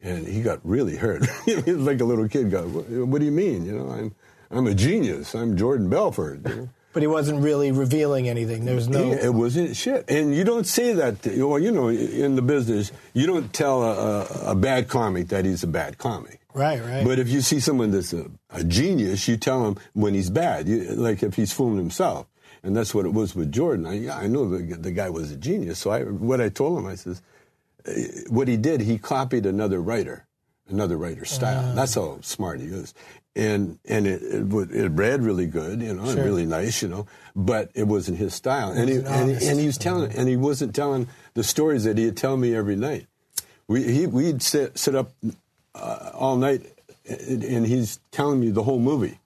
And 0.01 0.27
he 0.27 0.41
got 0.41 0.61
really 0.63 0.97
hurt. 0.97 1.27
he 1.45 1.57
was 1.57 1.79
like 1.79 2.01
a 2.01 2.05
little 2.05 2.29
kid. 2.29 2.51
Got, 2.51 2.69
what, 2.69 2.89
what 2.89 3.19
do 3.19 3.25
you 3.25 3.33
mean? 3.33 3.67
You 3.67 3.73
know, 3.73 3.91
I'm 3.91 4.15
I'm 4.51 4.67
a 4.69 4.75
genius. 4.75 5.35
I'm 5.35 5.57
Jordan 5.57 5.91
Belfort. 5.91 6.41
You 6.47 6.55
know? 6.55 6.69
But 6.93 7.03
he 7.03 7.09
wasn't 7.09 7.43
really 7.43 7.73
revealing 7.73 8.27
anything. 8.27 8.65
There 8.65 8.75
was 8.75 8.89
no. 8.89 9.11
Yeah, 9.11 9.27
it 9.27 9.35
wasn't 9.35 9.77
shit. 9.77 10.09
And 10.09 10.35
you 10.35 10.45
don't 10.45 10.67
say 10.67 10.95
that. 10.95 11.21
To, 11.25 11.47
well, 11.47 11.59
you 11.59 11.71
know, 11.71 11.89
in 11.91 12.37
the 12.37 12.41
business, 12.41 12.91
you 13.13 13.27
don't 13.27 13.53
tell 13.53 13.83
a, 13.83 14.23
a, 14.23 14.53
a 14.53 14.55
bad 14.55 14.89
comic 14.89 15.29
that 15.29 15.45
he's 15.45 15.63
a 15.63 15.67
bad 15.67 15.99
comic. 15.99 16.41
Right, 16.55 16.83
right. 16.83 17.05
But 17.05 17.19
if 17.19 17.29
you 17.29 17.43
see 17.43 17.61
someone 17.61 17.91
that's 17.91 18.15
a, 18.15 18.31
a 18.49 18.65
genius, 18.65 19.29
you 19.29 19.37
tell 19.37 19.67
him 19.67 19.77
when 19.93 20.15
he's 20.15 20.31
bad, 20.31 20.69
you, 20.69 20.85
like 20.85 21.23
if 21.23 21.35
he's 21.35 21.53
fooling 21.53 21.77
himself. 21.77 22.29
And 22.63 22.77
that's 22.77 22.95
what 22.95 23.07
it 23.07 23.13
was 23.13 23.35
with 23.35 23.53
Jordan. 23.53 23.87
I, 23.87 23.95
yeah, 23.95 24.17
I 24.17 24.27
know 24.27 24.49
the, 24.49 24.77
the 24.77 24.91
guy 24.91 25.11
was 25.11 25.31
a 25.31 25.37
genius. 25.37 25.79
So 25.79 25.91
I, 25.91 26.03
what 26.03 26.41
I 26.41 26.49
told 26.49 26.79
him, 26.79 26.87
I 26.87 26.95
says, 26.97 27.23
eh, 27.85 28.07
what 28.29 28.49
he 28.49 28.57
did, 28.57 28.81
he 28.81 28.99
copied 28.99 29.47
another 29.47 29.81
writer, 29.81 30.27
another 30.69 30.97
writer's 30.97 31.31
style. 31.31 31.75
That's 31.75 31.95
how 31.95 32.19
smart 32.23 32.61
he 32.61 32.67
is. 32.67 32.95
And 33.37 33.79
and 33.85 34.07
it, 34.07 34.23
it 34.23 34.71
it 34.71 34.89
read 34.93 35.23
really 35.23 35.47
good, 35.47 35.83
you 35.83 35.93
know, 35.93 36.05
and 36.05 36.19
really 36.19 36.47
nice, 36.47 36.81
you 36.81 36.89
know, 36.89 37.07
but 37.35 37.71
it 37.75 37.87
wasn't 37.87 38.17
his 38.17 38.33
style. 38.33 38.73
And 38.73 38.89
he, 38.89 38.97
and, 38.97 39.31
he, 39.31 39.47
and 39.47 39.61
he 39.61 39.67
was 39.67 39.77
telling, 39.77 40.11
and 40.13 40.27
he 40.27 40.37
wasn't 40.37 40.75
telling 40.75 41.07
the 41.35 41.45
stories 41.45 41.85
that 41.85 41.99
he'd 41.99 42.17
tell 42.17 42.39
me 42.39 42.55
every 42.55 42.77
night. 42.77 43.07
We 43.69 43.83
he, 43.83 44.07
we'd 44.07 44.41
sit, 44.41 44.79
sit 44.79 44.95
up 44.95 45.13
uh, 45.75 46.13
all 46.15 46.37
night, 46.37 46.63
and 47.07 47.67
he's 47.67 48.01
telling 48.11 48.41
me 48.41 48.49
the 48.49 48.63
whole 48.63 48.81
movie. 48.81 49.19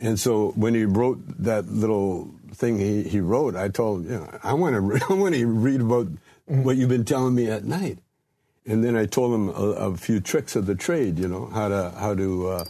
And 0.00 0.18
so 0.18 0.50
when 0.50 0.74
he 0.74 0.84
wrote 0.84 1.18
that 1.42 1.66
little 1.66 2.30
thing 2.52 2.78
he, 2.78 3.02
he 3.02 3.20
wrote, 3.20 3.56
I 3.56 3.68
told 3.68 4.04
him, 4.04 4.12
you 4.12 4.18
know, 4.18 4.38
I 4.42 4.52
want 4.54 4.74
to 4.74 5.06
I 5.10 5.14
want 5.14 5.34
to 5.34 5.46
read 5.46 5.80
about 5.80 6.08
what 6.46 6.76
you've 6.76 6.88
been 6.88 7.04
telling 7.04 7.34
me 7.34 7.50
at 7.50 7.64
night. 7.64 7.98
And 8.66 8.84
then 8.84 8.96
I 8.96 9.06
told 9.06 9.34
him 9.34 9.48
a, 9.48 9.92
a 9.92 9.96
few 9.96 10.20
tricks 10.20 10.54
of 10.54 10.66
the 10.66 10.74
trade, 10.74 11.18
you 11.18 11.26
know, 11.26 11.46
how 11.46 11.68
to 11.68 11.90
how 11.98 12.14
to 12.14 12.48
uh, 12.48 12.64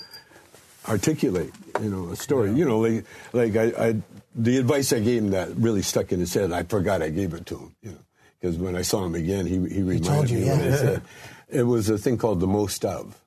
articulate, 0.89 1.53
you 1.83 1.91
know, 1.91 2.11
a 2.11 2.17
story. 2.17 2.53
You 2.53 2.65
know, 2.65 2.79
like 2.79 3.05
like 3.33 3.57
I, 3.57 3.89
I 3.89 4.03
the 4.35 4.59
advice 4.59 4.93
I 4.93 5.01
gave 5.01 5.25
him 5.25 5.31
that 5.31 5.49
really 5.57 5.83
stuck 5.83 6.13
in 6.13 6.21
his 6.21 6.33
head. 6.33 6.53
I 6.53 6.63
forgot 6.63 7.03
I 7.03 7.11
gave 7.11 7.35
it 7.35 7.47
to 7.47 7.59
him, 7.59 7.75
you 7.83 7.91
know, 7.91 7.99
because 8.41 8.57
when 8.57 8.77
I 8.77 8.83
saw 8.83 9.05
him 9.05 9.15
again, 9.15 9.47
he 9.47 9.55
he 9.55 9.83
reminded 9.83 10.05
told 10.05 10.31
you, 10.31 10.39
me 10.39 10.49
what 10.49 10.65
yeah. 10.65 10.67
I 10.67 10.77
said. 10.77 11.03
It 11.49 11.63
was 11.65 11.89
a 11.89 11.99
thing 11.99 12.17
called 12.17 12.41
the 12.41 12.47
most 12.47 12.85
of. 12.85 13.19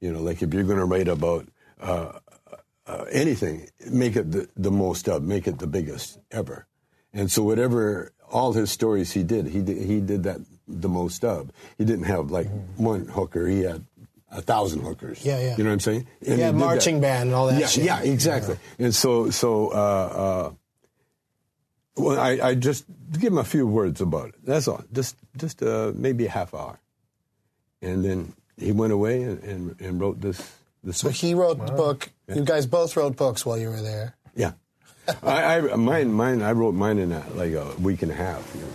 You 0.00 0.12
know, 0.12 0.20
like 0.20 0.42
if 0.42 0.52
you're 0.52 0.64
going 0.64 0.78
to 0.78 0.84
write 0.84 1.08
about 1.08 1.46
uh, 1.80 2.12
uh, 2.86 3.04
anything, 3.10 3.68
make 3.90 4.16
it 4.16 4.30
the, 4.30 4.48
the 4.56 4.70
most 4.70 5.08
of, 5.08 5.22
make 5.22 5.46
it 5.46 5.58
the 5.58 5.66
biggest 5.66 6.18
ever. 6.30 6.66
And 7.12 7.30
so 7.30 7.42
whatever 7.42 8.12
all 8.30 8.52
his 8.52 8.70
stories 8.70 9.12
he 9.12 9.22
did, 9.22 9.46
he 9.46 9.62
did, 9.62 9.78
he 9.78 10.00
did 10.00 10.22
that 10.24 10.38
the 10.68 10.88
most 10.88 11.24
of. 11.24 11.50
He 11.78 11.84
didn't 11.84 12.04
have 12.04 12.30
like 12.30 12.48
one 12.76 13.06
hooker; 13.06 13.46
he 13.46 13.60
had 13.60 13.84
a 14.30 14.42
thousand 14.42 14.80
hookers. 14.82 15.24
Yeah, 15.24 15.38
yeah. 15.40 15.56
You 15.56 15.64
know 15.64 15.70
what 15.70 15.74
I'm 15.74 15.80
saying? 15.80 16.06
And 16.26 16.38
Yeah, 16.38 16.50
marching 16.52 16.96
that. 16.96 17.02
band 17.02 17.28
and 17.28 17.34
all 17.34 17.46
that 17.46 17.60
Yeah, 17.60 17.66
shit. 17.68 17.84
yeah, 17.84 18.00
exactly. 18.02 18.56
And 18.78 18.94
so, 18.94 19.30
so, 19.30 19.68
uh, 19.68 19.72
uh, 19.74 20.52
well, 21.96 22.18
I, 22.18 22.38
I 22.50 22.54
just 22.54 22.84
give 23.12 23.32
him 23.32 23.38
a 23.38 23.44
few 23.44 23.66
words 23.66 24.00
about 24.00 24.30
it. 24.30 24.34
That's 24.44 24.68
all. 24.68 24.82
Just, 24.92 25.16
just 25.36 25.62
uh, 25.62 25.92
maybe 25.94 26.26
a 26.26 26.30
half 26.30 26.52
hour, 26.52 26.78
and 27.80 28.04
then 28.04 28.34
he 28.58 28.72
went 28.72 28.92
away 28.92 29.22
and, 29.22 29.42
and, 29.44 29.80
and 29.80 30.00
wrote 30.00 30.20
this. 30.20 30.42
This 30.86 30.98
So 30.98 31.08
he 31.10 31.34
wrote 31.34 31.58
the 31.66 31.72
book. 31.72 32.08
You 32.34 32.44
guys 32.44 32.64
both 32.64 32.96
wrote 32.96 33.16
books 33.16 33.44
while 33.44 33.58
you 33.58 33.68
were 33.68 33.82
there. 33.82 34.14
Yeah. 34.34 34.52
I, 35.22 35.56
I 35.56 35.60
mine 35.76 36.12
mine 36.12 36.40
I 36.42 36.52
wrote 36.52 36.74
mine 36.74 36.98
in 36.98 37.12
a, 37.12 37.22
like 37.34 37.52
a 37.52 37.72
week 37.80 38.02
and 38.02 38.10
a 38.10 38.14
half. 38.14 38.50
You 38.54 38.60
know. 38.62 38.68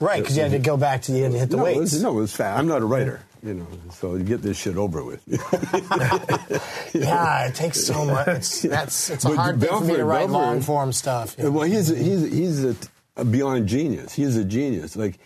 Right, 0.00 0.20
because 0.22 0.36
you 0.36 0.42
had 0.42 0.52
to 0.52 0.58
go 0.58 0.76
back 0.76 1.02
to 1.02 1.12
you 1.12 1.22
had 1.24 1.32
to 1.32 1.38
hit 1.38 1.50
the 1.50 1.56
no, 1.56 1.66
it 1.66 1.76
weights. 1.76 1.92
was, 1.92 2.02
no, 2.02 2.10
it 2.12 2.20
was 2.20 2.32
fast. 2.34 2.58
I'm 2.58 2.66
not 2.66 2.80
a 2.80 2.86
writer, 2.86 3.20
you 3.42 3.52
know, 3.54 3.66
so 3.92 4.14
you 4.14 4.24
get 4.24 4.40
this 4.42 4.56
shit 4.56 4.76
over 4.76 5.04
with. 5.04 5.22
Yeah, 6.94 7.46
it 7.48 7.54
takes 7.54 7.84
so 7.84 8.04
much. 8.04 8.28
It's, 8.28 8.62
that's 8.62 9.10
it's 9.10 9.24
a 9.24 9.28
But 9.28 9.36
hard 9.36 9.60
thing 9.60 9.68
for 9.68 9.84
me 9.84 9.96
to 9.96 10.04
write 10.04 10.26
Belfort- 10.28 10.32
long 10.32 10.60
form 10.62 10.92
stuff. 10.92 11.36
you 11.38 11.44
know. 11.44 11.50
well, 11.50 11.64
he's 11.64 11.90
a, 11.90 11.96
he's 11.96 12.32
he's 12.32 12.64
a, 12.64 12.76
a 13.16 13.24
beyond 13.24 13.68
genius. 13.68 14.12
He's 14.14 14.36
a 14.36 14.44
genius. 14.44 14.96
Like 14.96 15.18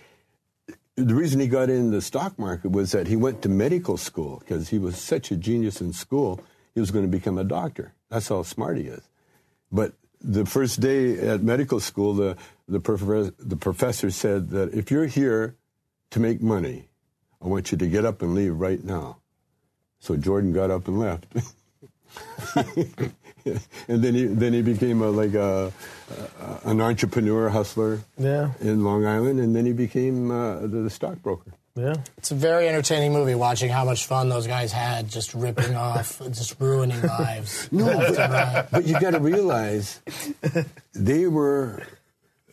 the 0.97 1.15
reason 1.15 1.41
he 1.41 1.49
got 1.49 1.71
in 1.71 1.91
the 1.91 2.01
stock 2.01 2.39
market 2.39 2.71
was 2.71 2.93
that 2.93 3.09
he 3.09 3.17
went 3.17 3.43
to 3.43 3.49
medical 3.49 3.97
school 3.97 4.39
because 4.41 4.69
he 4.69 4.79
was 4.79 4.97
such 4.97 5.31
a 5.31 5.37
genius 5.37 5.81
in 5.81 5.93
school. 5.93 6.41
He 6.75 6.81
was 6.81 6.91
going 6.91 7.05
to 7.05 7.11
become 7.11 7.39
a 7.39 7.45
doctor. 7.45 7.95
That's 8.11 8.29
how 8.29 8.43
smart 8.43 8.77
he 8.79 8.85
is. 8.85 9.03
But 9.73 9.95
the 10.21 10.47
first 10.47 10.81
day 10.81 11.19
at 11.19 11.43
medical 11.43 11.81
school, 11.81 12.15
the 12.15 12.37
the, 12.67 12.81
prof- 12.81 13.35
the 13.39 13.57
professor 13.57 14.11
said 14.11 14.51
that 14.51 14.73
if 14.73 14.91
you're 14.91 15.07
here 15.07 15.57
to 16.11 16.21
make 16.21 16.41
money, 16.41 16.89
I 17.43 17.49
want 17.49 17.73
you 17.73 17.79
to 17.79 17.87
get 17.87 18.07
up 18.07 18.23
and 18.23 18.35
leave 18.35 18.55
right 18.55 18.83
now. 18.83 19.19
So 19.99 20.17
Jordan 20.17 20.53
got 20.53 20.71
up 20.71 20.89
and 20.89 20.99
left. 20.99 21.27
and 23.89 24.03
then 24.03 24.15
he 24.15 24.25
then 24.27 24.53
he 24.53 24.63
became 24.63 25.03
a, 25.03 25.11
like 25.11 25.35
a, 25.35 25.73
a 26.41 26.69
an 26.71 26.81
entrepreneur 26.81 27.49
hustler 27.49 28.01
Yeah. 28.19 28.53
in 28.61 28.85
Long 28.85 29.05
Island, 29.07 29.41
and 29.41 29.55
then 29.55 29.67
he 29.67 29.73
became 29.73 30.31
uh, 30.31 30.61
the, 30.61 30.83
the 30.83 30.91
stockbroker. 30.91 31.53
Yeah. 31.77 31.95
It's 32.19 32.31
a 32.31 32.37
very 32.37 32.69
entertaining 32.69 33.13
movie. 33.13 33.35
Watching 33.35 33.69
how 33.69 33.85
much 33.85 34.07
fun 34.07 34.29
those 34.29 34.47
guys 34.47 34.71
had, 34.73 35.09
just 35.11 35.35
ripping 35.35 35.75
off, 35.89 36.21
just 36.31 36.61
ruining 36.61 37.03
lives. 37.03 37.69
left 37.73 38.19
and 38.19 38.33
right. 38.33 38.67
But 38.71 38.87
you 38.87 38.99
got 39.01 39.11
to 39.11 39.19
realize 39.21 40.01
they 40.93 41.27
were 41.27 41.83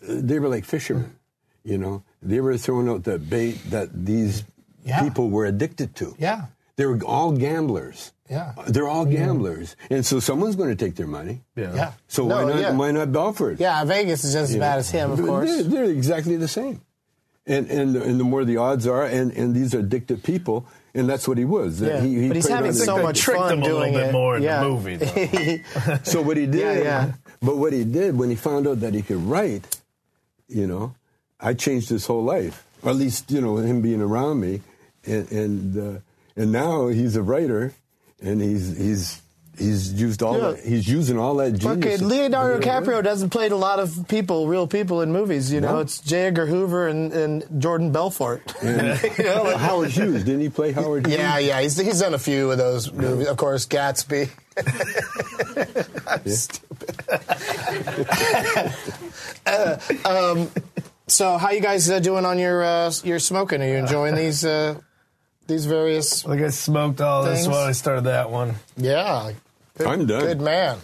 they 0.01 0.39
were 0.39 0.49
like 0.49 0.65
fishermen, 0.65 1.15
you 1.63 1.77
know. 1.77 2.03
They 2.23 2.39
were 2.41 2.57
throwing 2.57 2.89
out 2.89 3.03
the 3.03 3.17
bait 3.19 3.59
that 3.69 3.89
these 4.05 4.43
Yeah. 4.83 5.03
people 5.03 5.29
were 5.29 5.45
addicted 5.45 5.93
to. 5.97 6.15
Yeah, 6.17 6.45
They 6.75 6.85
were 6.87 6.97
all 7.05 7.31
gamblers. 7.37 8.11
Yeah, 8.31 8.53
They're 8.67 8.87
all 8.87 9.03
gamblers, 9.05 9.75
and 9.89 10.05
so 10.05 10.21
someone's 10.21 10.55
going 10.55 10.69
to 10.69 10.75
take 10.75 10.95
their 10.95 11.05
money. 11.07 11.41
Yeah. 11.57 11.75
yeah. 11.75 11.91
So 12.07 12.25
No, 12.25 12.35
why 12.45 12.51
not? 12.53 12.59
Yeah. 12.61 12.71
Why 12.77 12.91
not 12.91 13.11
Belfort? 13.11 13.59
Yeah, 13.59 13.83
Vegas 13.83 14.23
is 14.23 14.31
just 14.33 14.51
as 14.51 14.57
bad 14.57 14.75
know? 14.75 14.79
as 14.79 14.89
him, 14.89 15.11
of 15.11 15.17
They're- 15.17 15.27
course. 15.27 15.49
They're, 15.49 15.63
they're 15.63 15.83
exactly 15.91 16.37
the 16.37 16.47
same. 16.47 16.79
And, 17.45 17.69
and, 17.69 17.95
and 17.97 18.19
the 18.19 18.23
more 18.23 18.45
the 18.45 18.55
odds 18.57 18.87
are, 18.87 19.03
and, 19.05 19.31
and 19.33 19.53
these 19.53 19.75
are 19.75 19.79
addicted 19.79 20.23
people, 20.23 20.65
and 20.93 21.09
that's 21.09 21.27
what 21.27 21.37
he 21.37 21.43
was. 21.43 21.81
Yeah. 21.81 21.99
He, 21.99 22.21
he 22.21 22.27
but 22.29 22.35
he's 22.37 22.47
having 22.47 22.69
on 22.69 22.73
so 22.75 23.01
much 23.01 23.19
tricked 23.19 23.39
fun 23.41 23.53
him 23.53 23.59
a 23.59 23.63
little 23.63 23.79
doing 23.79 23.93
bit 23.93 24.07
it. 24.07 24.11
more 24.13 24.37
in 24.37 24.43
the 24.43 24.61
movie. 24.61 25.63
So 26.03 26.21
what 26.21 26.37
he 26.37 26.45
did, 26.45 26.61
Yeah, 26.61 26.73
yeah. 26.83 27.11
but 27.41 27.57
what 27.57 27.73
he 27.73 27.83
did 27.83 28.15
when 28.17 28.29
he 28.29 28.35
found 28.37 28.67
out 28.67 28.79
that 28.81 28.93
he 28.93 29.01
could 29.01 29.17
write, 29.23 29.65
you 30.47 30.67
know, 30.67 30.95
I 31.39 31.53
changed 31.53 31.89
his 31.89 32.05
whole 32.05 32.23
life. 32.23 32.63
Or 32.83 32.91
at 32.91 32.95
least, 32.95 33.29
you 33.31 33.41
know, 33.41 33.57
him 33.57 33.81
being 33.81 34.01
around 34.01 34.39
me, 34.39 34.61
and 35.05 35.31
and 35.31 35.77
uh, 35.97 35.99
and 36.35 36.51
now 36.51 36.87
he's 36.87 37.15
a 37.15 37.21
writer, 37.21 37.73
and 38.21 38.41
he's 38.41 38.77
he's 38.77 39.21
he's 39.57 39.93
used 39.93 40.23
all 40.23 40.37
Yeah. 40.39 40.51
that, 40.51 40.63
he's 40.63 40.87
using 40.87 41.17
all 41.19 41.35
that 41.35 41.51
genius. 41.53 41.99
Fucking 41.99 42.07
Leonardo 42.07 42.59
DiCaprio 42.65 43.03
doesn't 43.03 43.29
play 43.31 43.49
a 43.49 43.55
lot 43.55 43.79
of 43.79 44.07
people, 44.07 44.47
real 44.47 44.65
people 44.65 45.01
in 45.01 45.11
movies. 45.11 45.51
You 45.51 45.61
know, 45.61 45.73
No. 45.73 45.79
it's 45.79 45.99
J. 45.99 46.27
Edgar 46.27 46.45
Hoover 46.47 46.87
and, 46.87 47.11
and 47.13 47.61
Jordan 47.61 47.91
Belfort. 47.91 48.41
You 48.63 48.71
know, 48.71 49.43
like- 49.43 49.57
Howard 49.57 49.91
Hughes 49.91 50.23
didn't 50.23 50.41
he 50.41 50.49
play 50.49 50.71
Howard? 50.71 51.05
Hughes? 51.05 51.17
yeah, 51.17 51.37
yeah, 51.37 51.61
he's, 51.61 51.77
he's 51.77 51.99
done 51.99 52.13
a 52.13 52.19
few 52.19 52.49
of 52.51 52.57
those 52.57 52.91
movies. 52.91 53.27
Of 53.27 53.37
course, 53.37 53.65
Gatsby. 53.67 54.29
I'm 56.07 56.27
stupid. 56.29 56.95
Uh, 59.45 59.77
um, 60.05 60.49
so, 61.07 61.37
how 61.37 61.49
you 61.49 61.61
guys 61.61 61.89
uh, 61.89 61.99
doing 61.99 62.25
on 62.25 62.37
your 62.39 62.63
uh, 62.63 62.91
your 63.03 63.19
smoking? 63.19 63.61
Are 63.61 63.67
you 63.67 63.75
enjoying 63.75 64.15
these 64.15 64.45
uh, 64.45 64.79
these 65.51 65.65
various? 65.65 66.25
Like 66.25 66.41
I 66.41 66.49
smoked 66.49 67.01
all 67.01 67.23
this 67.23 67.39
Things. 67.41 67.47
while 67.49 67.65
I 67.67 67.73
started 67.73 68.05
that 68.05 68.31
one. 68.31 68.55
Yeah, 68.77 69.31
good, 69.77 69.87
I'm 69.87 70.05
done. 70.05 70.21
Good 70.21 70.41
man. 70.41 70.77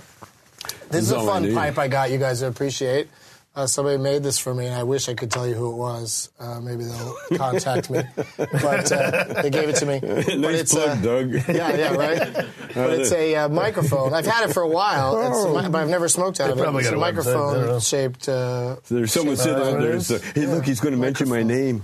This 0.89 1.03
is 1.03 1.07
is 1.07 1.11
a 1.13 1.17
all 1.17 1.29
I 1.29 1.41
fun 1.41 1.53
pipe 1.53 1.77
I 1.77 1.87
got. 1.87 2.11
You 2.11 2.17
guys 2.17 2.41
appreciate. 2.41 3.07
Uh, 3.55 3.65
somebody 3.65 3.97
made 3.97 4.21
this 4.21 4.37
for 4.37 4.53
me, 4.53 4.67
and 4.67 4.75
I 4.75 4.83
wish 4.83 5.09
I 5.09 5.15
could 5.15 5.31
tell 5.31 5.47
you 5.47 5.55
who 5.55 5.71
it 5.71 5.75
was. 5.77 6.29
Uh, 6.39 6.59
maybe 6.61 6.83
they'll 6.83 7.15
contact 7.37 7.89
me. 7.89 8.03
But 8.37 8.91
uh, 8.91 9.41
they 9.41 9.49
gave 9.49 9.67
it 9.69 9.77
to 9.77 9.85
me. 9.87 9.99
But 10.03 10.53
it's, 10.53 10.71
plug, 10.71 10.89
uh, 10.89 11.01
Doug. 11.01 11.33
Yeah, 11.47 11.75
yeah, 11.75 11.95
right. 11.95 12.45
But 12.75 12.99
it's 12.99 13.11
a 13.11 13.35
uh, 13.35 13.49
microphone. 13.49 14.13
I've 14.13 14.27
had 14.27 14.47
it 14.47 14.53
for 14.53 14.61
a 14.61 14.67
while, 14.67 15.17
it's 15.27 15.43
a 15.43 15.63
mi- 15.63 15.69
but 15.69 15.81
I've 15.81 15.89
never 15.89 16.07
smoked 16.07 16.39
out 16.39 16.51
of 16.51 16.59
it. 16.59 16.61
probably 16.61 16.81
It's 16.81 16.89
a 16.91 16.95
got 16.95 16.99
a 16.99 17.13
website, 17.13 17.19
I 17.19 17.33
don't 17.33 17.55
microphone 17.55 17.79
shaped. 17.79 18.29
Uh, 18.29 18.75
There's 18.89 19.11
someone 19.11 19.37
sitting 19.37 19.57
uh, 19.59 19.65
out 19.71 19.79
there. 19.81 19.99
So, 20.01 20.15
is? 20.15 20.23
hey, 20.33 20.45
look, 20.45 20.63
he's 20.63 20.79
going 20.79 20.93
to 20.93 20.99
mention 21.01 21.27
my 21.27 21.41
name. 21.41 21.83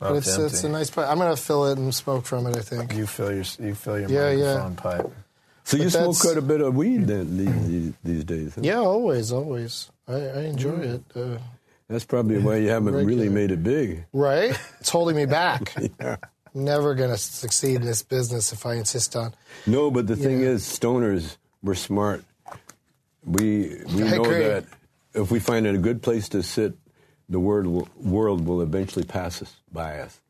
But 0.00 0.16
it's, 0.16 0.36
it's 0.36 0.64
a 0.64 0.68
nice. 0.68 0.90
Pipe. 0.90 1.06
I'm 1.08 1.18
gonna 1.18 1.36
fill 1.36 1.66
it 1.66 1.78
and 1.78 1.94
smoke 1.94 2.24
from 2.26 2.46
it. 2.48 2.56
I 2.56 2.60
think. 2.62 2.92
You 2.94 3.06
fill 3.06 3.32
your 3.32 3.44
you 3.60 3.74
fill 3.74 4.00
your 4.00 4.08
Yeah, 4.10 4.30
yeah. 4.30 4.70
pipe. 4.76 5.06
So 5.64 5.76
you 5.76 5.88
smoke 5.90 6.16
that's- 6.16 6.22
quite 6.22 6.36
a 6.36 6.42
bit 6.42 6.60
of 6.62 6.74
weed 6.74 7.06
then, 7.06 7.36
these, 7.36 7.66
these, 7.68 7.92
these 8.02 8.24
days. 8.24 8.54
huh? 8.56 8.62
Yeah, 8.64 8.78
always, 8.78 9.30
always. 9.30 9.90
I, 10.08 10.14
I 10.14 10.40
enjoy 10.46 10.78
it. 10.80 11.02
Uh, 11.14 11.36
That's 11.86 12.04
probably 12.04 12.38
why 12.38 12.56
you 12.56 12.68
haven't 12.70 12.94
really 12.94 13.28
made 13.28 13.52
it 13.52 13.62
big. 13.62 14.04
right? 14.12 14.58
It's 14.80 14.88
holding 14.88 15.14
me 15.16 15.26
back. 15.26 15.74
Never 16.54 16.94
gonna 16.96 17.16
succeed 17.18 17.76
in 17.76 17.86
this 17.86 18.02
business 18.02 18.52
if 18.52 18.66
I 18.66 18.74
insist 18.74 19.14
on. 19.14 19.32
No, 19.66 19.90
but 19.92 20.08
the 20.08 20.16
thing 20.16 20.40
Yeah. 20.40 20.48
is, 20.48 20.64
stoners, 20.64 21.36
we're 21.62 21.76
smart. 21.76 22.24
We 23.24 23.80
we 23.94 24.02
I 24.04 24.16
know 24.16 24.22
agree. 24.24 24.38
that 24.44 24.64
if 25.14 25.30
we 25.30 25.38
find 25.38 25.66
a 25.66 25.76
good 25.78 26.02
place 26.02 26.28
to 26.30 26.42
sit, 26.42 26.74
the 27.30 27.40
word 27.40 27.66
will, 27.66 27.88
world 27.96 28.44
will 28.44 28.60
eventually 28.60 29.04
pass 29.04 29.40
us 29.40 29.56
by 29.72 30.00
us. 30.00 30.20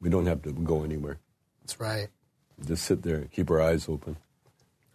We 0.00 0.08
don't 0.08 0.26
have 0.26 0.42
to 0.42 0.52
go 0.52 0.82
anywhere. 0.82 1.18
That's 1.60 1.78
right. 1.78 2.08
Just 2.66 2.84
sit 2.84 3.02
there, 3.02 3.16
and 3.16 3.30
keep 3.30 3.50
our 3.50 3.60
eyes 3.60 3.88
open. 3.88 4.16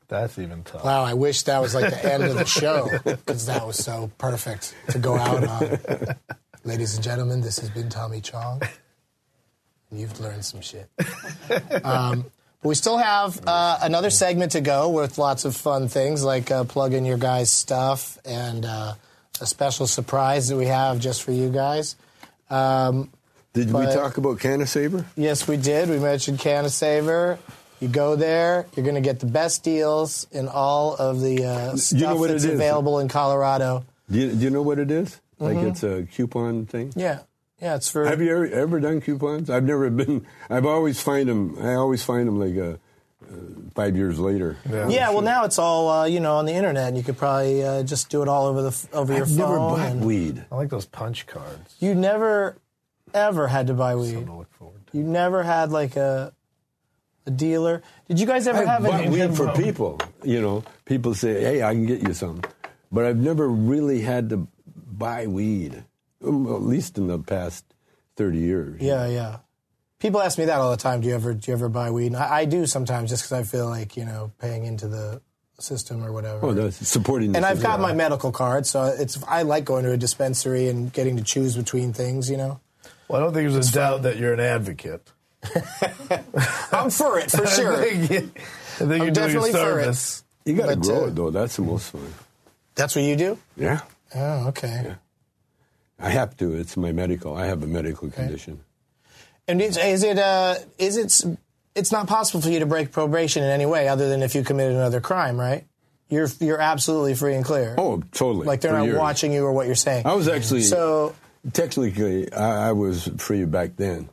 That's 0.09 0.37
even 0.37 0.63
tough. 0.63 0.83
Wow, 0.83 1.03
I 1.03 1.13
wish 1.13 1.43
that 1.43 1.61
was 1.61 1.73
like 1.73 1.89
the 1.89 2.11
end 2.11 2.23
of 2.23 2.35
the 2.35 2.45
show 2.45 2.89
because 3.03 3.45
that 3.45 3.65
was 3.65 3.77
so 3.77 4.11
perfect 4.17 4.75
to 4.89 4.99
go 4.99 5.15
out 5.15 5.43
on. 5.43 5.79
Ladies 6.65 6.95
and 6.95 7.03
gentlemen, 7.03 7.41
this 7.41 7.59
has 7.59 7.69
been 7.69 7.89
Tommy 7.89 8.19
Chong. 8.21 8.61
And 9.89 9.99
you've 9.99 10.19
learned 10.19 10.43
some 10.43 10.61
shit. 10.61 10.89
Um, 11.83 12.25
but 12.61 12.69
we 12.69 12.75
still 12.75 12.97
have 12.97 13.39
uh, 13.45 13.79
another 13.81 14.09
segment 14.09 14.53
to 14.53 14.61
go 14.61 14.89
with 14.89 15.17
lots 15.17 15.45
of 15.45 15.55
fun 15.55 15.87
things 15.87 16.23
like 16.23 16.49
uh, 16.51 16.63
plug 16.63 16.93
in 16.93 17.05
your 17.05 17.17
guys' 17.17 17.51
stuff 17.51 18.17
and 18.25 18.65
uh, 18.65 18.93
a 19.41 19.45
special 19.45 19.87
surprise 19.87 20.47
that 20.49 20.57
we 20.57 20.67
have 20.67 20.99
just 20.99 21.23
for 21.23 21.31
you 21.31 21.49
guys. 21.49 21.95
Um, 22.49 23.09
Did 23.53 23.71
we 23.71 23.85
talk 23.85 24.17
about 24.17 24.39
CannaSaver? 24.39 25.05
Yes, 25.15 25.47
we 25.47 25.57
did. 25.57 25.89
We 25.89 25.99
mentioned 25.99 26.39
CannaSaver. 26.39 27.37
You 27.79 27.87
go 27.89 28.15
there, 28.15 28.65
you're 28.75 28.83
going 28.85 28.95
to 28.95 29.01
get 29.01 29.19
the 29.19 29.25
best 29.25 29.61
deals 29.63 30.25
in 30.31 30.47
all 30.47 30.95
of 30.95 31.19
the 31.19 31.43
uh, 31.43 31.75
stuff 31.75 31.99
know 31.99 32.15
what 32.15 32.29
that's 32.29 32.45
available 32.45 32.99
in 32.99 33.09
Colorado. 33.09 33.83
Do 34.09 34.19
you, 34.19 34.29
do 34.31 34.37
you 34.37 34.49
know 34.49 34.61
what 34.61 34.79
it 34.79 34.89
is? 34.89 35.19
Like 35.39 35.57
Mm-hmm. 35.57 35.67
it's 35.67 35.83
a 35.83 36.03
coupon 36.15 36.65
thing. 36.65 36.93
Yeah, 36.95 37.19
yeah, 37.61 37.75
it's 37.75 37.89
for. 37.89 38.05
Have 38.05 38.21
you 38.21 38.31
ever, 38.31 38.47
ever 38.47 38.79
done 38.79 39.01
coupons? 39.01 39.49
I've 39.49 39.65
never 39.65 39.89
been. 39.89 40.25
I've 40.49 40.65
always 40.65 41.01
find 41.01 41.27
them. 41.27 41.57
I 41.59 41.73
always 41.73 42.03
find 42.03 42.25
them 42.27 42.39
like 42.39 42.55
a, 42.55 42.79
uh, 43.29 43.35
five 43.75 43.95
years 43.95 44.19
later. 44.19 44.57
yeah, 44.69 45.09
well, 45.09 45.21
now 45.21 45.45
it's 45.45 45.57
all 45.59 45.89
uh, 45.89 46.05
you 46.05 46.19
know 46.19 46.35
on 46.35 46.45
the 46.45 46.53
internet, 46.53 46.87
and 46.89 46.97
you 46.97 47.03
could 47.03 47.17
probably 47.17 47.63
uh, 47.63 47.83
just 47.83 48.09
do 48.09 48.21
it 48.21 48.27
all 48.27 48.45
over 48.47 48.61
the 48.61 48.87
over 48.93 49.13
your 49.13 49.23
I've 49.23 49.29
phone. 49.29 49.37
never 49.37 49.57
bought 49.57 49.79
and 49.79 50.05
weed. 50.05 50.45
I 50.51 50.55
like 50.55 50.69
those 50.69 50.85
punch 50.85 51.25
cards. 51.27 51.75
You 51.79 51.95
never, 51.95 52.57
ever 53.13 53.47
had 53.47 53.67
to 53.67 53.73
buy 53.73 53.95
weed. 53.95 54.11
Something 54.11 54.25
to 54.27 54.33
look 54.33 54.53
forward 54.53 54.87
to. 54.87 54.97
You 54.97 55.03
never 55.03 55.43
had 55.43 55.71
like 55.71 55.95
a 55.95 56.33
a 57.25 57.31
dealer. 57.31 57.81
Did 58.07 58.19
you 58.19 58.25
guys 58.27 58.47
ever 58.47 58.59
I've 58.59 58.67
have 58.67 58.83
bought 58.83 59.03
an 59.05 59.11
weed 59.11 59.35
for 59.35 59.51
people. 59.55 59.99
You 60.23 60.41
know, 60.41 60.63
people 60.85 61.13
say, 61.15 61.41
"Hey, 61.41 61.63
I 61.63 61.73
can 61.73 61.85
get 61.85 62.01
you 62.01 62.13
some," 62.13 62.41
but 62.91 63.05
I've 63.05 63.17
never 63.17 63.47
really 63.47 64.01
had 64.01 64.29
to 64.29 64.47
buy 64.75 65.27
weed. 65.27 65.83
Um, 66.25 66.45
At 66.47 66.61
least 66.63 66.97
in 66.97 67.07
the 67.07 67.19
past 67.19 67.65
thirty 68.15 68.39
years. 68.39 68.81
Yeah, 68.81 69.07
yeah. 69.07 69.37
People 70.03 70.21
ask 70.21 70.37
me 70.37 70.43
that 70.43 70.59
all 70.59 70.69
the 70.69 70.75
time. 70.75 70.99
Do 70.99 71.07
you 71.07 71.15
ever 71.15 71.33
do 71.33 71.49
you 71.49 71.55
ever 71.55 71.69
buy 71.69 71.89
weed? 71.89 72.07
And 72.07 72.17
I, 72.17 72.39
I 72.39 72.45
do 72.45 72.65
sometimes, 72.65 73.09
just 73.09 73.23
because 73.23 73.31
I 73.39 73.43
feel 73.43 73.69
like 73.69 73.95
you 73.95 74.03
know 74.03 74.33
paying 74.37 74.65
into 74.65 74.89
the 74.89 75.21
system 75.59 76.03
or 76.03 76.11
whatever. 76.11 76.45
Oh, 76.45 76.51
that's 76.53 76.85
supporting. 76.85 77.37
and 77.37 77.45
I've 77.45 77.61
got 77.61 77.75
system. 77.77 77.81
my 77.83 77.93
medical 77.93 78.33
card, 78.33 78.67
so 78.67 78.83
it's 78.83 79.17
I 79.23 79.43
like 79.43 79.63
going 79.63 79.85
to 79.85 79.91
a 79.93 79.97
dispensary 79.97 80.67
and 80.67 80.91
getting 80.91 81.15
to 81.15 81.23
choose 81.23 81.55
between 81.55 81.93
things. 81.93 82.29
You 82.29 82.35
know, 82.35 82.59
Well, 83.07 83.21
I 83.21 83.23
don't 83.23 83.33
think 83.33 83.49
there's 83.49 83.69
a 83.69 83.71
doubt 83.71 84.01
that 84.01 84.17
you're 84.17 84.33
an 84.33 84.41
advocate. 84.41 85.09
I'm 86.73 86.89
for 86.89 87.17
it 87.19 87.31
for 87.31 87.47
sure. 87.57 87.81
I 87.81 87.85
think, 87.85 88.11
you- 88.11 88.17
I 88.17 88.19
think 88.19 88.81
I'm 88.81 88.89
you're 88.89 88.97
doing 88.99 89.07
a 89.07 89.11
definitely 89.13 89.51
for 89.53 89.79
it. 89.79 90.21
You 90.43 90.53
got 90.55 90.67
to 90.67 90.75
grow 90.75 91.03
uh, 91.05 91.07
it 91.07 91.15
though. 91.15 91.29
That's 91.29 91.55
the 91.55 91.61
most 91.61 91.91
fun. 91.91 92.13
That's 92.75 92.93
what 92.93 93.05
you 93.05 93.15
do. 93.15 93.37
Yeah, 93.55 93.79
Oh, 94.13 94.47
okay. 94.49 94.95
I 95.97 96.09
have 96.09 96.35
to. 96.39 96.55
It's 96.55 96.75
my 96.75 96.91
medical. 96.91 97.37
I 97.37 97.45
have 97.45 97.63
a 97.63 97.67
medical 97.67 98.09
condition. 98.09 98.59
And 99.47 99.61
is, 99.61 99.77
is 99.77 100.03
it 100.03 100.17
uh, 100.17 100.55
is 100.77 100.97
it 100.97 101.37
it's 101.75 101.91
not 101.91 102.07
possible 102.07 102.41
for 102.41 102.49
you 102.49 102.59
to 102.59 102.65
break 102.65 102.91
probation 102.91 103.43
in 103.43 103.49
any 103.49 103.65
way 103.65 103.87
other 103.87 104.09
than 104.09 104.21
if 104.21 104.35
you 104.35 104.43
committed 104.43 104.75
another 104.75 105.01
crime, 105.01 105.39
right? 105.39 105.65
You're 106.09 106.27
you're 106.39 106.61
absolutely 106.61 107.15
free 107.15 107.35
and 107.35 107.43
clear. 107.43 107.75
Oh, 107.77 108.01
totally. 108.11 108.45
like 108.45 108.61
they're 108.61 108.71
For 108.71 108.77
not 108.77 108.85
years. 108.85 108.99
watching 108.99 109.33
you 109.33 109.43
or 109.45 109.51
what 109.51 109.65
you're 109.65 109.75
saying. 109.75 110.05
I 110.05 110.13
was 110.13 110.27
actually 110.27 110.61
so 110.61 111.15
technically 111.51 112.31
I, 112.31 112.69
I 112.69 112.71
was 112.71 113.09
free 113.17 113.45
back 113.45 113.75
then. 113.75 114.09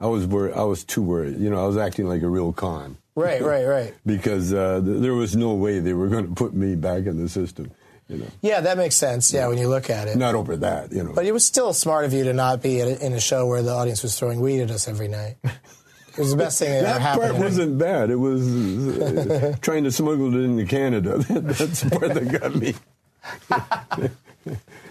I 0.00 0.06
was 0.08 0.26
worried. 0.26 0.54
I 0.54 0.64
was 0.64 0.84
too 0.84 1.02
worried. 1.02 1.38
You 1.38 1.50
know, 1.50 1.62
I 1.62 1.66
was 1.66 1.76
acting 1.76 2.06
like 2.08 2.22
a 2.22 2.28
real 2.28 2.52
con 2.52 2.98
right, 3.14 3.40
right, 3.40 3.64
right. 3.64 3.94
because 4.06 4.52
uh, 4.52 4.82
th- 4.84 5.00
there 5.00 5.14
was 5.14 5.36
no 5.36 5.54
way 5.54 5.78
they 5.78 5.94
were 5.94 6.08
going 6.08 6.26
to 6.28 6.34
put 6.34 6.52
me 6.52 6.74
back 6.74 7.06
in 7.06 7.22
the 7.22 7.28
system. 7.28 7.70
You 8.08 8.18
know, 8.18 8.26
Yeah, 8.42 8.60
that 8.60 8.76
makes 8.76 8.96
sense. 8.96 9.32
Yeah, 9.32 9.48
when 9.48 9.56
you 9.58 9.68
look 9.68 9.88
at 9.88 10.08
it. 10.08 10.16
not 10.16 10.34
over 10.34 10.56
that. 10.56 10.92
You 10.92 11.04
know, 11.04 11.12
But 11.14 11.24
it 11.24 11.32
was 11.32 11.44
still 11.44 11.72
smart 11.72 12.04
of 12.04 12.12
you 12.12 12.24
to 12.24 12.32
not 12.34 12.62
be 12.62 12.80
in 12.80 13.12
a 13.14 13.20
show 13.20 13.46
where 13.46 13.62
the 13.62 13.72
audience 13.72 14.02
was 14.02 14.18
throwing 14.18 14.40
weed 14.40 14.60
at 14.60 14.70
us 14.70 14.86
every 14.88 15.08
night. 15.08 15.36
It 15.44 16.18
was 16.18 16.30
the 16.30 16.36
best 16.36 16.58
thing 16.58 16.68
that, 16.70 16.84
ever 16.84 16.98
happened. 17.00 17.22
that 17.28 17.32
part 17.32 17.42
wasn't 17.44 17.78
bad. 17.78 18.10
It 18.10 18.16
was 18.16 18.98
uh, 18.98 19.56
trying 19.62 19.84
to 19.84 19.90
smuggle 19.90 20.34
it 20.34 20.44
into 20.44 20.64
Canada. 20.66 21.18
That's 21.28 21.80
the 21.80 21.90
part 21.98 22.14
that 22.14 22.40
got 22.40 22.54
me. 22.54 22.74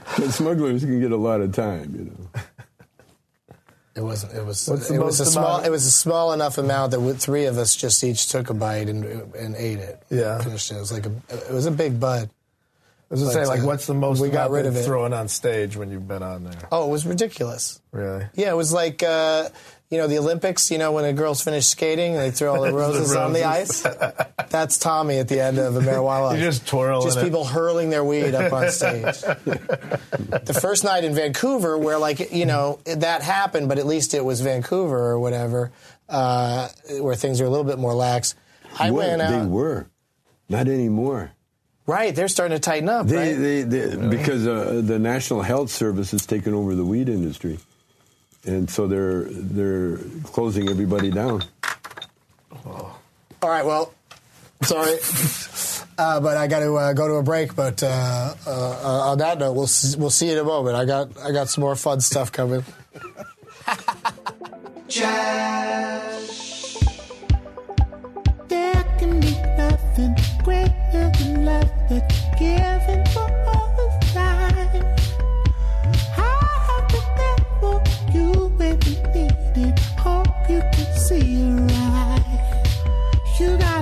Because 0.05 0.35
smugglers 0.35 0.83
can 0.83 0.99
get 0.99 1.11
a 1.11 1.17
lot 1.17 1.39
of 1.41 1.53
time. 1.53 1.93
You 1.95 2.05
know. 2.05 2.41
It 3.95 4.01
wasn't. 4.01 4.33
It 4.33 4.43
was. 4.45 4.67
What's 4.67 4.89
it 4.89 4.97
was 4.99 5.19
a 5.19 5.25
small. 5.25 5.45
amount? 5.45 5.65
It 5.67 5.69
was 5.69 5.85
a 5.85 5.91
small 5.91 6.33
enough 6.33 6.57
amount 6.57 6.91
that 6.91 6.99
we- 6.99 7.13
three 7.13 7.45
of 7.45 7.57
us 7.57 7.75
just 7.75 8.03
each 8.03 8.27
took 8.29 8.49
a 8.49 8.53
bite 8.53 8.89
and 8.89 9.05
and 9.35 9.55
ate 9.55 9.77
it. 9.79 10.01
Yeah. 10.09 10.41
finished 10.41 10.71
it. 10.71 10.75
It 10.75 10.79
was 10.79 10.91
like 10.91 11.05
a. 11.05 11.11
It 11.29 11.51
was 11.53 11.67
a 11.67 11.71
big 11.71 11.99
bud. 11.99 12.29
I 13.13 13.15
was 13.15 13.21
gonna 13.25 13.45
say, 13.45 13.45
like, 13.45 13.61
uh, 13.61 13.65
what's 13.67 13.85
the 13.85 13.93
most 13.93 14.19
we 14.21 14.29
got 14.29 14.47
amount 14.47 14.51
rid 14.53 14.65
they've 14.65 14.71
of 14.75 14.77
it. 14.81 14.85
throwing 14.85 15.13
on 15.13 15.27
stage 15.27 15.77
when 15.77 15.91
you've 15.91 16.07
been 16.07 16.23
on 16.23 16.45
there? 16.45 16.67
Oh, 16.71 16.87
it 16.87 16.91
was 16.91 17.05
ridiculous. 17.05 17.79
Really? 17.91 18.25
Yeah, 18.33 18.49
it 18.49 18.55
was 18.57 18.73
like 18.73 19.03
uh, 19.03 19.49
you 19.91 19.99
know 19.99 20.07
the 20.07 20.17
Olympics. 20.17 20.71
You 20.71 20.79
know 20.79 20.91
when 20.93 21.03
the 21.03 21.13
girls 21.13 21.43
finish 21.43 21.67
skating, 21.67 22.13
they 22.15 22.31
throw 22.31 22.55
all 22.55 22.61
the 22.63 22.73
roses, 22.73 23.15
on 23.15 23.33
the 23.33 23.43
ice. 23.43 23.85
That's 24.49 24.79
Tommy 24.79 25.19
at 25.19 25.27
the 25.27 25.39
end 25.39 25.59
of 25.59 25.75
the 25.75 25.81
marijuana. 25.91 26.37
You 26.39 26.43
just 26.43 26.65
twirling 26.65 27.05
Just 27.05 27.19
it. 27.19 27.23
people 27.23 27.45
hurling 27.45 27.91
their 27.91 28.03
weed 28.03 28.33
up 28.33 28.51
on 28.51 28.71
stage. 28.71 29.21
the 29.21 30.57
first 30.59 30.83
night 30.83 31.03
in 31.03 31.13
Vancouver, 31.13 31.77
where 31.77 31.99
like 31.99 32.31
you 32.33 32.47
know 32.47 32.79
that 32.85 33.21
happened, 33.21 33.69
but 33.69 33.77
at 33.77 33.85
least 33.85 34.15
it 34.15 34.25
was 34.25 34.41
Vancouver 34.41 34.97
or 34.97 35.19
whatever, 35.19 35.71
uh, 36.09 36.67
where 36.99 37.13
things 37.13 37.39
are 37.41 37.45
a 37.45 37.49
little 37.49 37.63
bit 37.63 37.77
more 37.77 37.93
lax. 37.93 38.33
I 38.79 38.89
What 38.89 39.05
went 39.05 39.29
they 39.29 39.45
were, 39.45 39.85
not 40.49 40.67
anymore. 40.67 41.32
Right, 41.85 42.15
they're 42.15 42.29
starting 42.29 42.55
to 42.55 42.61
tighten 42.61 42.87
up. 42.87 43.07
They, 43.07 43.15
right? 43.33 43.33
they, 43.37 43.61
they 43.63 44.07
because 44.07 44.47
uh, 44.47 44.81
the 44.83 44.97
National 44.99 45.41
Health 45.41 45.69
Service 45.69 46.11
has 46.11 46.25
taken 46.25 46.53
over 46.53 46.75
the 46.75 46.85
weed 46.85 47.09
industry, 47.09 47.59
and 48.45 48.69
so 48.69 48.87
they're 48.87 49.25
they're 49.25 49.97
closing 50.23 50.69
everybody 50.69 51.11
down. 51.11 51.43
All 52.65 52.99
right, 53.49 53.65
well, 53.65 53.93
sorry, 54.61 54.95
uh, 55.97 56.21
but 56.21 56.37
I 56.37 56.47
got 56.47 56.59
to 56.59 56.73
uh, 56.75 56.93
go 56.93 57.09
to 57.09 57.15
a 57.15 57.23
break. 57.23 57.53
But 57.53 57.83
uh, 57.83 58.33
uh, 58.47 58.49
uh, 58.49 59.09
on 59.11 59.17
that 59.17 59.39
note, 59.39 59.51
we'll 59.51 59.63
s- 59.65 59.97
we'll 59.97 60.09
see 60.09 60.27
you 60.27 60.33
in 60.33 60.37
a 60.39 60.43
moment. 60.45 60.77
I 60.77 60.85
got 60.85 61.09
I 61.19 61.31
got 61.33 61.49
some 61.49 61.63
more 61.63 61.75
fun 61.75 61.99
stuff 61.99 62.31
coming. 62.31 62.63
There 68.47 68.83
can 68.99 69.19
be 69.19 69.31
nothing 69.57 70.15
greater 70.43 71.09
than 71.17 71.45
that 71.45 71.69
giving 72.37 73.05
for. 73.13 73.29
I 76.15 76.45
have 76.67 76.85
been 76.89 77.09
there 77.19 77.41
for 77.59 77.77
you 78.13 78.29
when 78.57 78.75
you 78.85 78.95
need 79.13 79.57
it. 79.67 79.79
Hope 79.97 80.27
you 80.49 80.61
can 80.73 80.89
see 80.95 81.25
it 81.41 81.71
right. 81.71 82.25
You 83.39 83.49
gotta 83.57 83.72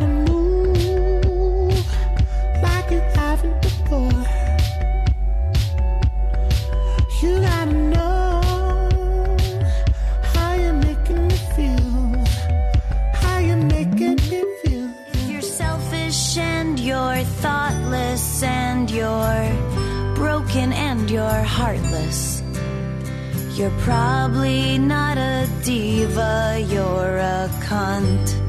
You're 23.61 23.69
probably 23.81 24.79
not 24.79 25.19
a 25.19 25.47
diva, 25.63 26.65
you're 26.67 27.17
a 27.17 27.47
cunt. 27.59 28.40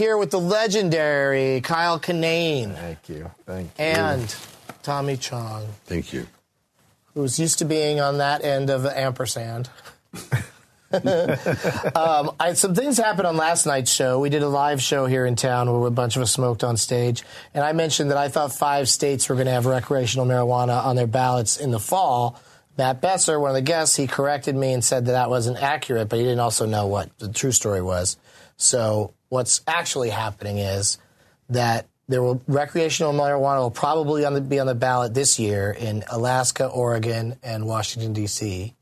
Here 0.00 0.16
with 0.16 0.30
the 0.30 0.40
legendary 0.40 1.60
Kyle 1.60 2.00
Kinane 2.00 2.74
Thank 2.74 3.08
you. 3.10 3.30
Thank 3.44 3.66
you. 3.78 3.84
and 3.84 4.34
Tommy 4.82 5.18
Chong, 5.18 5.66
Thank 5.84 6.14
you. 6.14 6.26
who's 7.12 7.38
used 7.38 7.58
to 7.58 7.66
being 7.66 8.00
on 8.00 8.16
that 8.16 8.42
end 8.42 8.70
of 8.70 8.86
ampersand. 8.86 9.68
um, 10.92 12.30
I, 12.40 12.54
some 12.54 12.74
things 12.74 12.96
happened 12.96 13.26
on 13.26 13.36
last 13.36 13.66
night's 13.66 13.92
show. 13.92 14.18
We 14.18 14.30
did 14.30 14.42
a 14.42 14.48
live 14.48 14.80
show 14.80 15.04
here 15.04 15.26
in 15.26 15.36
town 15.36 15.70
where 15.70 15.86
a 15.86 15.90
bunch 15.90 16.16
of 16.16 16.22
us 16.22 16.32
smoked 16.32 16.64
on 16.64 16.78
stage, 16.78 17.22
and 17.52 17.62
I 17.62 17.72
mentioned 17.72 18.10
that 18.10 18.16
I 18.16 18.28
thought 18.28 18.54
five 18.54 18.88
states 18.88 19.28
were 19.28 19.34
going 19.34 19.48
to 19.48 19.52
have 19.52 19.66
recreational 19.66 20.24
marijuana 20.24 20.82
on 20.82 20.96
their 20.96 21.06
ballots 21.06 21.58
in 21.58 21.72
the 21.72 21.78
fall. 21.78 22.40
Matt 22.78 23.02
Besser, 23.02 23.38
one 23.38 23.50
of 23.50 23.54
the 23.54 23.60
guests, 23.60 23.96
he 23.96 24.06
corrected 24.06 24.56
me 24.56 24.72
and 24.72 24.82
said 24.82 25.04
that 25.04 25.12
that 25.12 25.28
wasn't 25.28 25.62
accurate, 25.62 26.08
but 26.08 26.18
he 26.18 26.24
didn't 26.24 26.40
also 26.40 26.64
know 26.64 26.86
what 26.86 27.10
the 27.18 27.28
true 27.28 27.52
story 27.52 27.82
was. 27.82 28.16
So 28.60 29.14
what's 29.28 29.62
actually 29.66 30.10
happening 30.10 30.58
is 30.58 30.98
that 31.48 31.86
there 32.08 32.22
will 32.22 32.42
recreational 32.48 33.12
marijuana 33.12 33.60
will 33.60 33.70
probably 33.70 34.24
on 34.24 34.34
the, 34.34 34.40
be 34.40 34.58
on 34.58 34.66
the 34.66 34.74
ballot 34.74 35.14
this 35.14 35.38
year 35.38 35.70
in 35.70 36.02
Alaska, 36.10 36.66
Oregon, 36.66 37.36
and 37.42 37.66
Washington 37.66 38.12
D.C 38.12 38.74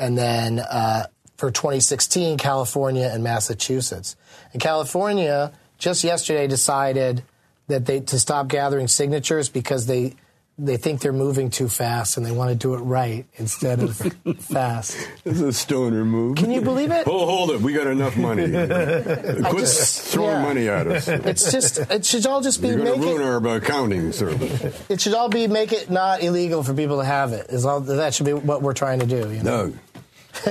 and 0.00 0.16
then 0.16 0.58
uh, 0.58 1.06
for 1.36 1.50
2016, 1.50 2.38
California 2.38 3.08
and 3.12 3.22
Massachusetts. 3.22 4.16
And 4.52 4.60
California 4.60 5.52
just 5.78 6.02
yesterday 6.02 6.46
decided 6.46 7.22
that 7.68 7.84
they 7.86 8.00
to 8.00 8.18
stop 8.18 8.48
gathering 8.48 8.88
signatures 8.88 9.48
because 9.48 9.86
they 9.86 10.16
they 10.64 10.76
think 10.76 11.00
they're 11.00 11.12
moving 11.12 11.50
too 11.50 11.68
fast 11.68 12.16
and 12.16 12.24
they 12.26 12.32
want 12.32 12.50
to 12.50 12.54
do 12.56 12.74
it 12.74 12.78
right 12.78 13.24
instead 13.36 13.80
of 13.80 13.96
fast. 14.38 14.96
This 15.24 15.36
is 15.36 15.40
a 15.40 15.52
stoner 15.52 16.04
move. 16.04 16.36
Can 16.36 16.50
you 16.50 16.60
believe 16.60 16.90
it? 16.90 17.06
Oh, 17.06 17.26
hold 17.26 17.50
it. 17.52 17.60
We 17.60 17.72
got 17.72 17.86
enough 17.86 18.16
money. 18.16 18.42
Quit 18.50 19.58
just- 19.58 20.02
throwing 20.12 20.30
yeah. 20.30 20.42
money 20.42 20.68
at 20.68 20.86
us. 20.86 21.08
It's 21.08 21.50
just 21.50 21.78
it 21.78 22.04
should 22.04 22.26
all 22.26 22.40
just 22.40 22.60
be 22.60 22.68
You're 22.68 22.78
going 22.78 23.00
make 23.00 23.08
ruin 23.08 23.22
it, 23.22 23.24
our 23.24 23.46
uh, 23.46 23.56
accounting 23.56 24.12
service. 24.12 24.90
it 24.90 25.00
should 25.00 25.14
all 25.14 25.28
be 25.28 25.46
make 25.46 25.72
it 25.72 25.90
not 25.90 26.22
illegal 26.22 26.62
for 26.62 26.74
people 26.74 26.98
to 26.98 27.04
have 27.04 27.32
it. 27.32 27.46
Is 27.50 27.64
all 27.64 27.80
that 27.80 28.14
should 28.14 28.26
be 28.26 28.34
what 28.34 28.62
we're 28.62 28.74
trying 28.74 29.00
to 29.00 29.06
do. 29.06 29.30
You 29.32 29.42
know? 29.42 29.66
Doug, 29.68 29.74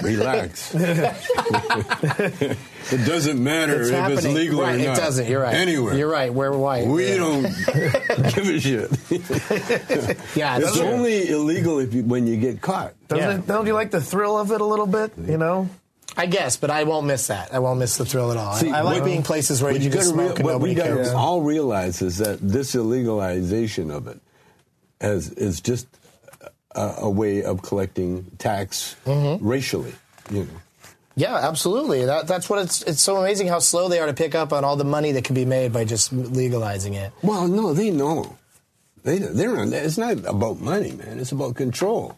relax. 0.01 0.73
it 0.75 2.57
doesn't 3.05 3.41
matter 3.43 3.81
It's 3.81 3.89
if 3.91 4.09
it's 4.09 4.25
legal 4.27 4.61
right, 4.61 4.75
or 4.75 4.77
not. 4.77 4.97
It 4.97 5.01
doesn't. 5.01 5.27
You're 5.29 5.41
right. 5.41 5.55
Anywhere. 5.55 5.95
You're 5.95 6.09
right. 6.11 6.33
We're 6.33 6.55
white. 6.55 6.87
We 6.87 7.09
Yeah. 7.09 7.17
don't 7.17 7.43
give 8.33 8.47
a 8.49 8.59
shit. 8.59 8.91
Yeah, 10.35 10.57
It's 10.59 10.77
true. 10.77 10.85
only 10.87 11.29
illegal 11.29 11.79
if 11.79 11.93
you, 11.93 12.03
when 12.03 12.27
you 12.27 12.37
get 12.37 12.61
caught. 12.61 12.93
Doesn't 13.07 13.23
Yeah. 13.23 13.35
it, 13.37 13.47
don't 13.47 13.65
you 13.67 13.73
like 13.73 13.91
the 13.91 14.01
thrill 14.01 14.37
of 14.37 14.51
it 14.51 14.61
a 14.61 14.65
little 14.65 14.87
bit? 14.87 15.11
You 15.17 15.37
know? 15.37 15.69
I 16.17 16.25
guess, 16.25 16.57
but 16.57 16.69
I 16.71 16.83
won't 16.83 17.05
miss 17.07 17.27
that. 17.27 17.53
I 17.53 17.59
won't 17.59 17.79
miss 17.79 17.97
the 17.97 18.03
thrill 18.05 18.31
at 18.31 18.37
all. 18.37 18.55
See, 18.55 18.71
I 18.71 18.81
like 18.81 18.97
what- 19.01 19.05
being 19.05 19.23
places 19.23 19.61
where 19.61 19.71
what 19.71 19.81
you 19.81 19.89
can 19.89 19.99
gotta 19.99 20.09
smoke 20.09 20.35
and 20.39 20.45
what 20.45 20.53
nobody 20.53 20.71
we 20.73 20.75
gotta 20.75 21.15
all 21.15 21.41
realize 21.41 22.01
is 22.01 22.17
that 22.17 22.39
this 22.41 22.75
illegalization 22.75 23.91
of 23.91 24.07
it 24.07 24.19
as 24.99 25.29
is 25.31 25.61
just 25.61 25.87
a, 26.75 26.93
a 26.99 27.09
way 27.09 27.43
of 27.43 27.61
collecting 27.61 28.31
tax 28.37 28.95
Mm-hmm. 29.05 29.45
racially. 29.47 29.93
You 30.31 30.43
know. 30.45 30.49
Yeah, 31.15 31.35
absolutely. 31.35 32.05
That, 32.05 32.27
that's 32.27 32.49
what 32.49 32.59
it's. 32.63 32.81
It's 32.83 33.01
so 33.01 33.17
amazing 33.17 33.47
how 33.47 33.59
slow 33.59 33.89
they 33.89 33.99
are 33.99 34.07
to 34.07 34.13
pick 34.13 34.35
up 34.35 34.53
on 34.53 34.63
all 34.63 34.75
the 34.77 34.85
money 34.85 35.11
that 35.13 35.23
can 35.25 35.35
be 35.35 35.43
made 35.45 35.73
by 35.73 35.83
just 35.83 36.13
legalizing 36.13 36.93
it. 36.93 37.11
Well, 37.23 37.47
no, 37.47 37.73
they 37.73 37.91
know. 37.91 38.37
They 39.03 39.17
they're 39.17 39.55
not, 39.65 39.73
it's 39.73 39.97
not 39.97 40.17
about 40.25 40.59
money, 40.61 40.91
man. 40.91 41.19
It's 41.19 41.31
about 41.31 41.55
control. 41.55 42.17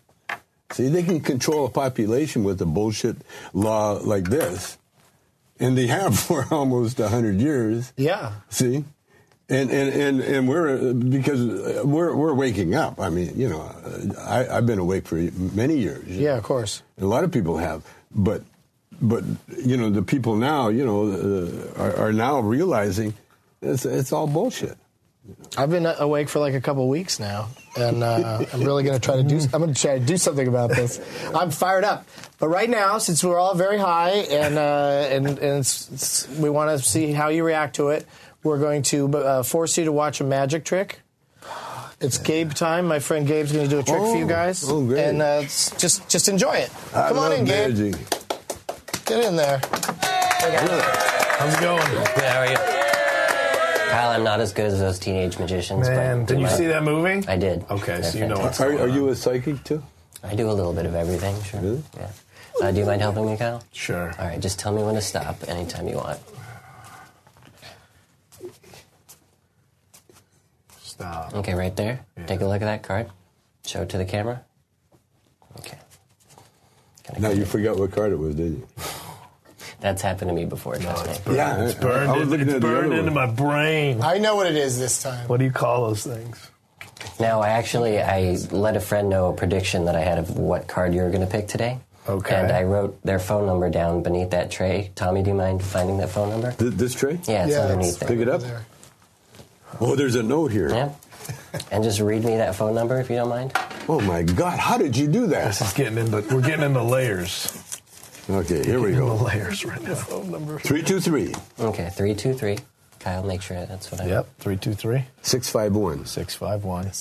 See, 0.72 0.88
they 0.89 1.04
can 1.04 1.20
control 1.20 1.66
a 1.66 1.70
population 1.70 2.43
with 2.43 2.62
a 2.62 2.66
bullshit 2.66 3.18
law 3.54 3.93
like 4.04 4.26
this, 4.30 4.78
and 5.60 5.78
they 5.78 5.88
have 5.88 6.18
for 6.28 6.45
almost 6.52 6.97
hundred 6.99 7.39
years. 7.39 7.93
Yeah. 7.97 8.34
See, 8.49 8.84
and 9.52 9.70
and 9.70 9.89
and 9.93 10.22
and 10.22 10.47
we're 10.47 10.93
because 10.93 11.84
we're 11.84 12.16
we're 12.16 12.34
waking 12.34 12.74
up. 12.74 12.99
I 12.99 13.10
mean, 13.10 13.34
you 13.36 13.49
know, 13.49 13.62
I, 14.20 14.47
I've 14.47 14.66
been 14.66 14.80
awake 14.80 15.06
for 15.08 15.16
many 15.16 15.78
years. 15.78 16.08
Yeah, 16.08 16.38
of 16.38 16.43
course. 16.43 16.82
A 16.99 17.06
lot 17.06 17.24
of 17.24 17.32
people 17.32 17.58
have, 17.58 17.84
but 18.14 18.43
but 19.02 19.24
you 19.58 19.78
know, 19.78 19.89
the 19.89 20.04
people 20.04 20.36
now, 20.36 20.70
you 20.70 20.86
know, 20.86 21.12
uh, 21.12 21.82
are, 21.82 22.08
are 22.08 22.14
now 22.14 22.39
realizing 22.39 23.14
it's 23.62 23.86
it's 23.86 24.14
all 24.14 24.28
bullshit. 24.28 24.78
I've 25.56 25.70
been 25.70 25.86
awake 25.86 26.30
for 26.30 26.39
like 26.39 26.56
a 26.56 26.62
couple 26.62 26.88
weeks 26.89 27.20
now, 27.20 27.49
and 27.78 28.04
uh, 28.04 28.43
I'm 28.52 28.64
really 28.64 28.84
going 28.84 28.99
to 28.99 29.06
try 29.06 29.18
to 29.18 29.24
do. 29.24 29.39
I'm 29.54 29.62
going 29.62 29.74
to 29.74 29.80
try 29.80 29.99
to 29.99 30.06
do 30.06 30.18
something 30.18 30.47
about 30.47 30.72
this. 30.72 30.99
I'm 31.36 31.52
fired 31.52 31.84
up, 31.84 32.08
but 32.39 32.47
right 32.47 32.70
now, 32.70 32.97
since 32.97 33.24
we're 33.24 33.38
all 33.38 33.54
very 33.54 33.78
high 33.78 34.12
and 34.12 34.58
uh, 34.58 35.08
and 35.12 35.28
and 35.28 35.60
it's, 35.60 35.91
it's, 35.91 36.28
we 36.39 36.49
want 36.49 36.78
to 36.78 36.84
see 36.84 37.12
how 37.12 37.30
you 37.30 37.43
react 37.43 37.76
to 37.76 37.89
it, 37.89 38.08
we're 38.43 38.59
going 38.59 38.81
to 38.83 39.17
uh, 39.17 39.43
force 39.43 39.77
you 39.77 39.85
to 39.85 39.91
watch 39.91 40.21
a 40.21 40.23
magic 40.23 40.65
trick. 40.65 40.99
It's 41.99 42.17
Gabe 42.17 42.53
time. 42.53 42.87
My 42.87 42.97
friend 42.99 43.27
Gabe's 43.27 43.51
going 43.51 43.65
to 43.65 43.69
do 43.69 43.79
a 43.79 43.83
trick 43.83 43.99
for 43.99 44.17
you 44.17 44.25
Oh, 44.25 44.27
guys, 44.27 44.63
oh, 44.67 44.83
great. 44.85 45.03
and 45.03 45.21
uh, 45.21 45.41
just 45.43 46.09
just 46.09 46.27
enjoy 46.27 46.53
it. 46.53 46.71
I 46.95 47.09
Come 47.09 47.19
on 47.19 47.31
in, 47.33 47.45
Gabe. 47.45 47.69
magic. 47.77 47.95
Get 49.05 49.23
in 49.25 49.35
there. 49.35 49.59
How's 49.63 51.53
it 51.53 51.59
going? 51.61 51.85
Good, 51.91 52.23
how 52.23 52.39
are 52.39 52.47
you? 52.49 52.55
Kyle, 53.91 54.09
I'm 54.11 54.23
not 54.23 54.39
as 54.39 54.53
good 54.53 54.65
as 54.67 54.79
those 54.79 54.97
teenage 54.99 55.37
magicians. 55.37 55.87
Man, 55.89 56.21
but 56.21 56.27
did 56.29 56.37
you 56.39 56.45
my- 56.45 56.51
see 56.51 56.67
that 56.67 56.83
movie? 56.83 57.27
I 57.27 57.37
did. 57.37 57.65
Okay, 57.69 57.99
They're 57.99 58.03
so 58.03 58.17
you 58.17 58.27
know 58.27 58.37
what's 58.39 58.57
fantastic. 58.57 58.79
Are, 58.79 58.83
are 58.85 58.87
you 58.87 59.09
a 59.09 59.15
psychic 59.15 59.63
too? 59.63 59.83
I 60.23 60.33
do 60.35 60.49
a 60.49 60.53
little 60.53 60.73
bit 60.73 60.85
of 60.85 60.95
everything, 60.95 61.39
sure. 61.43 61.59
Really? 61.59 61.83
Yeah. 61.97 62.07
Uh, 62.61 62.71
do 62.71 62.79
you 62.79 62.85
mind 62.85 63.01
helping 63.01 63.25
me, 63.25 63.37
Kyle? 63.37 63.63
Sure. 63.73 64.11
All 64.19 64.25
right, 64.27 64.39
just 64.39 64.59
tell 64.59 64.71
me 64.71 64.81
when 64.83 64.95
to 64.95 65.01
stop 65.01 65.47
anytime 65.47 65.87
you 65.87 65.97
want. 65.97 66.19
Stop. 71.02 71.34
Okay, 71.36 71.54
right 71.54 71.76
there. 71.76 72.06
Yeah. 72.18 72.26
Take 72.26 72.41
a 72.41 72.45
look 72.45 72.62
at 72.62 72.66
that 72.66 72.84
card. 72.84 73.10
Show 73.66 73.82
it 73.84 73.89
to 73.89 73.97
the 73.97 74.06
camera. 74.06 74.41
Okay. 75.60 75.78
Can 77.04 77.16
I 77.18 77.20
No, 77.20 77.30
you 77.34 77.43
it? 77.43 77.47
forgot 77.47 77.78
what 77.78 77.91
card 77.91 78.12
it 78.12 78.18
was, 78.20 78.36
did 78.36 78.54
you? 78.54 78.68
That's 79.80 80.02
happened 80.04 80.30
to 80.30 80.36
me 80.36 80.45
before, 80.45 80.76
No, 80.76 80.93
trust 80.93 81.26
me. 81.28 81.36
Yeah, 81.36 81.64
It's 81.64 81.74
burned, 81.74 82.12
I 82.12 82.18
was 82.18 82.32
in- 82.32 82.41
it's 82.47 82.60
burned 82.60 82.93
into 82.93 83.10
my 83.12 83.26
brain. 83.26 84.02
I 84.02 84.20
know 84.20 84.36
what 84.36 84.45
it 84.47 84.56
is 84.56 84.78
this 84.80 85.02
time. 85.02 85.28
What 85.28 85.38
do 85.38 85.45
you 85.45 85.52
call 85.52 85.88
those 85.88 86.04
things? 86.04 86.49
No, 87.20 87.39
I 87.41 87.49
actually 87.49 87.99
I 87.99 88.38
let 88.52 88.76
a 88.78 88.80
friend 88.80 89.10
know 89.10 89.28
a 89.30 89.34
prediction 89.34 89.86
that 89.86 89.95
I 89.95 90.02
had 90.02 90.20
of 90.20 90.38
what 90.38 90.68
card 90.68 90.93
you 90.93 91.02
were 91.02 91.10
going 91.10 91.22
to 91.26 91.32
pick 91.32 91.47
today. 91.47 91.80
Okay. 92.08 92.36
And 92.36 92.52
I 92.52 92.64
wrote 92.64 93.02
their 93.04 93.18
phone 93.20 93.47
number 93.47 93.70
down 93.72 94.04
beneath 94.04 94.32
that 94.32 94.52
tray. 94.52 94.91
Tommy, 94.95 95.24
do 95.24 95.30
you 95.32 95.36
mind 95.36 95.64
finding 95.64 95.97
that 95.97 96.10
phone 96.10 96.30
number? 96.30 96.52
Th- 96.52 96.72
This 96.74 96.93
tray? 96.93 97.20
Yeah, 97.28 97.45
it's 97.45 97.54
Yeah, 97.54 97.62
underneath 97.62 97.88
it's 97.89 97.97
there. 97.97 98.10
Pick 98.10 98.20
it 98.20 98.30
up. 98.30 98.41
There. 98.41 98.66
Oh, 99.80 99.95
there's 99.95 100.15
a 100.15 100.24
note 100.24 100.51
here. 100.51 100.69
Yeah. 100.69 100.91
and 101.72 101.84
just 101.84 101.99
read 101.99 102.24
me 102.24 102.38
that 102.38 102.55
phone 102.55 102.76
number 102.76 102.99
if 102.99 103.09
you 103.09 103.15
don't 103.17 103.30
mind. 103.30 103.51
Oh 103.88 103.99
my 104.01 104.24
God, 104.24 104.59
how 104.59 104.78
did 104.78 104.95
you 104.97 105.07
do 105.07 105.28
that? 105.28 105.45
This 105.47 105.61
is 105.61 105.74
getting 105.74 105.97
into 105.97 106.24
we're 106.34 106.41
getting 106.41 106.65
into 106.65 106.84
layers. 106.84 107.51
Okay, 108.30 108.63
here 108.63 108.80
we 108.80 108.89
Into 108.93 108.99
go. 109.01 109.15
layers 109.15 109.65
right 109.65 109.82
now. 109.82 109.95
Phone 109.95 110.32
number 110.32 110.59
Three 110.59 110.84
two 110.84 110.99
three 110.99 111.34
Okay, 111.59 111.89
three 111.93 112.13
two 112.15 112.34
three. 112.34 112.59
Kyle, 112.99 113.24
make 113.24 113.41
sure 113.41 113.65
that's 113.65 113.91
what 113.91 114.01
I. 114.01 114.05
Yep. 114.07 114.28
Three 114.39 114.57
two 114.57 114.74
three 114.74 115.05
six 115.22 115.49
five 115.49 115.76
one 115.76 116.05
six 116.05 116.36
five 116.36 116.63
one 116.63 116.91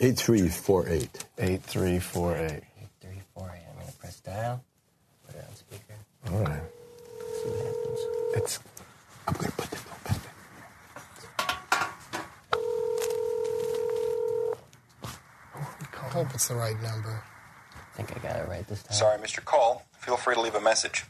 eight 0.00 0.16
three 0.16 0.48
four 0.48 0.88
eight. 0.88 1.24
eight 1.38 1.62
three 1.62 1.98
four 1.98 2.34
eight. 2.36 2.62
Eight 2.80 2.88
three 3.00 3.20
four 3.34 3.52
eight. 3.54 3.62
I'm 3.70 3.78
gonna 3.80 3.92
press 3.98 4.20
dial. 4.20 4.64
Put 5.26 5.36
it 5.36 5.44
on 5.48 5.54
speaker. 5.56 5.94
All 6.32 6.40
right. 6.44 6.62
See 7.42 7.48
what 7.50 7.66
happens. 7.66 8.00
It's 8.36 8.58
I'm 9.28 9.34
gonna 9.34 9.50
put 9.52 9.70
the 9.70 9.76
note 9.76 10.04
back 10.04 10.16
there. 10.22 10.32
I 15.54 15.96
hope 16.14 16.28
it's 16.34 16.48
the 16.48 16.54
right 16.54 16.80
number. 16.80 17.22
I 17.74 17.96
think 17.96 18.16
I 18.16 18.20
got 18.20 18.36
it 18.36 18.48
right 18.48 18.66
this 18.68 18.82
time. 18.84 18.92
Sorry, 18.96 19.18
Mr. 19.18 19.44
Call. 19.44 19.84
Feel 19.98 20.16
free 20.16 20.34
to 20.36 20.40
leave 20.40 20.54
a 20.54 20.60
message. 20.60 21.04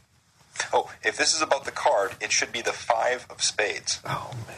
Oh, 0.73 0.91
if 1.03 1.15
this 1.17 1.33
is 1.35 1.41
about 1.41 1.65
the 1.65 1.71
card, 1.71 2.13
it 2.21 2.31
should 2.31 2.51
be 2.51 2.61
the 2.61 2.71
five 2.73 3.25
of 3.29 3.41
spades. 3.43 3.99
oh 4.05 4.31
man. 4.47 4.57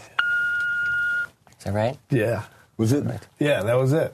Is 1.57 1.63
that 1.65 1.73
right? 1.73 1.97
Yeah. 2.09 2.43
Was 2.77 2.93
it? 2.93 3.03
Yeah, 3.39 3.63
that 3.63 3.73
was 3.75 3.91
it. 3.93 4.13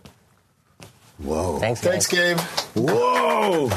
Whoa. 1.20 1.60
Thanks, 1.60 1.82
Thanks. 1.82 2.08
Gabe. 2.08 2.40
Whoa! 2.76 3.70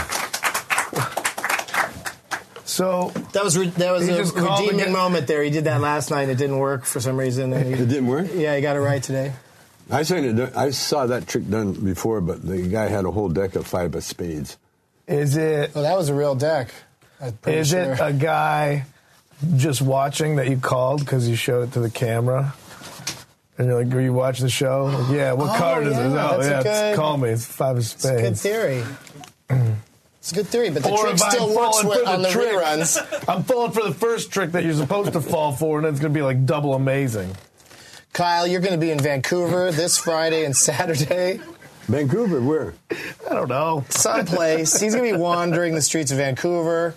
So 2.64 3.11
That 3.32 3.42
was 3.44 3.57
re- 3.57 3.68
that 3.68 3.92
was 3.92 4.09
a 4.09 4.22
redeeming 4.24 4.92
moment 4.92 5.26
there. 5.26 5.42
He 5.42 5.50
did 5.50 5.64
that 5.64 5.80
last 5.80 6.11
night. 6.11 6.22
And 6.22 6.30
it 6.32 6.38
didn't 6.38 6.59
work 6.59 6.84
for 6.84 7.00
some 7.00 7.16
reason. 7.16 7.52
and 7.54 7.66
It 7.74 7.86
didn't 7.88 8.07
work. 8.07 8.28
yeah, 8.34 8.54
he 8.57 8.62
got 8.62 8.76
it 8.76 8.80
right 8.80 9.02
today. 9.02 9.32
I 9.91 10.03
seen 10.03 10.24
it. 10.39 10.57
I 10.57 10.70
saw 10.70 11.07
that 11.07 11.26
trick 11.28 11.49
done 11.49 11.72
before, 11.72 12.20
but 12.20 12.43
the 12.47 12.62
guy 12.62 12.89
had 12.89 13.05
a 13.05 13.11
whole 13.11 13.28
deck 13.28 13.55
of 13.55 13.66
five 13.66 13.95
of 13.95 14.03
spades. 14.05 14.57
is 15.07 15.37
it 15.37 15.74
Well, 15.74 15.84
that 15.84 15.97
was 15.97 16.09
a 16.09 16.14
real 16.14 16.34
deck. 16.34 16.70
Is 17.47 17.68
sure. 17.70 17.80
it 17.95 17.99
a 18.01 18.12
guy 18.12 18.84
just 19.57 19.80
watching 19.80 20.37
that 20.37 20.49
you 20.49 20.57
called 20.59 21.01
because 21.01 21.28
you 21.28 21.37
showed 21.37 21.68
it 21.68 21.72
to 21.72 21.80
the 21.80 21.91
camera? 21.91 22.55
And 23.59 23.68
you're 23.68 23.82
like, 23.84 23.95
"Are 23.95 24.01
you 24.03 24.12
watching 24.12 24.45
the 24.45 24.51
show?" 24.51 24.84
Like, 24.87 25.16
yeah. 25.16 25.32
What 25.32 25.55
Oh, 25.55 25.59
card 25.59 25.87
is 25.87 25.95
yeah, 25.95 26.01
it? 26.01 26.07
Oh, 26.09 26.12
that's 26.41 26.47
yeah. 26.47 26.61
it's- 26.61 26.62
good- 26.64 26.97
call 26.97 27.16
me. 27.16 27.30
It's 27.30 27.47
five 27.47 27.76
of 27.78 27.87
spades. 27.87 28.05
It's 28.05 28.20
a 28.20 28.22
good 28.22 28.37
theory. 28.37 28.84
It's 30.18 30.32
a 30.32 30.34
good 30.34 30.47
theory, 30.49 30.70
but 30.70 30.82
the 30.82 30.91
Or 30.91 31.05
trick 31.07 31.18
still 31.18 31.47
works 31.55 31.57
falling 31.80 31.89
with, 31.89 31.99
for 32.03 32.09
on 32.09 32.22
the 32.22 32.28
trick, 32.30 32.53
reruns. 32.53 33.24
I'm 33.28 33.45
falling 33.45 33.70
for 33.72 33.84
the 33.84 33.95
first 33.95 34.30
trick 34.32 34.53
that 34.53 34.64
you're 34.64 34.74
supposed 34.74 35.12
to 35.12 35.20
fall 35.20 35.53
for, 35.53 35.78
and 35.78 35.87
it's 35.87 36.01
going 36.01 36.12
to 36.12 36.18
be 36.18 36.22
like 36.22 36.45
double 36.45 36.74
amazing. 36.74 37.34
Kyle, 38.16 38.46
you're 38.46 38.62
going 38.62 38.72
to 38.72 38.78
be 38.78 38.90
in 38.90 38.98
Vancouver 38.98 39.70
this 39.70 39.98
Friday 39.98 40.46
and 40.46 40.56
Saturday. 40.56 41.38
Vancouver, 41.82 42.40
where? 42.40 42.72
I 42.90 43.34
don't 43.34 43.50
know. 43.50 43.84
Someplace. 43.90 44.80
He's 44.80 44.94
going 44.94 45.06
to 45.06 45.18
be 45.18 45.22
wandering 45.22 45.74
the 45.74 45.82
streets 45.82 46.12
of 46.12 46.16
Vancouver, 46.16 46.94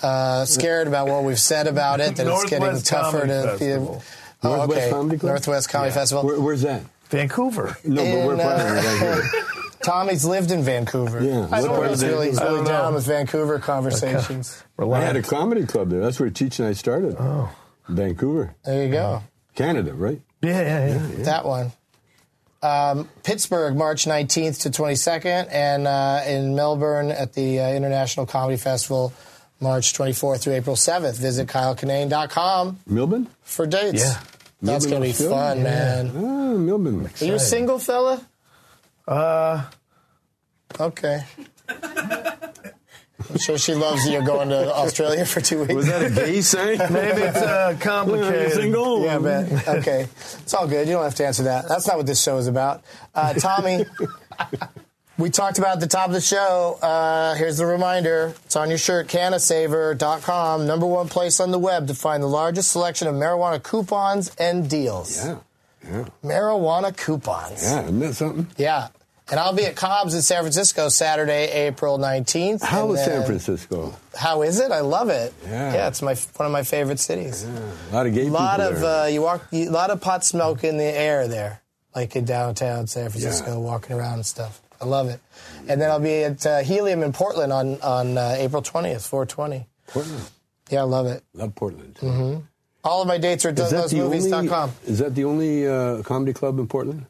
uh, 0.00 0.44
scared 0.44 0.86
about 0.86 1.08
what 1.08 1.24
we've 1.24 1.40
said 1.40 1.66
about 1.66 1.98
it, 1.98 2.14
that 2.14 2.24
it's 2.28 2.48
getting 2.48 2.80
tougher 2.82 3.22
Comedy 3.22 3.32
to 3.32 3.48
Festival. 3.48 4.02
Oh, 4.44 4.56
Northwest 4.56 4.80
okay. 4.80 4.90
Comedy 4.90 5.18
Club? 5.18 5.30
Northwest 5.30 5.68
Comedy 5.70 5.92
Festival. 5.92 6.24
Where, 6.24 6.40
where's 6.40 6.62
that? 6.62 6.82
Vancouver. 7.08 7.76
No, 7.82 8.04
but 8.04 8.26
where 8.26 8.34
In, 8.34 8.40
part 8.40 8.60
uh, 8.60 8.76
of 8.76 8.84
Vancouver? 8.84 9.46
Tommy's 9.82 10.24
lived 10.24 10.52
in 10.52 10.62
Vancouver. 10.62 11.20
Yeah, 11.20 11.48
I 11.50 11.62
what 11.62 11.64
know 11.64 11.82
he's 11.88 12.04
really, 12.04 12.28
he's 12.28 12.38
I 12.38 12.44
really 12.44 12.56
don't 12.58 12.64
know. 12.66 12.70
down 12.70 12.94
with 12.94 13.06
Vancouver 13.06 13.58
conversations. 13.58 14.62
I 14.78 15.00
had 15.00 15.16
a 15.16 15.22
comedy 15.22 15.66
club 15.66 15.90
there. 15.90 16.00
That's 16.00 16.20
where 16.20 16.30
Cheech 16.30 16.60
and 16.60 16.68
I 16.68 16.74
started. 16.74 17.16
Oh. 17.18 17.50
Vancouver, 17.88 18.54
There 18.64 18.84
you 18.84 18.92
go. 18.92 19.24
Canada, 19.56 19.94
right? 19.94 20.20
Yeah, 20.42 20.60
yeah, 20.60 20.86
yeah. 21.08 21.24
That 21.24 21.44
one. 21.44 21.72
Um, 22.62 23.08
Pittsburgh, 23.22 23.76
March 23.76 24.04
19th 24.06 24.62
to 24.62 24.70
22nd, 24.70 25.48
and 25.50 25.86
uh, 25.86 26.22
in 26.26 26.54
Melbourne 26.54 27.10
at 27.10 27.32
the 27.32 27.60
uh, 27.60 27.70
International 27.72 28.26
Comedy 28.26 28.56
Festival, 28.58 29.12
March 29.60 29.92
24th 29.94 30.42
through 30.42 30.54
April 30.54 30.76
7th. 30.76 31.18
Visit 31.18 31.48
kylekinane.com 31.48 32.80
Melbourne? 32.86 33.28
for 33.42 33.66
dates. 33.66 34.02
Yeah. 34.02 34.20
That's 34.62 34.84
Melbourne, 34.86 34.90
going 34.90 35.02
to 35.02 35.06
be 35.06 35.24
Australia? 35.24 35.54
fun, 35.54 35.62
man. 35.62 36.10
Ah, 36.16 36.58
Melbourne. 36.58 37.10
Are 37.20 37.24
you 37.24 37.34
a 37.34 37.38
single 37.38 37.78
fella? 37.78 38.26
Uh, 39.08 39.64
Okay. 40.78 41.24
I'm 43.28 43.38
sure 43.38 43.58
she 43.58 43.74
loves 43.74 44.08
you 44.08 44.24
going 44.24 44.48
to 44.48 44.74
Australia 44.74 45.24
for 45.24 45.40
two 45.40 45.60
weeks. 45.60 45.74
Was 45.74 45.86
that 45.88 46.02
a 46.02 46.10
gay 46.10 46.40
sign? 46.40 46.78
maybe 46.92 47.22
it's 47.22 47.36
uh, 47.36 47.76
complicated. 47.80 48.52
Single? 48.52 49.02
Yeah, 49.04 49.18
man. 49.18 49.62
Okay. 49.68 50.06
It's 50.38 50.54
all 50.54 50.66
good. 50.66 50.86
You 50.88 50.94
don't 50.94 51.04
have 51.04 51.14
to 51.16 51.26
answer 51.26 51.42
that. 51.44 51.68
That's 51.68 51.86
not 51.86 51.96
what 51.96 52.06
this 52.06 52.22
show 52.22 52.38
is 52.38 52.46
about. 52.46 52.82
Uh, 53.14 53.34
Tommy, 53.34 53.84
we 55.18 55.28
talked 55.30 55.58
about 55.58 55.74
at 55.74 55.80
the 55.80 55.86
top 55.86 56.06
of 56.08 56.14
the 56.14 56.20
show. 56.20 56.78
Uh, 56.80 57.34
here's 57.34 57.58
the 57.58 57.66
reminder. 57.66 58.34
It's 58.46 58.56
on 58.56 58.68
your 58.70 58.78
shirt, 58.78 59.08
CannaSaver.com, 59.08 60.66
number 60.66 60.86
one 60.86 61.08
place 61.08 61.40
on 61.40 61.50
the 61.50 61.58
web 61.58 61.86
to 61.88 61.94
find 61.94 62.22
the 62.22 62.26
largest 62.28 62.72
selection 62.72 63.06
of 63.06 63.14
marijuana 63.14 63.62
coupons 63.62 64.34
and 64.38 64.68
deals. 64.68 65.18
Yeah, 65.24 65.36
yeah, 65.84 66.04
Marijuana 66.24 66.96
coupons. 66.96 67.62
yeah. 67.64 67.82
Isn't 67.82 67.98
that 68.00 68.14
something? 68.14 68.46
Yeah. 68.56 68.88
And 69.30 69.38
I'll 69.38 69.52
be 69.52 69.64
at 69.64 69.76
Cobb's 69.76 70.14
in 70.14 70.22
San 70.22 70.42
Francisco 70.42 70.88
Saturday, 70.88 71.46
April 71.66 71.98
19th. 71.98 72.62
How 72.62 72.90
and 72.90 72.98
San 72.98 73.24
Francisco? 73.24 73.94
How 74.16 74.42
is 74.42 74.58
it? 74.58 74.72
I 74.72 74.80
love 74.80 75.08
it. 75.08 75.32
Yeah. 75.44 75.72
Yeah, 75.74 75.88
it's 75.88 76.02
my 76.02 76.14
one 76.36 76.46
of 76.46 76.52
my 76.52 76.64
favorite 76.64 76.98
cities. 76.98 77.44
A 77.44 77.94
lot 77.94 78.06
of 78.06 78.14
gay 78.14 78.26
A 78.26 78.30
lot 78.30 78.58
people 78.58 78.76
of 78.78 78.82
uh, 79.04 79.06
you 79.08 79.22
walk, 79.22 79.46
a 79.52 79.68
lot 79.68 79.90
of 79.90 80.00
pot 80.00 80.24
smoke 80.24 80.64
in 80.64 80.78
the 80.78 80.84
air 80.84 81.28
there, 81.28 81.60
like 81.94 82.16
in 82.16 82.24
downtown 82.24 82.88
San 82.88 83.08
Francisco, 83.10 83.52
Yeah. 83.52 83.58
walking 83.58 83.94
around 83.96 84.14
and 84.14 84.26
stuff. 84.26 84.60
I 84.80 84.86
love 84.86 85.08
it. 85.08 85.20
And 85.68 85.80
then 85.80 85.90
I'll 85.90 86.00
be 86.00 86.24
at 86.24 86.44
uh, 86.44 86.60
Helium 86.62 87.02
in 87.04 87.12
Portland 87.12 87.52
on 87.52 87.80
on 87.82 88.18
uh, 88.18 88.34
April 88.36 88.62
twentieth, 88.62 89.06
four 89.06 89.26
twenty. 89.26 89.66
Portland. 89.86 90.24
Yeah, 90.70 90.80
I 90.80 90.84
love 90.84 91.06
it. 91.06 91.22
Love 91.34 91.54
Portland. 91.54 91.96
Mm-hmm. 92.00 92.40
All 92.82 93.02
of 93.02 93.06
my 93.06 93.18
dates 93.18 93.44
are 93.44 93.50
at 93.50 93.58
Is 93.58 93.70
that 93.70 93.90
the 93.90 94.00
only? 94.00 94.18
Is 94.18 94.98
that 94.98 95.14
the 95.14 95.24
only 95.24 95.68
uh, 95.68 96.02
comedy 96.02 96.32
club 96.32 96.58
in 96.58 96.66
Portland? 96.66 97.06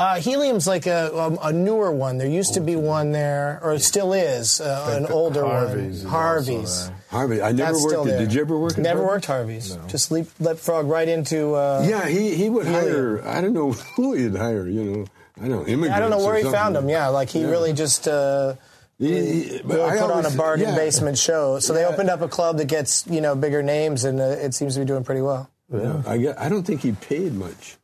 Uh, 0.00 0.14
Helium's 0.18 0.66
like 0.66 0.86
a, 0.86 1.14
um, 1.14 1.38
a 1.42 1.52
newer 1.52 1.92
one. 1.92 2.16
There 2.16 2.26
used 2.26 2.54
to 2.54 2.60
be 2.62 2.74
one 2.74 3.12
there, 3.12 3.60
or 3.62 3.74
it 3.74 3.80
still 3.80 4.14
is, 4.14 4.58
uh, 4.58 4.96
an 4.98 5.04
older 5.12 5.44
Harvey's 5.44 5.96
is 5.98 6.04
one. 6.04 6.14
also 6.14 6.18
Harvey's. 6.18 6.90
Harvey. 7.10 7.42
I 7.42 7.52
never 7.52 7.72
That's 7.72 7.82
worked. 7.84 7.90
still 7.92 8.04
there. 8.06 8.18
Did 8.20 8.32
you 8.32 8.40
ever 8.40 8.58
work? 8.58 8.72
at 8.72 8.78
Never 8.78 9.00
Harvey? 9.00 9.12
worked 9.12 9.26
Harvey's. 9.26 9.76
Just 9.88 10.10
leap, 10.10 10.28
leapfrog 10.40 10.86
right 10.86 11.06
into. 11.06 11.54
Uh, 11.54 11.84
Yeah, 11.86 12.08
he 12.08 12.34
he 12.34 12.48
would 12.48 12.66
Helium. 12.66 13.18
hire. 13.20 13.28
I 13.28 13.42
don't 13.42 13.52
know 13.52 13.72
who 13.96 14.14
he'd 14.14 14.36
hire. 14.36 14.66
You 14.66 14.84
know, 14.84 15.06
I 15.36 15.40
don't 15.48 15.50
know 15.50 15.66
immigrants. 15.66 15.96
I 15.96 16.00
don't 16.00 16.10
know 16.10 16.24
where 16.24 16.36
he 16.36 16.42
something. 16.44 16.58
found 16.58 16.76
them. 16.76 16.88
Yeah, 16.88 17.08
like 17.08 17.28
he 17.28 17.40
Yeah. 17.42 17.50
really 17.50 17.74
just 17.74 18.08
uh, 18.08 18.54
He- 18.98 19.32
he- 19.48 19.60
but 19.62 19.76
really 19.76 19.98
I 19.98 20.00
put 20.00 20.10
on 20.12 20.24
a 20.24 20.30
bargain 20.30 20.70
yeah. 20.70 20.76
basement 20.76 21.18
show. 21.18 21.58
So 21.58 21.74
they 21.74 21.84
opened 21.84 22.08
up 22.08 22.22
a 22.22 22.28
club 22.28 22.56
that 22.56 22.68
gets 22.68 23.04
you 23.06 23.20
know 23.20 23.34
bigger 23.34 23.62
names, 23.62 24.04
and 24.04 24.18
uh, 24.18 24.24
it 24.24 24.54
seems 24.54 24.74
to 24.74 24.80
be 24.80 24.86
doing 24.86 25.04
pretty 25.04 25.20
well. 25.20 25.50
Yeah, 25.70 26.02
I 26.06 26.16
get, 26.16 26.38
I 26.40 26.48
don't 26.48 26.62
think 26.64 26.80
he 26.80 26.92
paid 26.92 27.34
much. 27.34 27.76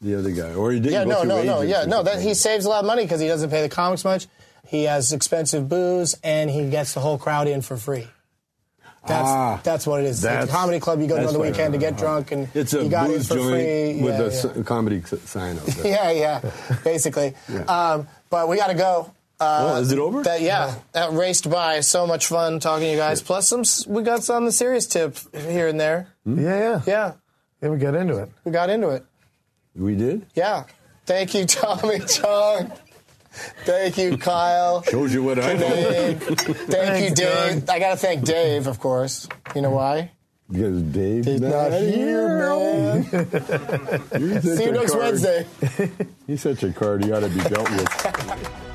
The 0.00 0.18
other 0.18 0.30
guy, 0.30 0.54
or 0.54 0.72
he 0.72 0.80
didn't. 0.80 0.92
Yeah, 0.94 1.04
no, 1.04 1.22
no, 1.24 1.42
no, 1.42 1.60
yeah, 1.60 1.84
no. 1.84 2.02
That 2.02 2.20
he 2.22 2.32
saves 2.34 2.64
a 2.64 2.68
lot 2.68 2.80
of 2.80 2.86
money 2.86 3.02
because 3.02 3.20
he 3.20 3.28
doesn't 3.28 3.50
pay 3.50 3.60
the 3.62 3.68
comics 3.68 4.04
much. 4.04 4.26
He 4.66 4.84
has 4.84 5.12
expensive 5.12 5.68
booze, 5.68 6.16
and 6.24 6.48
he 6.48 6.70
gets 6.70 6.94
the 6.94 7.00
whole 7.00 7.18
crowd 7.18 7.48
in 7.48 7.60
for 7.60 7.76
free. 7.76 8.08
That's 9.06 9.28
Ah, 9.28 9.60
that's 9.62 9.86
what 9.86 10.00
it 10.00 10.06
is. 10.06 10.18
It's 10.18 10.24
like 10.24 10.32
a 10.32 10.36
that's- 10.40 10.54
comedy 10.56 10.78
club. 10.80 11.00
You 11.00 11.06
go 11.06 11.16
to 11.16 11.26
on 11.26 11.32
the 11.32 11.38
what- 11.38 11.48
weekend 11.50 11.72
to 11.72 11.78
get 11.78 11.96
drunk, 11.96 12.32
and 12.32 12.48
It's 12.54 12.72
a 12.74 12.82
you 12.84 12.88
got 12.90 13.06
in 13.10 13.16
booze 13.16 13.28
for 13.28 13.34
joint 13.34 13.50
free. 13.50 14.02
with 14.02 14.14
yeah, 14.14 14.20
a 14.20 14.52
yeah. 14.54 14.60
s- 14.60 14.66
comedy 14.66 15.02
sign 15.24 15.56
out 15.58 15.66
there. 15.66 15.86
yeah, 16.14 16.40
yeah, 16.42 16.50
basically. 16.84 17.34
Yeah. 17.50 17.60
Um, 17.62 18.08
but 18.28 18.48
we 18.48 18.56
got 18.56 18.66
to 18.68 18.74
go. 18.74 19.10
Uh, 19.40 19.72
Oh, 19.74 19.80
is 19.80 19.90
it 19.90 19.98
over? 19.98 20.22
That, 20.22 20.42
yeah, 20.42 20.74
that 20.92 21.12
raced 21.12 21.48
by. 21.50 21.80
So 21.80 22.06
much 22.06 22.26
fun 22.26 22.60
talking 22.60 22.86
to 22.88 22.90
you 22.90 22.98
guys. 22.98 23.22
Plus, 23.22 23.48
some 23.48 23.64
we 23.92 24.02
got 24.02 24.22
some 24.22 24.44
the 24.44 24.52
serious 24.52 24.86
tip 24.86 25.16
here 25.34 25.66
and 25.66 25.80
there. 25.80 26.08
Yeah, 26.26 26.42
yeah. 26.58 26.82
Yeah, 26.86 27.12
Yeah, 27.62 27.68
we 27.70 27.78
got 27.78 27.94
into 27.94 28.18
it. 28.18 28.30
we 28.44 28.52
got 28.52 28.68
into 28.68 28.90
it. 28.90 29.04
We 29.74 29.94
did. 29.96 30.26
Yeah. 30.34 30.64
Thank 31.06 31.34
you, 31.34 31.46
Tommy 31.46 32.00
Chong. 32.00 32.72
Thank 33.64 33.96
you, 33.96 34.16
Kyle. 34.18 34.82
Shows 34.82 35.14
you 35.14 35.22
what 35.22 35.38
I 35.38 35.54
know. 35.54 35.68
Dave. 35.68 36.22
Thank 36.22 36.48
you, 36.48 36.54
Thanks, 36.54 37.20
Dave. 37.20 37.70
I 37.70 37.78
got 37.78 37.90
to 37.92 37.96
thank 37.96 38.24
Dave, 38.24 38.66
of 38.66 38.80
course. 38.80 39.28
You 39.54 39.62
know 39.62 39.70
why? 39.70 40.10
Because 40.50 40.82
Dave's 40.82 41.26
He's 41.28 41.40
not 41.40 41.70
here, 41.72 42.38
man. 42.38 43.04
See 44.42 44.64
you 44.64 44.72
next 44.72 44.92
card. 44.92 45.02
Wednesday. 45.04 45.46
He's 46.26 46.42
such 46.42 46.64
a 46.64 46.72
card. 46.72 47.04
He 47.04 47.12
ought 47.12 47.20
to 47.20 47.28
be 47.28 47.40
dealt 47.40 47.70
with. 47.70 48.56